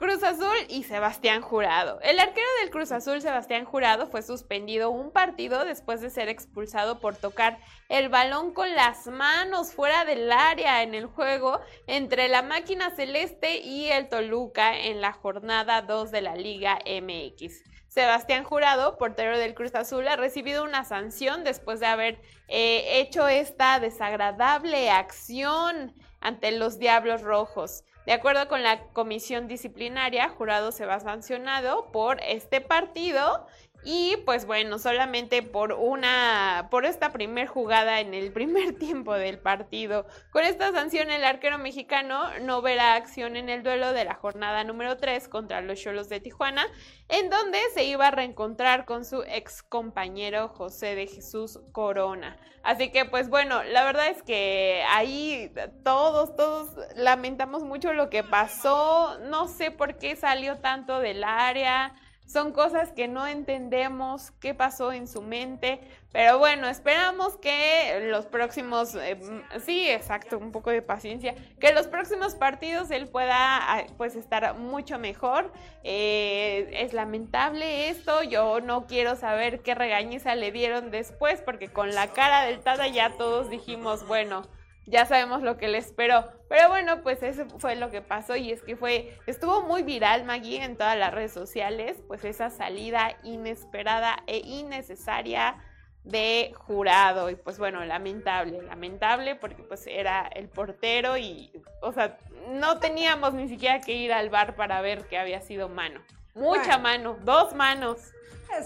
Cruz 0.00 0.22
Azul 0.22 0.56
y 0.70 0.84
Sebastián 0.84 1.42
Jurado. 1.42 2.00
El 2.00 2.18
arquero 2.18 2.46
del 2.62 2.70
Cruz 2.70 2.90
Azul, 2.90 3.20
Sebastián 3.20 3.66
Jurado, 3.66 4.06
fue 4.06 4.22
suspendido 4.22 4.88
un 4.88 5.10
partido 5.10 5.66
después 5.66 6.00
de 6.00 6.08
ser 6.08 6.30
expulsado 6.30 7.00
por 7.00 7.16
tocar 7.16 7.58
el 7.90 8.08
balón 8.08 8.54
con 8.54 8.74
las 8.74 9.08
manos 9.08 9.74
fuera 9.74 10.06
del 10.06 10.32
área 10.32 10.82
en 10.82 10.94
el 10.94 11.04
juego 11.04 11.60
entre 11.86 12.30
la 12.30 12.40
máquina 12.40 12.88
celeste 12.96 13.58
y 13.58 13.88
el 13.88 14.08
Toluca 14.08 14.74
en 14.74 15.02
la 15.02 15.12
jornada 15.12 15.82
2 15.82 16.10
de 16.10 16.22
la 16.22 16.34
Liga 16.34 16.78
MX. 16.86 17.62
Sebastián 17.88 18.44
Jurado, 18.44 18.96
portero 18.96 19.36
del 19.36 19.52
Cruz 19.52 19.74
Azul, 19.74 20.08
ha 20.08 20.16
recibido 20.16 20.64
una 20.64 20.84
sanción 20.84 21.44
después 21.44 21.78
de 21.78 21.86
haber 21.86 22.22
eh, 22.48 23.00
hecho 23.02 23.28
esta 23.28 23.78
desagradable 23.80 24.90
acción 24.90 25.92
ante 26.22 26.52
los 26.52 26.78
Diablos 26.78 27.20
Rojos. 27.20 27.84
De 28.10 28.14
acuerdo 28.14 28.48
con 28.48 28.64
la 28.64 28.88
comisión 28.88 29.46
disciplinaria, 29.46 30.30
jurado 30.30 30.72
se 30.72 30.84
va 30.84 30.98
sancionado 30.98 31.92
por 31.92 32.20
este 32.24 32.60
partido 32.60 33.46
y 33.82 34.18
pues 34.26 34.44
bueno, 34.44 34.78
solamente 34.78 35.42
por 35.42 35.72
una, 35.72 36.68
por 36.70 36.84
esta 36.84 37.12
primer 37.12 37.46
jugada 37.46 38.00
en 38.00 38.12
el 38.12 38.32
primer 38.32 38.74
tiempo 38.78 39.14
del 39.14 39.38
partido. 39.38 40.06
Con 40.30 40.44
esta 40.44 40.70
sanción 40.72 41.10
el 41.10 41.24
arquero 41.24 41.58
mexicano 41.58 42.24
no 42.42 42.60
verá 42.60 42.94
acción 42.94 43.36
en 43.36 43.48
el 43.48 43.62
duelo 43.62 43.92
de 43.92 44.04
la 44.04 44.14
jornada 44.14 44.64
número 44.64 44.96
3 44.96 45.28
contra 45.28 45.62
los 45.62 45.80
Cholos 45.80 46.08
de 46.08 46.20
Tijuana, 46.20 46.66
en 47.08 47.30
donde 47.30 47.58
se 47.72 47.84
iba 47.84 48.08
a 48.08 48.10
reencontrar 48.10 48.84
con 48.84 49.04
su 49.04 49.22
ex 49.22 49.62
compañero 49.62 50.48
José 50.48 50.94
de 50.94 51.06
Jesús 51.06 51.58
Corona. 51.72 52.36
Así 52.62 52.90
que 52.92 53.06
pues 53.06 53.30
bueno, 53.30 53.62
la 53.62 53.84
verdad 53.84 54.08
es 54.08 54.22
que 54.22 54.84
ahí 54.90 55.50
todos, 55.82 56.36
todos 56.36 56.68
lamentamos 56.96 57.62
mucho 57.62 57.94
lo 57.94 58.10
que 58.10 58.22
pasó. 58.22 59.18
No 59.20 59.48
sé 59.48 59.70
por 59.70 59.96
qué 59.96 60.16
salió 60.16 60.58
tanto 60.58 61.00
del 61.00 61.24
área 61.24 61.94
son 62.30 62.52
cosas 62.52 62.92
que 62.92 63.08
no 63.08 63.26
entendemos 63.26 64.30
qué 64.40 64.54
pasó 64.54 64.92
en 64.92 65.08
su 65.08 65.20
mente, 65.20 65.80
pero 66.12 66.38
bueno, 66.38 66.68
esperamos 66.68 67.36
que 67.38 68.08
los 68.08 68.26
próximos, 68.26 68.94
eh, 68.94 69.18
sí, 69.64 69.88
exacto, 69.88 70.38
un 70.38 70.52
poco 70.52 70.70
de 70.70 70.80
paciencia, 70.80 71.34
que 71.58 71.72
los 71.72 71.88
próximos 71.88 72.36
partidos 72.36 72.90
él 72.92 73.08
pueda 73.08 73.34
ah, 73.36 73.84
pues 73.96 74.14
estar 74.14 74.54
mucho 74.56 74.98
mejor. 74.98 75.52
Eh, 75.82 76.70
es 76.72 76.92
lamentable 76.92 77.88
esto, 77.88 78.22
yo 78.22 78.60
no 78.60 78.86
quiero 78.86 79.16
saber 79.16 79.60
qué 79.60 79.74
regañiza 79.74 80.36
le 80.36 80.52
dieron 80.52 80.92
después, 80.92 81.42
porque 81.42 81.68
con 81.68 81.94
la 81.94 82.08
cara 82.12 82.44
del 82.44 82.60
Tada 82.60 82.86
ya 82.86 83.10
todos 83.16 83.50
dijimos, 83.50 84.06
bueno, 84.06 84.42
ya 84.90 85.06
sabemos 85.06 85.42
lo 85.42 85.56
que 85.56 85.68
le 85.68 85.78
esperó. 85.78 86.24
Pero 86.48 86.68
bueno, 86.68 87.02
pues 87.02 87.22
eso 87.22 87.46
fue 87.58 87.76
lo 87.76 87.90
que 87.90 88.02
pasó 88.02 88.36
y 88.36 88.50
es 88.50 88.62
que 88.62 88.76
fue, 88.76 89.16
estuvo 89.26 89.62
muy 89.62 89.82
viral 89.82 90.24
Maggie 90.24 90.62
en 90.62 90.76
todas 90.76 90.98
las 90.98 91.14
redes 91.14 91.32
sociales, 91.32 92.02
pues 92.08 92.24
esa 92.24 92.50
salida 92.50 93.16
inesperada 93.22 94.22
e 94.26 94.38
innecesaria 94.38 95.56
de 96.02 96.52
jurado 96.56 97.30
y 97.30 97.36
pues 97.36 97.58
bueno, 97.58 97.84
lamentable, 97.84 98.62
lamentable 98.62 99.36
porque 99.36 99.62
pues 99.62 99.86
era 99.86 100.26
el 100.34 100.48
portero 100.48 101.16
y, 101.16 101.52
o 101.82 101.92
sea, 101.92 102.18
no 102.48 102.78
teníamos 102.78 103.34
ni 103.34 103.48
siquiera 103.48 103.80
que 103.80 103.92
ir 103.92 104.12
al 104.12 104.30
bar 104.30 104.56
para 104.56 104.80
ver 104.80 105.06
que 105.06 105.18
había 105.18 105.40
sido 105.40 105.68
mano. 105.68 106.00
Mucha 106.34 106.78
mano, 106.78 107.16
dos 107.22 107.54
manos. 107.54 108.12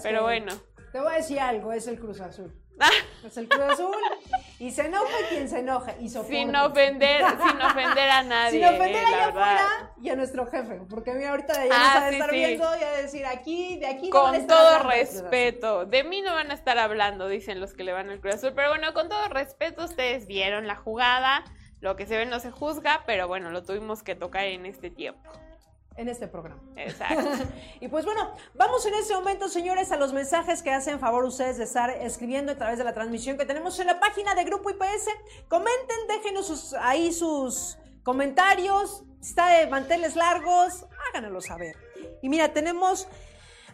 pero 0.01 0.23
bueno. 0.23 0.53
Te 0.91 0.99
voy 0.99 1.13
a 1.13 1.17
decir 1.17 1.39
algo, 1.39 1.73
es 1.73 1.87
el 1.87 1.99
Cruz 1.99 2.21
Azul. 2.21 2.53
Es 3.25 3.37
el 3.37 3.47
Cruz 3.47 3.63
Azul. 3.63 3.95
Y 4.59 4.69
se 4.71 4.85
enoja 4.85 5.13
quien 5.29 5.49
se 5.49 5.59
enoja. 5.59 5.95
Y. 5.99 6.09
Sin 6.09 6.55
ofender, 6.55 7.21
sin 7.25 7.61
ofender 7.61 8.09
a 8.09 8.23
nadie. 8.23 8.59
Sin 8.59 8.65
ofender 8.75 9.03
eh, 9.03 9.05
allá 9.07 9.27
afuera 9.29 9.93
y 10.01 10.09
a 10.09 10.15
nuestro 10.15 10.45
jefe. 10.45 10.81
Porque 10.89 11.11
a 11.11 11.13
mí 11.15 11.23
ahorita 11.23 11.53
de 11.53 11.59
allá 11.63 11.73
Ah, 11.75 11.93
nos 11.93 11.95
va 12.03 12.05
a 12.05 12.09
sí, 12.09 12.15
estar 12.15 12.29
sí. 12.29 12.35
viendo 12.35 12.77
y 12.79 12.83
a 12.83 12.91
decir 12.91 13.25
aquí, 13.25 13.77
de 13.79 13.87
aquí 13.87 14.09
no 14.09 14.15
van 14.23 14.27
a 14.27 14.31
Con 14.31 14.41
estar 14.41 14.57
todo 14.57 14.89
respeto. 14.89 15.85
De 15.85 16.03
mí 16.03 16.21
no 16.21 16.33
van 16.33 16.51
a 16.51 16.53
estar 16.53 16.77
hablando, 16.77 17.27
dicen 17.27 17.59
los 17.59 17.73
que 17.73 17.83
le 17.83 17.93
van 17.93 18.09
al 18.09 18.19
Cruz 18.21 18.35
Azul. 18.35 18.53
Pero 18.55 18.69
bueno, 18.69 18.93
con 18.93 19.09
todo 19.09 19.27
respeto, 19.29 19.83
ustedes 19.85 20.27
vieron 20.27 20.67
la 20.67 20.75
jugada. 20.75 21.43
Lo 21.81 21.95
que 21.95 22.05
se 22.05 22.17
ve 22.17 22.25
no 22.25 22.39
se 22.39 22.51
juzga, 22.51 23.03
pero 23.05 23.27
bueno, 23.27 23.49
lo 23.51 23.63
tuvimos 23.63 24.03
que 24.03 24.15
tocar 24.15 24.45
en 24.45 24.65
este 24.65 24.89
tiempo. 24.89 25.31
En 25.97 26.09
este 26.09 26.27
programa. 26.27 26.61
Exacto. 26.75 27.23
Y 27.79 27.87
pues 27.87 28.03
bueno, 28.05 28.31
vamos 28.53 28.85
en 28.85 28.93
este 28.95 29.13
momento, 29.15 29.47
señores, 29.47 29.91
a 29.91 29.97
los 29.97 30.11
mensajes 30.11 30.61
que 30.61 30.71
hacen 30.71 30.99
favor 30.99 31.23
ustedes 31.23 31.57
de 31.57 31.63
estar 31.63 31.89
escribiendo 31.89 32.51
a 32.51 32.55
través 32.55 32.77
de 32.77 32.83
la 32.83 32.93
transmisión 32.93 33.37
que 33.37 33.45
tenemos 33.45 33.79
en 33.79 33.87
la 33.87 33.99
página 33.99 34.35
de 34.35 34.43
Grupo 34.43 34.69
IPS. 34.69 35.07
Comenten, 35.47 35.97
déjenos 36.07 36.47
sus- 36.47 36.73
ahí 36.73 37.13
sus 37.13 37.77
comentarios. 38.03 39.03
Si 39.21 39.29
está 39.29 39.47
de 39.49 39.67
manteles 39.67 40.15
largos, 40.15 40.85
háganoslo 41.09 41.41
saber. 41.41 41.75
Y 42.21 42.29
mira, 42.29 42.51
tenemos 42.53 43.07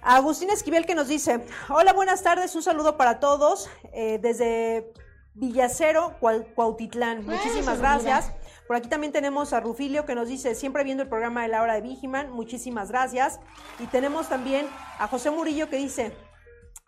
a 0.04 0.16
Agustín 0.18 0.50
Esquivel 0.50 0.86
que 0.86 0.96
nos 0.96 1.08
dice, 1.08 1.46
hola, 1.70 1.94
buenas 1.94 2.22
tardes, 2.24 2.56
un 2.56 2.64
saludo 2.64 2.98
para 2.98 3.20
todos 3.20 3.70
eh, 3.94 4.20
desde 4.22 4.92
Villacero, 5.34 6.16
Cuau- 6.20 6.46
Cuautitlán. 6.56 7.26
Muchísimas 7.26 7.80
gracias. 7.80 8.32
Por 8.68 8.76
aquí 8.78 8.88
también 8.88 9.12
tenemos 9.12 9.54
a 9.54 9.60
Rufilio 9.60 10.06
que 10.06 10.16
nos 10.16 10.28
dice, 10.28 10.56
siempre 10.56 10.84
viendo 10.84 11.04
el 11.04 11.10
programa 11.10 11.42
de 11.44 11.50
la 11.50 11.62
hora 11.62 11.74
de 11.74 11.82
Vigiman, 11.82 12.32
muchísimas 12.32 12.90
gracias. 12.90 13.40
Y 13.80 13.88
tenemos 13.88 14.30
también 14.30 14.68
a 14.98 15.08
José 15.08 15.30
Murillo 15.32 15.70
que 15.70 15.78
dice, 15.78 16.14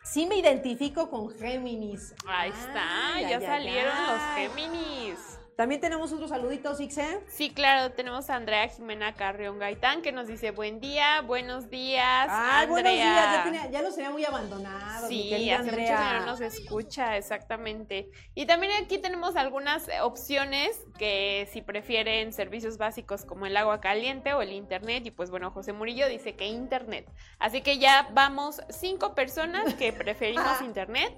sí 0.04 0.26
me 0.26 0.38
identifico 0.38 1.10
con 1.10 1.30
Géminis. 1.30 2.14
Ahí 2.26 2.52
está, 2.52 3.14
Ay, 3.16 3.30
ya 3.30 3.42
salieron 3.42 3.94
los 4.08 4.22
Géminis. 4.36 5.43
También 5.56 5.80
tenemos 5.80 6.12
otros 6.12 6.32
saluditos, 6.32 6.80
Ixe. 6.80 7.20
Sí, 7.28 7.52
claro, 7.52 7.92
tenemos 7.94 8.28
a 8.32 8.38
Andrea 8.38 8.68
Jimena 8.70 9.14
Carrión 9.14 9.60
Gaitán 9.60 10.02
que 10.02 10.12
nos 10.12 10.28
dice 10.28 10.50
buen 10.50 10.80
día, 10.80 11.22
buenos 11.22 11.70
días. 11.70 12.28
Ay, 12.28 12.66
buenos 12.66 12.92
días, 12.92 13.36
ya, 13.36 13.44
tenía- 13.44 13.70
ya 13.70 13.82
los 13.84 13.94
tenía 13.94 14.10
muy 14.10 14.26
abandonados. 14.26 15.08
Sí, 15.10 15.30
querida 15.30 15.56
hace 15.60 15.66
mucho 15.66 15.76
que 15.76 15.92
Andrea. 15.92 16.20
no 16.22 16.26
nos 16.26 16.42
escucha, 16.42 17.18
exactamente. 17.18 18.10
Y 18.34 18.48
también 18.48 18.74
aquí 18.84 18.98
tenemos 18.98 19.36
algunas 19.36 19.88
opciones 20.02 20.72
que 20.98 21.48
si 21.54 21.62
prefieren 21.62 22.34
servicios 22.34 22.80
básicos 22.80 23.24
como 23.24 23.46
el 23.46 23.56
agua 23.56 23.80
caliente 23.80 24.34
o 24.34 24.42
el 24.42 24.54
internet. 24.54 25.06
Y 25.06 25.12
pues 25.12 25.30
bueno, 25.30 25.52
José 25.52 25.72
Murillo 25.72 26.08
dice 26.10 26.36
que 26.36 26.48
internet. 26.48 27.08
Así 27.38 27.62
que 27.62 27.78
ya 27.78 28.10
vamos 28.14 28.60
cinco 28.70 29.14
personas 29.14 29.76
que 29.76 29.94
preferimos 29.94 30.62
internet. 30.62 31.14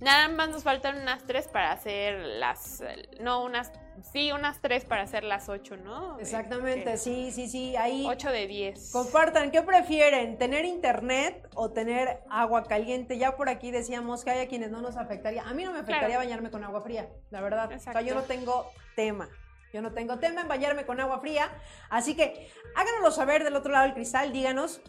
Nada 0.00 0.28
más 0.28 0.48
nos 0.50 0.62
faltan 0.62 1.00
unas 1.00 1.24
tres 1.24 1.48
para 1.48 1.72
hacer 1.72 2.14
las, 2.20 2.82
no 3.20 3.42
unas, 3.42 3.72
sí, 4.12 4.30
unas 4.30 4.60
tres 4.60 4.84
para 4.84 5.02
hacer 5.02 5.24
las 5.24 5.48
ocho, 5.48 5.76
¿no? 5.76 6.18
Exactamente, 6.20 6.92
Este, 6.94 6.96
sí, 6.98 7.32
sí, 7.32 7.48
sí. 7.48 7.76
Ahí 7.76 8.06
Ocho 8.06 8.30
de 8.30 8.46
diez. 8.46 8.90
compartan, 8.92 9.50
¿qué 9.50 9.62
prefieren? 9.62 10.38
¿Tener 10.38 10.64
internet 10.64 11.48
o 11.54 11.70
tener 11.70 12.20
agua 12.30 12.62
caliente? 12.64 13.18
Ya 13.18 13.36
por 13.36 13.48
aquí 13.48 13.72
decíamos 13.72 14.24
que 14.24 14.30
hay 14.30 14.40
a 14.44 14.48
quienes 14.48 14.70
no 14.70 14.80
nos 14.80 14.96
afectaría. 14.96 15.42
A 15.42 15.52
mí 15.52 15.64
no 15.64 15.72
me 15.72 15.78
afectaría 15.80 16.06
Claro. 16.08 16.20
bañarme 16.20 16.50
con 16.50 16.62
agua 16.62 16.80
fría, 16.82 17.08
la 17.30 17.40
verdad. 17.40 17.64
O 17.66 17.68
sea, 17.70 17.76
Exacto. 17.78 18.00
yo 18.02 18.14
no 18.14 18.22
tengo 18.22 18.70
tema. 18.94 19.28
Yo 19.72 19.82
no 19.82 19.92
tengo 19.92 20.18
tema 20.18 20.42
en 20.42 20.48
bañarme 20.48 20.86
con 20.86 21.00
agua 21.00 21.18
fría. 21.20 21.50
Así 21.90 22.14
que 22.14 22.50
háganoslo 22.76 23.10
saber 23.10 23.42
del 23.44 23.56
otro 23.56 23.72
lado 23.72 23.84
del 23.84 23.94
cristal, 23.94 24.32
díganos. 24.32 24.80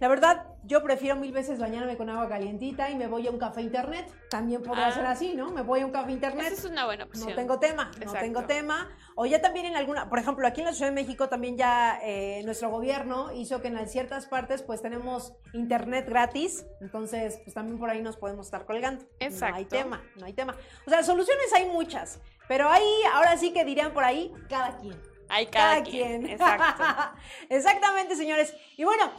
La 0.00 0.06
verdad, 0.06 0.46
yo 0.62 0.80
prefiero 0.82 1.16
mil 1.16 1.32
veces 1.32 1.58
bañarme 1.58 1.96
con 1.96 2.08
agua 2.08 2.28
calientita 2.28 2.88
y 2.88 2.94
me 2.94 3.08
voy 3.08 3.26
a 3.26 3.30
un 3.32 3.38
café 3.38 3.62
internet. 3.62 4.06
También 4.30 4.62
podría 4.62 4.86
Ah. 4.88 4.92
ser 4.92 5.06
así, 5.06 5.34
¿no? 5.34 5.50
Me 5.50 5.62
voy 5.62 5.80
a 5.80 5.86
un 5.86 5.90
café 5.90 6.12
internet. 6.12 6.46
Esa 6.52 6.54
es 6.54 6.64
una 6.70 6.84
buena 6.84 7.04
opción. 7.04 7.30
No 7.30 7.34
tengo 7.34 7.58
tema, 7.58 7.84
no 7.86 7.96
Exacto. 7.96 8.20
tengo 8.20 8.44
tema. 8.44 8.88
O 9.16 9.26
ya 9.26 9.40
también 9.40 9.66
en 9.66 9.74
alguna, 9.76 10.08
por 10.08 10.20
ejemplo, 10.20 10.46
aquí 10.46 10.60
en 10.60 10.66
la 10.66 10.72
Ciudad 10.72 10.90
de 10.90 10.94
México 10.94 11.28
también 11.28 11.56
ya 11.56 11.98
eh, 12.02 12.42
nuestro 12.44 12.70
gobierno 12.70 13.32
hizo 13.32 13.60
que 13.60 13.68
en 13.68 13.88
ciertas 13.88 14.26
partes 14.26 14.62
pues 14.62 14.80
tenemos 14.82 15.32
internet 15.52 16.08
gratis, 16.08 16.64
entonces 16.80 17.40
pues 17.42 17.54
también 17.54 17.78
por 17.78 17.90
ahí 17.90 18.00
nos 18.00 18.16
podemos 18.16 18.46
estar 18.46 18.66
colgando. 18.66 19.02
No 19.04 19.10
hay 19.20 19.26
Exacto. 19.26 19.66
tema, 19.68 20.02
no 20.14 20.26
hay 20.26 20.32
tema. 20.32 20.54
O 20.86 20.90
sea, 20.90 21.02
soluciones 21.02 21.52
hay 21.54 21.66
muchas, 21.66 22.20
pero 22.46 22.68
ahí 22.70 22.88
ahora 23.12 23.36
sí 23.36 23.52
que 23.52 23.64
dirían 23.64 23.92
por 23.92 24.04
ahí 24.04 24.32
cada 24.48 24.76
quien. 24.78 24.94
Hay 25.30 25.46
cada, 25.46 25.72
Cada 25.74 25.82
quien. 25.82 26.22
quien. 26.22 26.30
Exacto. 26.32 26.82
Exactamente, 27.50 28.16
señores. 28.16 28.54
Y 28.76 28.84
bueno, 28.84 29.10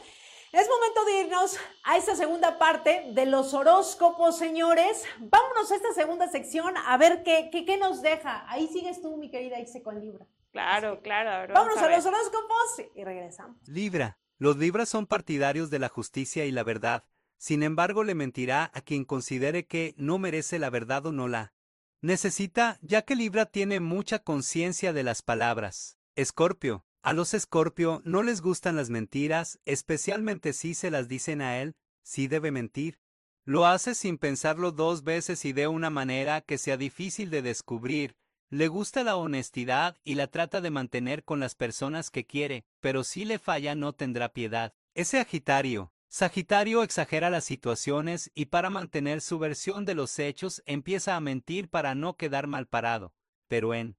es 0.51 0.67
momento 0.67 1.05
de 1.05 1.21
irnos 1.21 1.57
a 1.83 1.97
esta 1.97 2.15
segunda 2.15 2.57
parte 2.57 3.11
de 3.13 3.25
los 3.25 3.53
horóscopos, 3.53 4.37
señores. 4.37 5.03
Vámonos 5.19 5.71
a 5.71 5.75
esta 5.75 5.93
segunda 5.93 6.27
sección 6.27 6.75
a 6.77 6.97
ver 6.97 7.23
qué, 7.23 7.49
qué, 7.51 7.65
qué 7.65 7.77
nos 7.77 8.01
deja. 8.01 8.49
Ahí 8.49 8.67
sigues 8.67 9.01
tú, 9.01 9.17
mi 9.17 9.29
querida 9.29 9.59
Ixe, 9.59 9.83
con 9.83 9.99
Libra. 9.99 10.25
Claro, 10.51 11.01
claro. 11.01 11.53
Vámonos 11.53 11.77
a, 11.77 11.89
los 11.89 12.05
horóscopos 12.05 12.81
y 12.95 13.03
regresamos. 13.03 13.57
Libra. 13.67 14.19
Los 14.37 14.57
Libras 14.57 14.89
son 14.89 15.05
partidarios 15.05 15.69
de 15.69 15.79
la 15.79 15.89
justicia 15.89 16.45
y 16.45 16.51
la 16.51 16.63
verdad. 16.63 17.03
Sin 17.37 17.61
embargo, 17.61 18.03
le 18.03 18.15
mentirá 18.15 18.71
a 18.73 18.81
quien 18.81 19.05
considere 19.05 19.67
que 19.67 19.93
no 19.97 20.17
merece 20.17 20.59
la 20.59 20.69
verdad 20.69 21.05
o 21.05 21.11
no 21.11 21.27
la 21.27 21.53
necesita, 22.01 22.79
ya 22.81 23.03
que 23.03 23.15
Libra 23.15 23.45
tiene 23.45 23.79
mucha 23.79 24.19
conciencia 24.19 24.93
de 24.93 25.03
las 25.03 25.21
palabras. 25.21 25.97
Escorpio. 26.15 26.85
A 27.01 27.13
los 27.13 27.33
Escorpio 27.33 28.01
no 28.03 28.23
les 28.23 28.41
gustan 28.41 28.75
las 28.75 28.89
mentiras, 28.89 29.59
especialmente 29.65 30.51
si 30.51 30.73
se 30.73 30.91
las 30.91 31.07
dicen 31.07 31.41
a 31.41 31.59
él, 31.61 31.75
sí 32.03 32.27
debe 32.27 32.51
mentir. 32.51 32.99
Lo 33.45 33.65
hace 33.65 33.95
sin 33.95 34.17
pensarlo 34.17 34.73
dos 34.73 35.03
veces 35.03 35.45
y 35.45 35.53
de 35.53 35.67
una 35.67 35.89
manera 35.89 36.41
que 36.41 36.57
sea 36.57 36.75
difícil 36.75 37.29
de 37.29 37.41
descubrir. 37.41 38.17
Le 38.49 38.67
gusta 38.67 39.03
la 39.03 39.15
honestidad 39.15 39.95
y 40.03 40.15
la 40.15 40.27
trata 40.27 40.59
de 40.59 40.71
mantener 40.71 41.23
con 41.23 41.39
las 41.39 41.55
personas 41.55 42.11
que 42.11 42.25
quiere, 42.25 42.65
pero 42.81 43.05
si 43.05 43.23
le 43.23 43.39
falla 43.39 43.75
no 43.75 43.93
tendrá 43.93 44.33
piedad. 44.33 44.73
Ese 44.93 45.17
Sagitario. 45.19 45.93
Sagitario 46.09 46.83
exagera 46.83 47.29
las 47.29 47.45
situaciones 47.45 48.31
y 48.33 48.47
para 48.47 48.69
mantener 48.69 49.21
su 49.21 49.39
versión 49.39 49.85
de 49.85 49.93
los 49.93 50.17
hechos 50.19 50.63
empieza 50.65 51.15
a 51.15 51.21
mentir 51.21 51.69
para 51.69 51.95
no 51.95 52.17
quedar 52.17 52.47
mal 52.47 52.67
parado. 52.67 53.13
Pero 53.47 53.73
en 53.73 53.95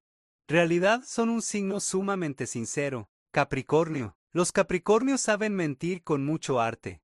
realidad 0.51 1.03
son 1.07 1.29
un 1.29 1.43
signo 1.43 1.81
sumamente 1.81 2.47
sincero. 2.47 3.09
Capricornio. 3.31 4.17
Los 4.33 4.53
Capricornios 4.53 5.21
saben 5.21 5.55
mentir 5.55 6.03
con 6.03 6.25
mucho 6.25 6.61
arte. 6.61 7.01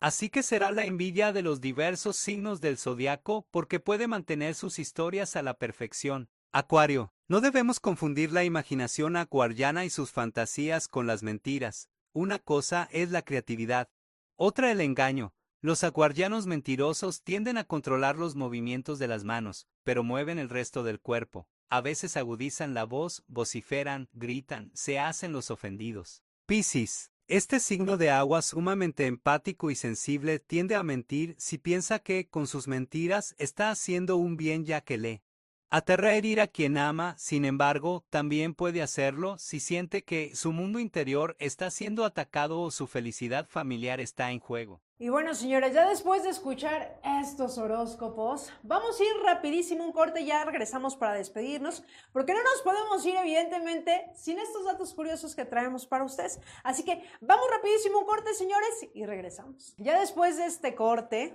Así 0.00 0.28
que 0.28 0.42
será 0.42 0.70
la 0.70 0.84
envidia 0.84 1.32
de 1.32 1.42
los 1.42 1.60
diversos 1.60 2.16
signos 2.16 2.60
del 2.60 2.78
zodiaco 2.78 3.46
porque 3.50 3.80
puede 3.80 4.06
mantener 4.06 4.54
sus 4.54 4.78
historias 4.78 5.34
a 5.36 5.42
la 5.42 5.54
perfección. 5.54 6.28
Acuario. 6.52 7.12
No 7.26 7.40
debemos 7.40 7.80
confundir 7.80 8.32
la 8.32 8.44
imaginación 8.44 9.16
acuariana 9.16 9.84
y 9.84 9.90
sus 9.90 10.10
fantasías 10.10 10.88
con 10.88 11.06
las 11.06 11.22
mentiras. 11.22 11.88
Una 12.12 12.38
cosa 12.38 12.88
es 12.92 13.10
la 13.10 13.22
creatividad. 13.22 13.88
Otra 14.36 14.72
el 14.72 14.80
engaño. 14.80 15.32
Los 15.62 15.84
acuarianos 15.84 16.46
mentirosos 16.46 17.22
tienden 17.22 17.56
a 17.56 17.64
controlar 17.64 18.16
los 18.16 18.36
movimientos 18.36 18.98
de 18.98 19.08
las 19.08 19.24
manos, 19.24 19.68
pero 19.84 20.02
mueven 20.02 20.38
el 20.38 20.48
resto 20.48 20.82
del 20.82 21.00
cuerpo. 21.00 21.46
A 21.72 21.80
veces 21.82 22.16
agudizan 22.16 22.74
la 22.74 22.82
voz, 22.82 23.22
vociferan, 23.28 24.08
gritan, 24.12 24.72
se 24.74 24.98
hacen 24.98 25.32
los 25.32 25.52
ofendidos. 25.52 26.24
Piscis. 26.46 27.12
Este 27.28 27.60
signo 27.60 27.96
de 27.96 28.10
agua 28.10 28.42
sumamente 28.42 29.06
empático 29.06 29.70
y 29.70 29.76
sensible 29.76 30.40
tiende 30.40 30.74
a 30.74 30.82
mentir 30.82 31.36
si 31.38 31.58
piensa 31.58 32.00
que, 32.00 32.28
con 32.28 32.48
sus 32.48 32.66
mentiras, 32.66 33.36
está 33.38 33.70
haciendo 33.70 34.16
un 34.16 34.36
bien 34.36 34.64
ya 34.64 34.80
que 34.80 34.98
le 34.98 35.22
aterra 35.70 36.16
herir 36.16 36.40
a 36.40 36.48
quien 36.48 36.76
ama, 36.76 37.14
sin 37.18 37.44
embargo, 37.44 38.04
también 38.10 38.54
puede 38.54 38.82
hacerlo 38.82 39.38
si 39.38 39.60
siente 39.60 40.02
que 40.02 40.34
su 40.34 40.50
mundo 40.50 40.80
interior 40.80 41.36
está 41.38 41.70
siendo 41.70 42.04
atacado 42.04 42.60
o 42.60 42.72
su 42.72 42.88
felicidad 42.88 43.46
familiar 43.48 44.00
está 44.00 44.32
en 44.32 44.40
juego. 44.40 44.82
Y 45.02 45.08
bueno, 45.08 45.34
señores, 45.34 45.72
ya 45.72 45.88
después 45.88 46.24
de 46.24 46.28
escuchar 46.28 47.00
estos 47.22 47.56
horóscopos, 47.56 48.52
vamos 48.62 49.00
a 49.00 49.02
ir 49.02 49.10
rapidísimo 49.24 49.82
un 49.82 49.92
corte, 49.92 50.26
ya 50.26 50.44
regresamos 50.44 50.94
para 50.94 51.14
despedirnos, 51.14 51.82
porque 52.12 52.34
no 52.34 52.42
nos 52.42 52.60
podemos 52.60 53.06
ir 53.06 53.16
evidentemente 53.16 54.10
sin 54.14 54.38
estos 54.38 54.66
datos 54.66 54.92
curiosos 54.92 55.34
que 55.34 55.46
traemos 55.46 55.86
para 55.86 56.04
ustedes. 56.04 56.38
Así 56.62 56.84
que 56.84 57.02
vamos 57.22 57.46
rapidísimo 57.50 58.00
un 58.00 58.04
corte, 58.04 58.34
señores, 58.34 58.88
y 58.92 59.06
regresamos. 59.06 59.72
Ya 59.78 59.98
después 59.98 60.36
de 60.36 60.44
este 60.44 60.74
corte, 60.74 61.34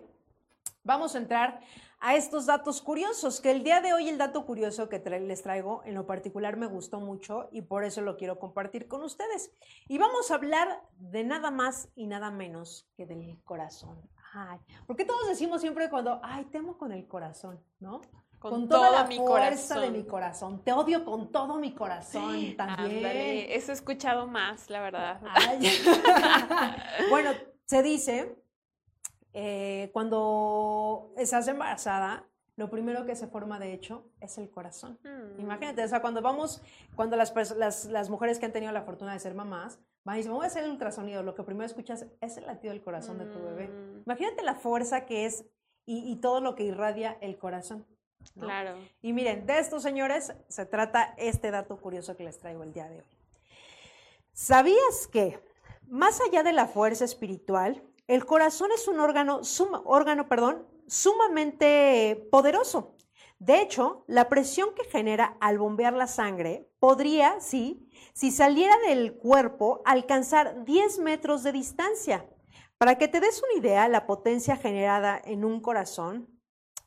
vamos 0.84 1.16
a 1.16 1.18
entrar 1.18 1.60
a 2.00 2.16
estos 2.16 2.46
datos 2.46 2.82
curiosos, 2.82 3.42
que 3.42 3.52
el 3.52 3.64
día 3.64 3.82
de 3.82 3.94
hoy 3.94 4.10
el 4.10 4.18
dato 4.18 4.46
curioso 4.46 4.90
que 4.90 5.04
tra- 5.04 5.20
les 5.20 5.42
traigo 5.42 5.82
en 5.86 5.96
lo 5.96 6.06
particular 6.06 6.58
me 6.58 6.68
gustó 6.68 7.00
mucho 7.00 7.50
y 7.52 7.62
por 7.62 7.84
eso 7.84 8.02
lo 8.02 8.18
quiero 8.18 8.38
compartir 8.40 8.88
con 8.88 9.02
ustedes. 9.04 9.52
Y 9.88 9.98
vamos 9.98 10.30
a 10.30 10.36
hablar 10.36 10.82
de 10.98 11.24
nada 11.24 11.52
más 11.52 11.90
y 11.96 12.08
nada 12.08 12.32
menos 12.32 12.88
que 12.96 13.06
del 13.06 13.42
corazón. 13.44 14.02
Ay, 14.34 14.60
porque 14.86 15.06
todos 15.06 15.28
decimos 15.30 15.62
siempre 15.62 15.90
cuando, 15.90 16.20
ay, 16.22 16.46
temo 16.46 16.78
con 16.78 16.92
el 16.92 17.08
corazón, 17.08 17.60
¿no? 17.80 18.02
Con 18.38 18.68
toda 18.68 18.90
todo 18.90 19.00
la 19.00 19.04
mi 19.06 19.18
fuerza 19.18 19.80
de 19.80 19.90
mi 19.90 20.04
corazón. 20.06 20.62
Te 20.64 20.72
odio 20.74 21.04
con 21.04 21.32
todo 21.32 21.58
mi 21.58 21.74
corazón 21.74 22.56
también. 22.56 22.98
Ándale, 22.98 23.56
eso 23.56 23.72
he 23.72 23.74
escuchado 23.76 24.28
más, 24.28 24.70
la 24.70 24.82
verdad. 24.82 25.20
Ay. 25.34 25.60
bueno, 27.10 27.32
se 27.64 27.82
dice, 27.82 28.36
eh, 29.38 29.90
cuando 29.92 31.12
estás 31.18 31.46
embarazada, 31.50 32.26
lo 32.56 32.70
primero 32.70 33.06
que 33.06 33.18
se 33.18 33.28
forma 33.28 33.60
de 33.60 33.74
hecho 33.74 34.06
es 34.22 34.38
el 34.38 34.50
corazón. 34.50 34.98
Mm. 35.04 35.42
Imagínate, 35.42 35.84
o 35.84 35.88
sea, 35.90 36.02
cuando 36.02 36.22
vamos, 36.22 36.62
cuando 36.96 37.18
las, 37.18 37.36
las, 37.58 37.84
las 37.86 38.10
mujeres 38.10 38.40
que 38.40 38.46
han 38.46 38.54
tenido 38.54 38.72
la 38.72 38.84
fortuna 38.84 39.12
de 39.12 39.20
ser 39.20 39.36
mamás, 39.36 39.78
van 40.06 40.16
y 40.16 40.20
dicen, 40.20 40.32
voy 40.32 40.46
a 40.46 40.48
hacer 40.48 40.64
el 40.64 40.72
ultrasonido, 40.72 41.22
lo 41.22 41.36
que 41.36 41.44
primero 41.44 41.66
escuchas 41.66 42.06
es 42.22 42.38
el 42.38 42.46
latido 42.46 42.72
del 42.74 42.82
corazón 42.82 43.18
de 43.18 43.26
tu 43.26 43.44
bebé. 43.44 43.68
Mm. 43.68 44.04
Imagínate 44.06 44.42
la 44.42 44.56
fuerza 44.56 45.06
que 45.06 45.26
es 45.26 45.44
y, 45.86 46.10
y 46.10 46.16
todo 46.16 46.40
lo 46.40 46.56
que 46.56 46.64
irradia 46.64 47.18
el 47.20 47.38
corazón. 47.38 47.86
¿no? 48.36 48.46
Claro. 48.46 48.78
Y 49.02 49.12
miren, 49.12 49.46
de 49.46 49.60
estos 49.60 49.84
señores 49.84 50.34
se 50.48 50.66
trata 50.66 51.14
este 51.18 51.52
dato 51.52 51.76
curioso 51.76 52.16
que 52.16 52.24
les 52.24 52.40
traigo 52.40 52.64
el 52.64 52.72
día 52.72 52.88
de 52.88 53.00
hoy. 53.00 53.06
¿Sabías 54.32 55.08
que, 55.12 55.42
más 55.88 56.22
allá 56.22 56.42
de 56.42 56.54
la 56.54 56.68
fuerza 56.68 57.04
espiritual, 57.04 57.84
el 58.08 58.26
corazón 58.26 58.72
es 58.72 58.88
un 58.88 59.00
órgano, 59.00 59.42
órgano 59.86 60.28
perdón, 60.28 60.68
sumamente 60.88 62.28
poderoso? 62.32 62.96
De 63.40 63.62
hecho, 63.62 64.06
la 64.08 64.30
presión 64.30 64.70
que 64.76 64.86
genera 64.86 65.38
al 65.42 65.58
bombear 65.58 65.94
la 65.94 66.08
sangre 66.08 66.70
podría, 66.80 67.40
sí, 67.42 67.90
si 68.14 68.32
saliera 68.32 68.76
del 68.88 69.18
cuerpo, 69.18 69.82
alcanzar 69.86 70.64
10 70.64 71.00
metros 71.00 71.44
de 71.44 71.52
distancia. 71.52 72.30
Para 72.78 72.98
que 72.98 73.08
te 73.08 73.20
des 73.20 73.42
una 73.44 73.60
idea, 73.60 73.88
la 73.90 74.06
potencia 74.06 74.56
generada 74.56 75.22
en 75.24 75.44
un 75.44 75.60
corazón 75.60 76.30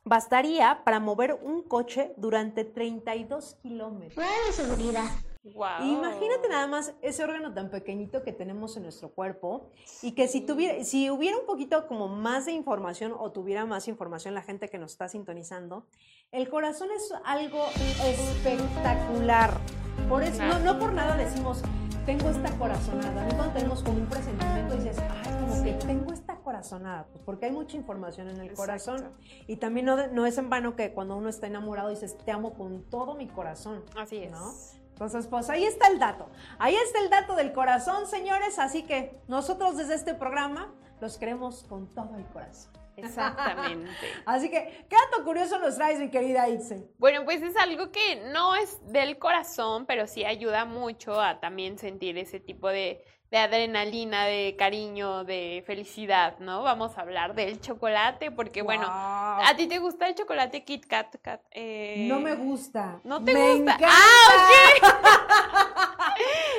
bastaría 0.05 0.83
para 0.85 1.01
mover 1.01 1.35
un 1.35 1.63
coche 1.63 2.15
durante 2.17 2.65
32 2.65 3.57
kilómetros. 3.63 4.25
De 4.47 4.53
seguridad. 4.53 5.05
Wow. 5.55 5.87
Imagínate 5.87 6.49
nada 6.49 6.67
más 6.67 6.95
ese 7.03 7.25
órgano 7.25 7.53
tan 7.55 7.71
pequeñito 7.71 8.23
que 8.23 8.33
tenemos 8.33 8.77
en 8.77 8.85
nuestro 8.85 9.11
cuerpo 9.11 9.71
y 10.03 10.13
que 10.13 10.29
si 10.29 10.41
tuviera, 10.41 10.85
si 10.85 11.11
hubiera 11.11 11.39
un 11.39 11.47
poquito 11.47 11.87
como 11.87 12.09
más 12.09 12.47
de 12.47 12.53
información 12.53 13.15
o 13.19 13.33
tuviera 13.33 13.67
más 13.67 13.89
información 13.89 14.35
la 14.35 14.43
gente 14.43 14.69
que 14.69 14.79
nos 14.79 14.93
está 14.93 15.09
sintonizando, 15.09 15.87
el 16.33 16.49
corazón 16.49 16.89
es 16.95 17.13
algo 17.25 17.67
espectacular. 18.05 19.59
Por 20.09 20.23
eso, 20.23 20.43
no, 20.45 20.59
no 20.61 20.79
por 20.79 20.93
nada 20.93 21.17
decimos, 21.17 21.63
tengo 22.09 22.31
esta 22.31 22.51
corazonada. 22.59 23.27
¿no? 23.27 23.37
Cuando 23.37 23.53
tenemos 23.53 23.83
como 23.83 23.99
un 23.99 24.07
presentimiento 24.07 24.77
dices, 24.77 24.97
ay, 24.99 25.33
como 25.41 25.63
que 25.63 25.73
tengo 25.75 26.11
esta 26.15 26.37
corazonada, 26.37 27.07
pues 27.13 27.23
porque 27.23 27.45
hay 27.45 27.53
mucha 27.53 27.77
información 27.77 28.31
en 28.31 28.41
el 28.41 28.55
corazón. 28.55 29.11
Y 29.47 29.57
también 29.57 29.85
no, 29.85 30.07
no 30.07 30.25
es 30.25 30.39
en 30.39 30.49
vano 30.49 30.75
que 30.75 30.95
cuando 30.95 31.17
uno 31.17 31.29
está 31.29 31.49
enamorado 31.49 31.91
dices, 31.91 32.17
te 32.17 32.31
amo 32.31 32.55
con 32.55 32.83
todo 32.85 33.15
mi 33.15 33.29
corazón. 33.29 33.85
Así 33.95 34.17
es. 34.17 34.31
¿no? 34.31 34.55
Entonces, 34.99 35.29
pues 35.29 35.49
ahí 35.49 35.63
está 35.63 35.87
el 35.87 36.01
dato. 36.01 36.29
Ahí 36.59 36.75
está 36.75 36.99
el 36.99 37.09
dato 37.09 37.37
del 37.37 37.53
corazón, 37.53 38.09
señores. 38.09 38.59
Así 38.59 38.83
que 38.83 39.23
nosotros 39.29 39.77
desde 39.77 39.95
este 39.95 40.13
programa 40.13 40.75
los 41.01 41.19
queremos 41.19 41.63
con 41.69 41.95
todo 41.95 42.17
el 42.17 42.27
corazón. 42.27 42.73
Exactamente. 42.97 43.89
Así 44.27 44.51
que, 44.51 44.87
¿qué 44.89 44.97
dato 44.97 45.25
curioso 45.25 45.61
nos 45.61 45.77
traes, 45.77 46.01
mi 46.01 46.11
querida 46.11 46.49
Itze? 46.49 46.91
Bueno, 46.99 47.25
pues 47.25 47.41
es 47.43 47.57
algo 47.57 47.93
que 47.93 48.29
no 48.33 48.57
es 48.57 48.77
del 48.91 49.21
corazón, 49.21 49.87
pero 49.87 50.09
sí 50.09 50.25
ayuda 50.25 50.65
mucho 50.65 51.21
a 51.21 51.39
también 51.39 51.79
sentir 51.79 52.19
ese 52.19 52.41
tipo 52.41 52.67
de, 52.67 53.05
de 53.31 53.39
adrenalina, 53.39 54.25
de 54.25 54.57
cariño, 54.59 55.25
de 55.25 55.63
felicidad, 55.67 56.39
¿no? 56.39 56.63
Vamos 56.63 56.97
a 56.97 57.03
hablar 57.03 57.35
del 57.35 57.61
chocolate, 57.61 58.31
porque 58.31 58.63
bueno. 58.63 58.87
¿a 58.91 59.53
ti 59.57 59.67
te 59.67 59.79
gusta 59.79 60.09
el 60.09 60.15
chocolate 60.15 60.65
Kit 60.65 60.87
Kat? 60.87 61.15
Kat? 61.23 61.41
Eh, 61.51 62.07
No 62.09 62.21
me 62.21 62.35
gusta. 62.35 63.01
¿No 63.05 63.23
te 63.23 63.35
Me 63.35 63.55
gusta? 63.57 63.75
encanta. 63.75 63.89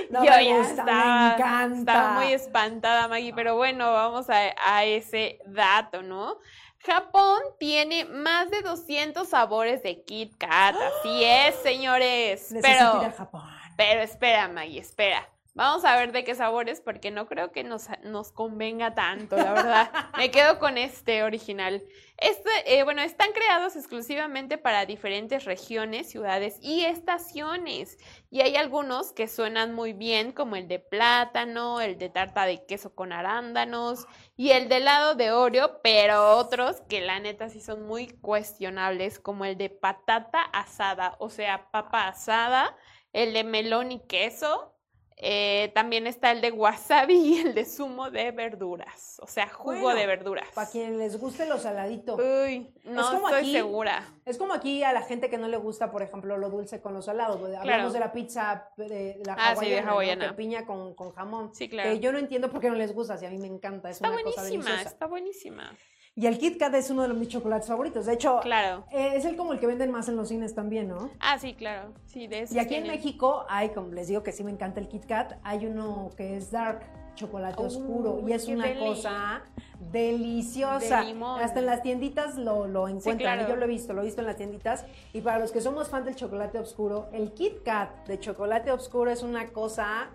No 0.09 0.23
Yo 0.23 0.31
me 0.31 0.45
ya 0.45 0.57
gusta, 0.57 0.71
estaba, 0.73 1.27
me 1.27 1.33
encanta. 1.35 1.91
estaba 1.91 2.11
muy 2.13 2.33
espantada, 2.33 3.07
Maggie, 3.07 3.33
pero 3.33 3.55
bueno, 3.57 3.91
vamos 3.93 4.29
a, 4.29 4.39
a 4.65 4.83
ese 4.85 5.39
dato, 5.45 6.01
¿no? 6.01 6.37
Japón 6.79 7.39
tiene 7.59 8.05
más 8.05 8.49
de 8.49 8.61
200 8.61 9.27
sabores 9.27 9.83
de 9.83 10.03
Kit 10.03 10.35
Kat, 10.37 10.75
así 10.75 11.23
es, 11.23 11.55
señores. 11.61 12.51
Necesito 12.51 12.61
Pero, 12.91 13.01
ir 13.03 13.09
a 13.09 13.11
Japón. 13.11 13.43
pero 13.77 14.01
espera, 14.01 14.47
Maggie, 14.47 14.79
espera. 14.79 15.27
Vamos 15.59 15.83
a 15.83 15.97
ver 15.97 16.13
de 16.13 16.23
qué 16.23 16.35
sabores, 16.35 16.79
porque 16.79 17.11
no 17.11 17.27
creo 17.27 17.51
que 17.51 17.65
nos, 17.65 17.87
nos 18.03 18.31
convenga 18.31 18.95
tanto, 18.95 19.35
la 19.35 19.51
verdad. 19.51 19.91
Me 20.17 20.31
quedo 20.31 20.57
con 20.57 20.77
este 20.77 21.21
original. 21.21 21.83
Este, 22.15 22.49
eh, 22.65 22.83
bueno, 22.85 23.01
están 23.01 23.33
creados 23.33 23.75
exclusivamente 23.75 24.57
para 24.57 24.85
diferentes 24.85 25.43
regiones, 25.43 26.09
ciudades 26.09 26.59
y 26.61 26.85
estaciones. 26.85 27.97
Y 28.31 28.39
hay 28.39 28.55
algunos 28.55 29.11
que 29.11 29.27
suenan 29.27 29.73
muy 29.73 29.91
bien, 29.91 30.31
como 30.31 30.55
el 30.55 30.69
de 30.69 30.79
plátano, 30.79 31.81
el 31.81 31.97
de 31.97 32.07
tarta 32.07 32.45
de 32.45 32.65
queso 32.65 32.95
con 32.95 33.11
arándanos 33.11 34.07
y 34.37 34.51
el 34.51 34.69
de 34.69 34.77
helado 34.77 35.15
de 35.15 35.33
Oreo, 35.33 35.81
pero 35.83 36.37
otros 36.37 36.79
que 36.87 37.01
la 37.01 37.19
neta 37.19 37.49
sí 37.49 37.59
son 37.59 37.85
muy 37.85 38.07
cuestionables, 38.07 39.19
como 39.19 39.43
el 39.43 39.57
de 39.57 39.69
patata 39.69 40.41
asada, 40.41 41.17
o 41.19 41.29
sea, 41.29 41.69
papa 41.69 42.07
asada, 42.07 42.77
el 43.11 43.33
de 43.33 43.43
melón 43.43 43.91
y 43.91 43.99
queso. 44.07 44.78
Eh, 45.21 45.69
también 45.75 46.07
está 46.07 46.31
el 46.31 46.39
de 46.39 46.49
wasabi 46.51 47.13
y 47.15 47.39
el 47.41 47.53
de 47.53 47.65
zumo 47.65 48.09
de 48.09 48.31
verduras, 48.31 49.19
o 49.21 49.27
sea, 49.27 49.49
jugo 49.49 49.73
Bueno, 49.81 49.99
de 49.99 50.07
verduras. 50.07 50.47
Para 50.55 50.69
quien 50.71 50.97
les 50.97 51.19
guste 51.19 51.45
lo 51.45 51.57
saladito. 51.59 52.15
Uy, 52.15 52.73
no 52.85 53.05
como 53.11 53.27
estoy 53.27 53.41
aquí, 53.41 53.51
segura. 53.51 54.07
Es 54.25 54.37
como 54.37 54.53
aquí 54.53 54.81
a 54.83 54.93
la 54.93 55.01
gente 55.01 55.29
que 55.29 55.37
no 55.37 55.49
le 55.49 55.57
gusta, 55.57 55.91
por 55.91 56.01
ejemplo, 56.03 56.37
lo 56.37 56.49
dulce 56.49 56.79
con 56.79 56.93
lo 56.93 57.01
salado. 57.01 57.33
Hablamos 57.33 57.63
Claro. 57.63 57.91
de 57.91 57.99
la 57.99 58.11
pizza 58.13 58.69
de 58.77 59.21
la 59.25 59.33
Ah, 59.37 59.55
sí, 59.57 59.65
de 59.69 59.79
hawaiana, 59.79 59.85
¿no? 59.85 59.91
hawaiana. 59.91 60.27
Que 60.29 60.33
piña 60.35 60.65
con, 60.65 60.93
con 60.95 61.11
jamón. 61.11 61.53
Sí, 61.53 61.67
claro. 61.67 61.89
Que 61.89 61.99
yo 61.99 62.13
no 62.13 62.17
entiendo 62.17 62.49
por 62.49 62.61
qué 62.61 62.69
no 62.69 62.75
les 62.75 62.93
gusta, 62.93 63.17
si 63.17 63.25
a 63.25 63.29
mí 63.29 63.37
me 63.39 63.47
encanta, 63.47 63.89
es 63.89 63.97
Está 63.97 64.09
una 64.11 64.23
cosa 64.23 64.41
buenísima, 64.41 64.81
está 64.81 65.05
buenísima. 65.05 65.75
Y 66.19 66.27
el 66.27 66.37
Kit 66.37 66.57
Kat 66.59 66.73
es 66.75 66.89
uno 66.89 67.03
de 67.03 67.07
los- 67.07 67.17
mis 67.17 67.29
chocolates 67.29 67.69
favoritos. 67.69 68.05
De 68.05 68.11
hecho, 68.13 68.41
Claro. 68.41 68.83
eh, 68.91 69.11
es 69.15 69.23
el 69.23 69.37
como 69.37 69.53
el 69.53 69.59
que 69.59 69.67
venden 69.67 69.89
más 69.89 70.09
en 70.09 70.17
los 70.17 70.27
cines 70.27 70.53
también, 70.53 70.89
¿no? 70.89 71.09
Ah, 71.21 71.39
sí, 71.39 71.53
claro. 71.53 71.93
Sí, 72.07 72.27
de 72.27 72.45
Y 72.51 72.59
aquí 72.59 72.75
en. 72.75 72.87
México 72.87 73.45
hay, 73.47 73.69
como 73.69 73.87
les 73.93 74.09
digo 74.09 74.21
que 74.21 74.33
sí 74.33 74.43
me 74.43 74.51
encanta 74.51 74.81
el 74.81 74.89
Kit 74.89 75.05
Kat, 75.05 75.35
hay 75.43 75.65
uno 75.65 76.09
que 76.17 76.35
es 76.35 76.51
dark, 76.51 76.81
chocolate 77.15 77.63
oscuro, 77.63 78.21
y 78.27 78.33
es 78.33 78.47
una 78.49 78.65
deli. 78.65 78.79
cosa 78.81 79.43
deliciosa. 79.91 80.99
De 80.99 81.05
limón. 81.05 81.41
Hasta 81.41 81.59
en 81.59 81.65
las 81.67 81.81
tienditas 81.81 82.37
lo, 82.37 82.67
lo 82.67 82.87
encuentran, 82.89 83.37
claro. 83.37 83.47
yo 83.49 83.55
lo 83.55 83.63
he 83.65 83.67
visto, 83.67 83.93
lo 83.93 84.01
he 84.01 84.05
visto 84.05 84.19
en 84.21 84.27
las 84.27 84.35
tienditas. 84.35 84.85
Y 85.13 85.21
para 85.21 85.39
los 85.39 85.51
que 85.53 85.61
somos 85.61 85.87
fan 85.89 86.03
del 86.03 86.15
chocolate 86.15 86.59
oscuro, 86.59 87.07
el 87.13 87.31
Kit 87.33 87.63
Kat 87.63 88.07
de 88.07 88.19
chocolate 88.19 88.71
oscuro 88.71 89.09
es 89.09 89.23
una 89.23 89.47
cosa 89.47 90.09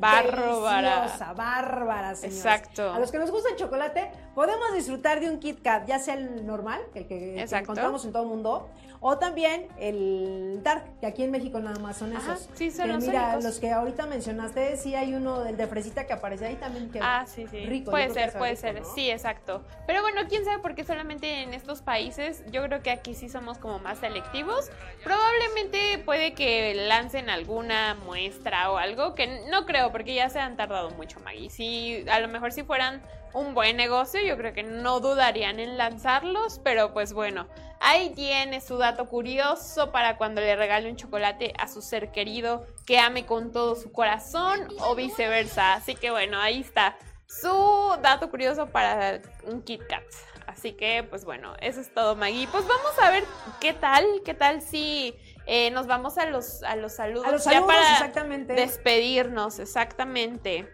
Bárbara. 0.00 1.00
deliciosa, 1.00 1.32
bárbara, 1.34 2.14
señores. 2.14 2.36
Exacto. 2.44 2.92
A 2.92 2.98
los 2.98 3.10
que 3.10 3.18
nos 3.18 3.30
gusta 3.30 3.50
el 3.50 3.56
chocolate, 3.56 4.10
podemos 4.34 4.72
disfrutar 4.74 5.20
de 5.20 5.30
un 5.30 5.38
Kit 5.38 5.62
Kat, 5.62 5.86
ya 5.86 5.98
sea 5.98 6.14
el 6.14 6.46
normal, 6.46 6.80
que, 6.92 7.06
que- 7.06 7.34
que 7.34 7.56
encontramos 7.62 8.04
en 8.04 8.12
todo 8.12 8.22
el 8.24 8.28
mundo, 8.28 8.68
o 9.02 9.16
también 9.18 9.66
el 9.78 10.60
Dark, 10.62 10.84
que 11.00 11.06
aquí 11.06 11.22
en 11.22 11.30
México 11.30 11.58
nada 11.58 11.78
más 11.80 11.96
son 11.96 12.14
Ajá, 12.14 12.34
esos. 12.34 12.48
sí, 12.54 12.70
son 12.70 12.86
Que 12.86 12.92
los 12.92 13.04
mira, 13.06 13.22
únicos. 13.28 13.44
los 13.44 13.58
que 13.58 13.70
ahorita 13.72 14.06
mencionaste, 14.06 14.76
sí 14.76 14.94
hay 14.94 15.14
uno 15.14 15.40
del 15.40 15.56
de 15.56 15.66
fresita 15.66 16.06
que 16.06 16.12
aparece 16.12 16.46
ahí 16.46 16.56
también. 16.56 16.90
Que 16.90 17.00
Ah, 17.02 17.24
sí, 17.26 17.46
sí. 17.50 17.64
Rico, 17.66 17.90
puede 17.90 18.10
ser, 18.10 18.32
puede 18.34 18.50
rico, 18.52 18.60
ser. 18.60 18.80
¿no? 18.82 18.94
Sí, 18.94 19.10
exacto. 19.10 19.64
Pero 19.86 20.02
bueno, 20.02 20.20
quién 20.28 20.44
sabe 20.44 20.58
por 20.60 20.74
qué 20.74 20.84
solamente 20.84 21.42
en 21.42 21.54
estos 21.54 21.80
países. 21.82 22.42
Yo 22.52 22.62
creo 22.64 22.82
que 22.82 22.90
aquí 22.90 23.14
sí 23.14 23.28
somos 23.30 23.56
como 23.58 23.78
más 23.78 23.98
selectivos. 23.98 24.70
Probablemente 25.02 25.98
puede 26.04 26.34
que 26.34 26.74
lancen 26.74 27.30
alguna 27.30 27.94
muestra 28.04 28.70
o 28.70 28.76
algo 28.78 29.14
que 29.14 29.44
no 29.50 29.66
creo 29.66 29.90
porque 29.92 30.14
ya 30.14 30.28
se 30.28 30.40
han 30.40 30.56
tardado 30.56 30.90
mucho, 30.90 31.20
Maggie. 31.20 31.50
Si 31.50 32.04
a 32.08 32.20
lo 32.20 32.28
mejor 32.28 32.52
si 32.52 32.62
fueran 32.62 33.02
un 33.32 33.54
buen 33.54 33.76
negocio, 33.76 34.20
yo 34.22 34.36
creo 34.36 34.52
que 34.52 34.62
no 34.62 35.00
dudarían 35.00 35.60
en 35.60 35.76
lanzarlos, 35.76 36.60
pero 36.62 36.92
pues 36.92 37.12
bueno, 37.12 37.46
ahí 37.80 38.10
tiene 38.10 38.60
su 38.60 38.76
dato 38.78 39.06
curioso 39.06 39.92
para 39.92 40.16
cuando 40.16 40.40
le 40.40 40.56
regale 40.56 40.90
un 40.90 40.96
chocolate 40.96 41.52
a 41.58 41.68
su 41.68 41.82
ser 41.82 42.12
querido 42.12 42.66
que 42.86 42.98
ame 42.98 43.26
con 43.26 43.52
todo 43.52 43.76
su 43.76 43.92
corazón 43.92 44.68
o 44.80 44.94
viceversa. 44.94 45.74
Así 45.74 45.94
que 45.94 46.10
bueno, 46.10 46.38
ahí 46.38 46.60
está 46.60 46.96
su 47.26 47.96
dato 48.02 48.30
curioso 48.30 48.66
para 48.66 49.20
un 49.44 49.62
Kit 49.62 49.86
Kat. 49.86 50.04
Así 50.46 50.72
que, 50.72 51.04
pues 51.08 51.24
bueno, 51.24 51.54
eso 51.60 51.80
es 51.80 51.94
todo, 51.94 52.16
Maggie. 52.16 52.48
Pues 52.48 52.66
vamos 52.66 52.98
a 53.00 53.10
ver 53.10 53.24
qué 53.60 53.72
tal, 53.72 54.04
qué 54.24 54.34
tal 54.34 54.60
si 54.62 55.14
eh, 55.46 55.70
nos 55.70 55.86
vamos 55.86 56.18
a 56.18 56.26
los, 56.26 56.64
a 56.64 56.74
los 56.74 56.92
saludos. 56.92 57.26
A 57.26 57.30
los 57.30 57.44
ya 57.44 57.52
saludos, 57.52 57.72
para 57.72 57.92
exactamente. 57.92 58.54
despedirnos, 58.54 59.60
exactamente. 59.60 60.68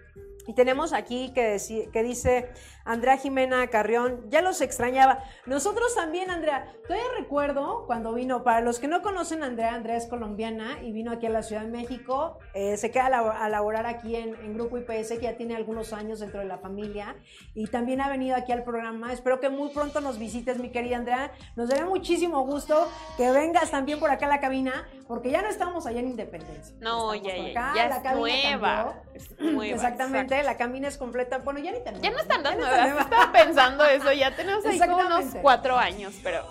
Y 0.47 0.55
tenemos 0.55 0.92
aquí 0.92 1.32
que, 1.34 1.57
que 1.92 2.03
dice 2.03 2.49
Andrea 2.84 3.16
Jimena 3.16 3.66
Carrión, 3.66 4.20
ya 4.30 4.42
los 4.42 4.61
extrañaba. 4.61 5.18
Nosotros 5.44 5.94
también, 5.94 6.30
Andrea. 6.30 6.72
Todavía 6.86 7.07
recuerdo 7.18 7.84
cuando 7.86 8.14
vino, 8.14 8.44
para 8.44 8.61
los 8.61 8.78
que 8.78 8.86
no 8.86 9.03
conocen 9.03 9.42
a 9.42 9.47
Andrea, 9.47 9.74
Andrea 9.74 9.97
es 9.97 10.07
colombiana 10.07 10.78
y 10.82 10.92
vino 10.92 11.11
aquí 11.11 11.26
a 11.26 11.30
la 11.30 11.42
Ciudad 11.42 11.62
de 11.62 11.68
México. 11.72 12.38
Eh, 12.55 12.76
se 12.76 12.92
queda 12.92 13.07
a, 13.07 13.11
labo- 13.11 13.32
a 13.32 13.49
laborar 13.49 13.86
aquí 13.86 14.14
en, 14.14 14.36
en 14.36 14.55
Grupo 14.55 14.78
IPS, 14.78 15.09
que 15.18 15.22
ya 15.22 15.36
tiene 15.36 15.57
algunos 15.57 15.92
años 15.92 16.20
dentro 16.20 16.38
de 16.38 16.47
la 16.47 16.59
familia. 16.59 17.16
Y 17.55 17.66
también 17.66 18.01
ha 18.01 18.09
venido 18.09 18.36
aquí 18.36 18.53
al 18.53 18.62
programa. 18.62 19.12
Espero 19.12 19.40
que 19.40 19.49
muy 19.49 19.70
pronto 19.70 20.01
nos 20.01 20.18
visites, 20.18 20.59
mi 20.59 20.70
querida 20.70 20.97
Andrea. 20.97 21.32
Nos 21.57 21.68
daría 21.68 21.86
muchísimo 21.86 22.47
gusto 22.47 22.88
que 23.16 23.30
vengas 23.32 23.72
también 23.72 23.99
por 23.99 24.11
acá 24.12 24.26
a 24.26 24.28
la 24.28 24.40
cabina, 24.40 24.86
porque 25.09 25.30
ya 25.30 25.42
no 25.42 25.48
estamos 25.48 25.86
allá 25.86 26.00
en 26.00 26.09
Independencia. 26.09 26.74
No, 26.80 27.14
ya, 27.14 27.36
ya, 27.36 27.50
acá, 27.50 27.72
ya 27.76 27.88
la 27.88 27.96
es 27.96 28.16
nueva. 28.16 29.02
Es 29.14 29.40
nueva, 29.40 29.74
Exactamente, 29.74 30.42
la 30.42 30.57
cabina 30.57 30.88
es 30.88 30.98
completa. 30.98 31.38
Bueno, 31.38 31.61
ya 31.61 31.72
ni 31.72 31.82
tan 31.82 32.00
Ya 32.02 32.11
no 32.11 32.18
están 32.18 32.42
no 32.42 32.52
nuevas. 32.54 32.80
nueva. 32.80 33.00
Estaba 33.02 33.32
pensando 33.32 33.84
eso. 33.84 34.12
Ya 34.12 34.34
tenemos 34.34 34.64
ahí 34.66 34.78
como 34.78 34.96
unos 34.98 35.24
cuatro 35.42 35.76
años, 35.78 36.14
pero 36.22 36.44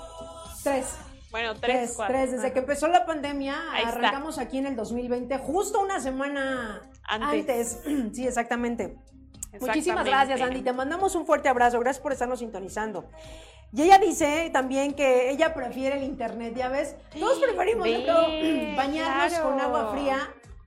Tres. 0.63 0.85
Bueno, 1.31 1.53
tres, 1.55 1.93
cuatro. 1.97 2.15
tres. 2.15 2.31
Desde 2.31 2.53
que 2.53 2.59
empezó 2.59 2.87
la 2.87 3.05
pandemia, 3.05 3.55
Ahí 3.73 3.83
está. 3.83 3.97
arrancamos 3.97 4.37
aquí 4.39 4.57
en 4.57 4.67
el 4.67 4.75
2020, 4.77 5.37
justo 5.39 5.81
una 5.81 5.99
semana 5.99 6.81
Antes. 7.03 7.81
antes. 7.83 8.13
Sí, 8.15 8.25
exactamente. 8.25 8.97
Muchísimas 9.59 10.05
gracias, 10.05 10.41
Andy. 10.41 10.61
Te 10.61 10.73
mandamos 10.73 11.15
un 11.15 11.25
fuerte 11.25 11.47
abrazo. 11.49 11.79
Gracias 11.79 12.01
por 12.01 12.11
estarnos 12.13 12.39
sintonizando. 12.39 13.09
Y 13.73 13.81
ella 13.81 13.97
dice 13.97 14.49
también 14.53 14.93
que 14.93 15.29
ella 15.31 15.53
prefiere 15.53 15.97
el 15.97 16.03
internet, 16.03 16.55
ya 16.55 16.69
ves. 16.69 16.95
Todos 17.17 17.39
preferimos 17.39 17.83
Ve, 17.83 18.73
bañarnos 18.75 19.33
claro. 19.33 19.49
con 19.49 19.59
agua 19.59 19.91
fría 19.91 20.17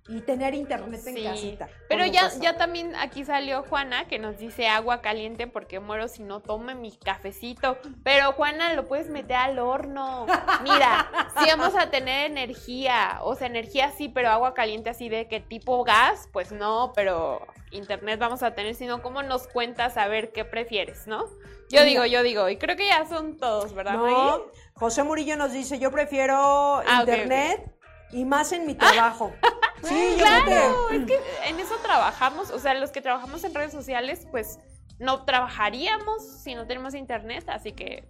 y 0.09 0.23
tener 0.23 0.55
internet 0.55 1.07
en 1.07 1.15
Sí, 1.17 1.23
casita. 1.25 1.69
Pero 1.89 2.07
ya, 2.07 2.31
ya 2.41 2.57
también 2.57 2.97
aquí 2.97 3.25
salió 3.25 3.63
Juana 3.63 4.09
que 4.09 4.19
nos 4.19 4.39
dice 4.39 4.67
agua 4.67 5.03
caliente 5.03 5.47
porque 5.47 5.81
muero 5.81 6.09
si 6.09 6.23
no 6.23 6.41
tome 6.41 6.75
mi 6.75 6.93
cafecito. 6.97 7.77
Pero 8.03 8.33
Juana, 8.33 8.73
lo 8.73 8.87
puedes 8.89 9.09
meter 9.11 9.37
al 9.37 9.59
horno. 9.59 10.27
Mira, 10.63 11.11
si 11.39 11.47
vamos 11.51 11.75
a 11.75 11.91
tener 11.91 12.31
energía, 12.31 13.19
o 13.23 13.35
sea, 13.35 13.47
energía 13.49 13.93
sí, 13.93 14.09
pero 14.09 14.31
agua 14.31 14.55
caliente 14.55 14.89
así 14.91 15.09
de 15.11 15.29
que 15.29 15.41
tipo 15.41 15.85
gas, 15.85 16.29
pues 16.33 16.53
no, 16.53 16.93
pero 16.95 17.47
internet 17.71 18.19
vamos 18.19 18.43
a 18.43 18.55
tener, 18.55 18.75
sino 18.75 19.03
cómo 19.03 19.23
nos 19.23 19.47
cuentas 19.47 19.99
a 19.99 20.09
ver 20.09 20.33
qué 20.33 20.45
prefieres, 20.47 21.07
¿no? 21.07 21.27
Yo 21.71 21.81
Mira. 21.81 21.85
digo, 21.85 22.07
yo 22.07 22.23
digo, 22.23 22.49
y 22.49 22.57
creo 22.57 22.77
que 22.77 22.87
ya 22.87 23.07
son 23.07 23.37
todos, 23.37 23.75
¿verdad? 23.75 23.93
No, 23.93 24.05
Maggie? 24.05 24.45
José 24.73 25.03
Murillo 25.03 25.37
nos 25.37 25.53
dice, 25.53 25.79
yo 25.79 25.91
prefiero 25.91 26.79
Ah, 26.87 27.01
internet 27.01 27.75
y 28.13 28.25
más 28.25 28.53
en 28.53 28.67
mi 28.67 28.75
trabajo. 28.75 29.33
sí, 29.83 30.17
yo 30.19 30.25
creo 30.25 30.45
Claro, 30.45 30.87
que- 30.91 30.97
es 30.97 31.07
que 31.07 31.21
en 31.49 31.61
eso 31.61 31.75
trabajamos, 31.83 32.51
o 32.51 32.59
sea, 32.59 32.75
los 32.75 32.91
que 32.91 33.01
trabajamos 33.01 33.45
en 33.45 33.55
redes 33.55 33.73
sociales, 33.73 34.27
pues 34.31 34.59
no 34.99 35.25
trabajaríamos 35.25 36.27
si 36.43 36.55
no 36.55 36.67
tenemos 36.67 36.95
internet, 36.95 37.45
así 37.49 37.73
que, 37.73 38.05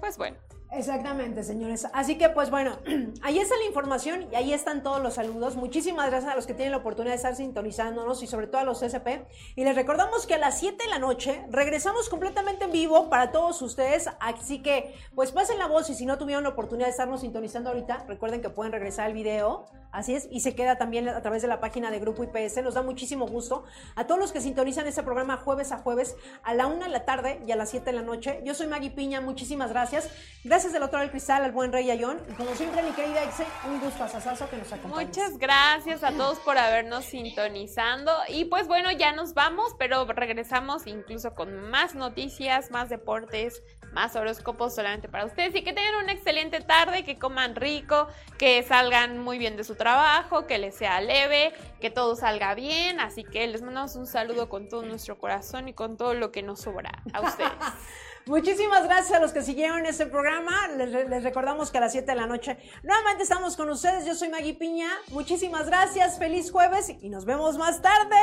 pues 0.00 0.16
bueno. 0.18 0.36
Exactamente, 0.76 1.44
señores. 1.44 1.86
Así 1.92 2.18
que, 2.18 2.28
pues 2.30 2.50
bueno, 2.50 2.78
ahí 3.22 3.38
está 3.38 3.56
la 3.56 3.64
información 3.64 4.26
y 4.32 4.34
ahí 4.34 4.52
están 4.52 4.82
todos 4.82 5.00
los 5.00 5.14
saludos. 5.14 5.54
Muchísimas 5.56 6.10
gracias 6.10 6.32
a 6.32 6.36
los 6.36 6.46
que 6.46 6.54
tienen 6.54 6.72
la 6.72 6.78
oportunidad 6.78 7.12
de 7.12 7.16
estar 7.16 7.36
sintonizándonos 7.36 8.22
y 8.22 8.26
sobre 8.26 8.48
todo 8.48 8.60
a 8.60 8.64
los 8.64 8.82
SP. 8.82 9.22
Y 9.54 9.64
les 9.64 9.76
recordamos 9.76 10.26
que 10.26 10.34
a 10.34 10.38
las 10.38 10.58
7 10.58 10.82
de 10.82 10.90
la 10.90 10.98
noche 10.98 11.44
regresamos 11.50 12.08
completamente 12.08 12.64
en 12.64 12.72
vivo 12.72 13.08
para 13.08 13.30
todos 13.30 13.62
ustedes. 13.62 14.10
Así 14.20 14.62
que, 14.62 14.94
pues 15.14 15.30
pasen 15.30 15.58
la 15.58 15.68
voz 15.68 15.88
y 15.90 15.94
si 15.94 16.06
no 16.06 16.18
tuvieron 16.18 16.42
la 16.42 16.50
oportunidad 16.50 16.86
de 16.86 16.90
estarnos 16.90 17.20
sintonizando 17.20 17.70
ahorita, 17.70 18.04
recuerden 18.08 18.42
que 18.42 18.50
pueden 18.50 18.72
regresar 18.72 19.06
al 19.06 19.14
video. 19.14 19.66
Así 19.94 20.16
es, 20.16 20.26
y 20.28 20.40
se 20.40 20.56
queda 20.56 20.76
también 20.76 21.08
a 21.08 21.22
través 21.22 21.40
de 21.40 21.46
la 21.46 21.60
página 21.60 21.92
de 21.92 22.00
Grupo 22.00 22.24
IPS. 22.24 22.64
Nos 22.64 22.74
da 22.74 22.82
muchísimo 22.82 23.28
gusto 23.28 23.64
a 23.94 24.08
todos 24.08 24.20
los 24.20 24.32
que 24.32 24.40
sintonizan 24.40 24.88
este 24.88 25.04
programa 25.04 25.36
jueves 25.36 25.70
a 25.70 25.78
jueves 25.78 26.16
a 26.42 26.52
la 26.52 26.66
1 26.66 26.84
de 26.84 26.90
la 26.90 27.04
tarde 27.04 27.40
y 27.46 27.52
a 27.52 27.56
las 27.56 27.70
7 27.70 27.86
de 27.86 27.92
la 27.92 28.02
noche. 28.02 28.40
Yo 28.44 28.54
soy 28.54 28.66
Maggie 28.66 28.90
Piña, 28.90 29.20
muchísimas 29.20 29.70
gracias. 29.70 30.10
Gracias 30.42 30.72
del 30.72 30.82
otro 30.82 30.98
lado 30.98 31.04
del 31.04 31.10
cristal 31.12 31.44
al 31.44 31.52
buen 31.52 31.72
Rey 31.72 31.92
Ayón. 31.92 32.20
Y 32.28 32.32
como 32.32 32.52
siempre, 32.56 32.82
mi 32.82 32.90
querida 32.90 33.20
un 33.68 33.80
gusto 33.80 34.02
asasazo 34.02 34.50
que 34.50 34.56
nos 34.56 34.72
acompañe. 34.72 35.06
Muchas 35.06 35.38
gracias 35.38 36.02
a 36.02 36.10
todos 36.10 36.38
por 36.40 36.58
habernos 36.58 37.04
sintonizando. 37.04 38.10
Y 38.28 38.46
pues 38.46 38.66
bueno, 38.66 38.90
ya 38.90 39.12
nos 39.12 39.32
vamos, 39.32 39.76
pero 39.78 40.04
regresamos 40.06 40.88
incluso 40.88 41.36
con 41.36 41.70
más 41.70 41.94
noticias, 41.94 42.72
más 42.72 42.88
deportes, 42.88 43.62
más 43.94 44.14
horóscopos 44.16 44.74
solamente 44.74 45.08
para 45.08 45.24
ustedes. 45.24 45.54
Y 45.54 45.62
que 45.62 45.72
tengan 45.72 46.02
una 46.02 46.12
excelente 46.12 46.60
tarde, 46.60 47.04
que 47.04 47.18
coman 47.18 47.56
rico, 47.56 48.08
que 48.38 48.62
salgan 48.62 49.18
muy 49.18 49.38
bien 49.38 49.56
de 49.56 49.64
su 49.64 49.76
trabajo, 49.76 50.46
que 50.46 50.58
les 50.58 50.74
sea 50.74 51.00
leve, 51.00 51.52
que 51.80 51.90
todo 51.90 52.16
salga 52.16 52.54
bien. 52.54 53.00
Así 53.00 53.24
que 53.24 53.46
les 53.46 53.62
mandamos 53.62 53.96
un 53.96 54.06
saludo 54.06 54.48
con 54.48 54.68
todo 54.68 54.82
nuestro 54.82 55.18
corazón 55.18 55.68
y 55.68 55.72
con 55.72 55.96
todo 55.96 56.14
lo 56.14 56.32
que 56.32 56.42
nos 56.42 56.60
sobra 56.60 56.90
a 57.12 57.20
ustedes. 57.20 57.52
Muchísimas 58.26 58.84
gracias 58.84 59.18
a 59.18 59.20
los 59.20 59.32
que 59.32 59.42
siguieron 59.42 59.84
este 59.84 60.06
programa. 60.06 60.68
Les, 60.68 60.90
les 61.08 61.22
recordamos 61.22 61.70
que 61.70 61.76
a 61.76 61.82
las 61.82 61.92
7 61.92 62.10
de 62.10 62.16
la 62.16 62.26
noche 62.26 62.56
nuevamente 62.82 63.22
estamos 63.22 63.54
con 63.54 63.68
ustedes. 63.68 64.06
Yo 64.06 64.14
soy 64.14 64.30
Maggie 64.30 64.54
Piña. 64.54 64.88
Muchísimas 65.08 65.66
gracias. 65.66 66.18
Feliz 66.18 66.50
jueves 66.50 66.90
y 67.02 67.10
nos 67.10 67.26
vemos 67.26 67.58
más 67.58 67.82
tarde. 67.82 68.16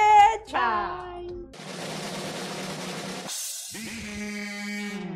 Chao. 0.48 2.11